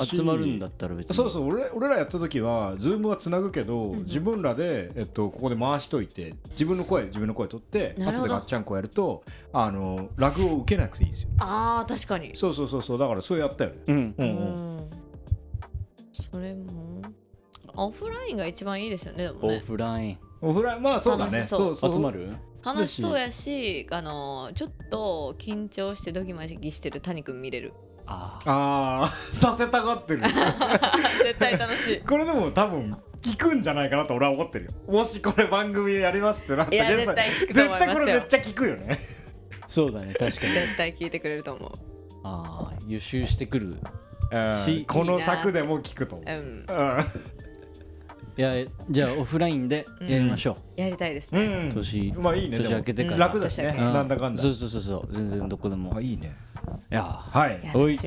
[0.04, 1.16] 集まるんだったら別に。
[1.16, 9.22] そうそう俺俺らやった時は Zoom はつなぐけど、自分らで、えっと、ここで回しといて自分の声自分の声取って後でガッチャンコやると
[9.52, 11.30] あのラグを受けなくていいんですよ。
[11.38, 12.32] あー確かに。
[12.36, 13.76] そうそうそうそうだからそうやったよね。
[13.86, 14.14] うん。
[14.18, 14.76] うんううん。
[14.78, 14.90] ん
[16.32, 17.02] それも
[17.76, 20.18] オフラインが一番いいですよねでもオねフライン。
[20.40, 21.42] オフラインまあそうだね。
[21.42, 21.76] そう。
[21.76, 22.36] そう集まる？
[22.64, 27.72] 楽しそうやしあのちょっと緊張してドキマギしてる谷くん見れる
[28.06, 30.22] あああさせたがってる。
[31.22, 32.00] 絶対楽しい。
[32.00, 34.70] これでも多分聞くんじゃないかなと俺は思ってるよ。
[34.86, 37.86] もしこれ番組やりますってなったいやゲスト絶対聞くと思いますよ。
[37.86, 38.98] 絶対これめっちゃ聞くよね。
[39.66, 40.52] そうだね確かに。
[40.52, 41.70] 絶対聞いてくれると思う。
[42.22, 43.76] ああ予習してくる。
[44.30, 46.30] うんしこの尺でも聞くと思う。
[46.30, 47.04] うんうん。
[48.38, 48.52] いや
[48.90, 51.72] じゃあオフラインでやりましょやりたいですうね、ん。
[51.72, 53.26] 年まあいいね年明けてから。
[53.28, 53.74] 楽だしね。
[53.76, 53.92] うん。
[53.92, 54.42] なんだかんだ。
[54.42, 55.12] そうそうそうそう。
[55.12, 55.92] 全然どこでも。
[55.94, 56.18] いあい
[56.56, 56.70] い。
[56.70, 57.70] ねやはい。
[57.74, 57.98] おい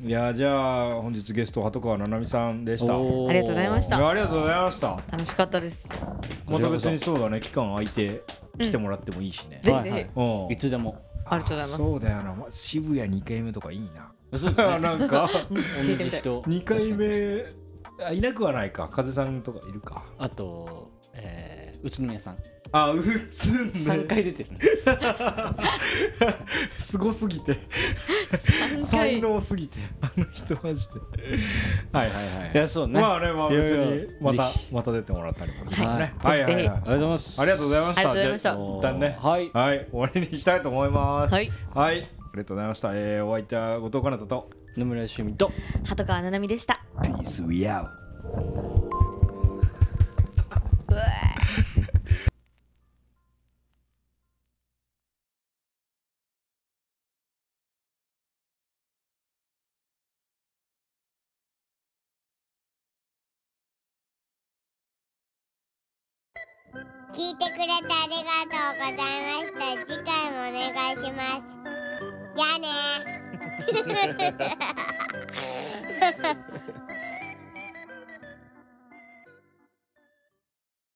[0.00, 2.94] いやじゃあ本日ゲスト鳩川七海さんでした。
[2.94, 3.98] ありがとうございました。
[3.98, 5.00] やありがとうございました。
[5.10, 5.92] 楽しかったです。
[6.48, 7.40] また別にそうだね。
[7.40, 8.22] 期間空いて
[8.60, 9.58] 来てもらってもいいしね。
[9.60, 10.52] ぜひぜひ、はいうん。
[10.52, 11.00] いつでも。
[11.24, 11.90] ありがとうございます。
[11.90, 12.34] そうだよな。
[12.34, 14.12] ま渋谷2回目とかいいな。
[14.38, 14.78] そうだね。
[14.86, 15.28] なんか
[15.82, 16.20] いてみたい。
[16.20, 17.44] 人2回目
[18.06, 18.88] あいなくはないか。
[18.88, 20.04] 風さんとかいるか。
[20.16, 22.36] あとえー宇都宮さん
[22.72, 23.00] あう
[23.30, 24.58] つん3回出てるね。
[26.78, 27.52] すごすぎて。
[27.52, 29.78] 3才回能すぎて。
[30.00, 30.94] あの人マジで。
[31.92, 32.52] はいはいはい。
[32.54, 33.00] いやそうね。
[33.00, 36.14] まあねまあ別いやいやにまたまた出てもらったりもね。
[36.22, 36.42] はい。
[36.42, 37.40] はいはいありがとうございます。
[37.40, 38.00] ありがとうございました。
[38.00, 38.52] ありがとうございました。
[38.52, 39.18] 一旦ね。
[39.20, 39.50] はい。
[39.52, 39.86] はい。
[39.90, 41.32] 終わりにしたいと思います。
[41.32, 41.50] はい。
[41.74, 42.00] はい。
[42.00, 42.02] あ
[42.34, 42.90] りがとうございました。
[42.92, 44.50] えーお相手は後藤かなたと。
[44.76, 45.50] 野村趣味と。
[45.84, 46.80] 鳩川七海でした。
[47.02, 47.24] ピー。
[47.24, 47.42] ス
[67.18, 69.58] 聞いてくれてありがとうございました。
[69.84, 71.50] 次回もお願いします。
[72.36, 72.68] じゃあね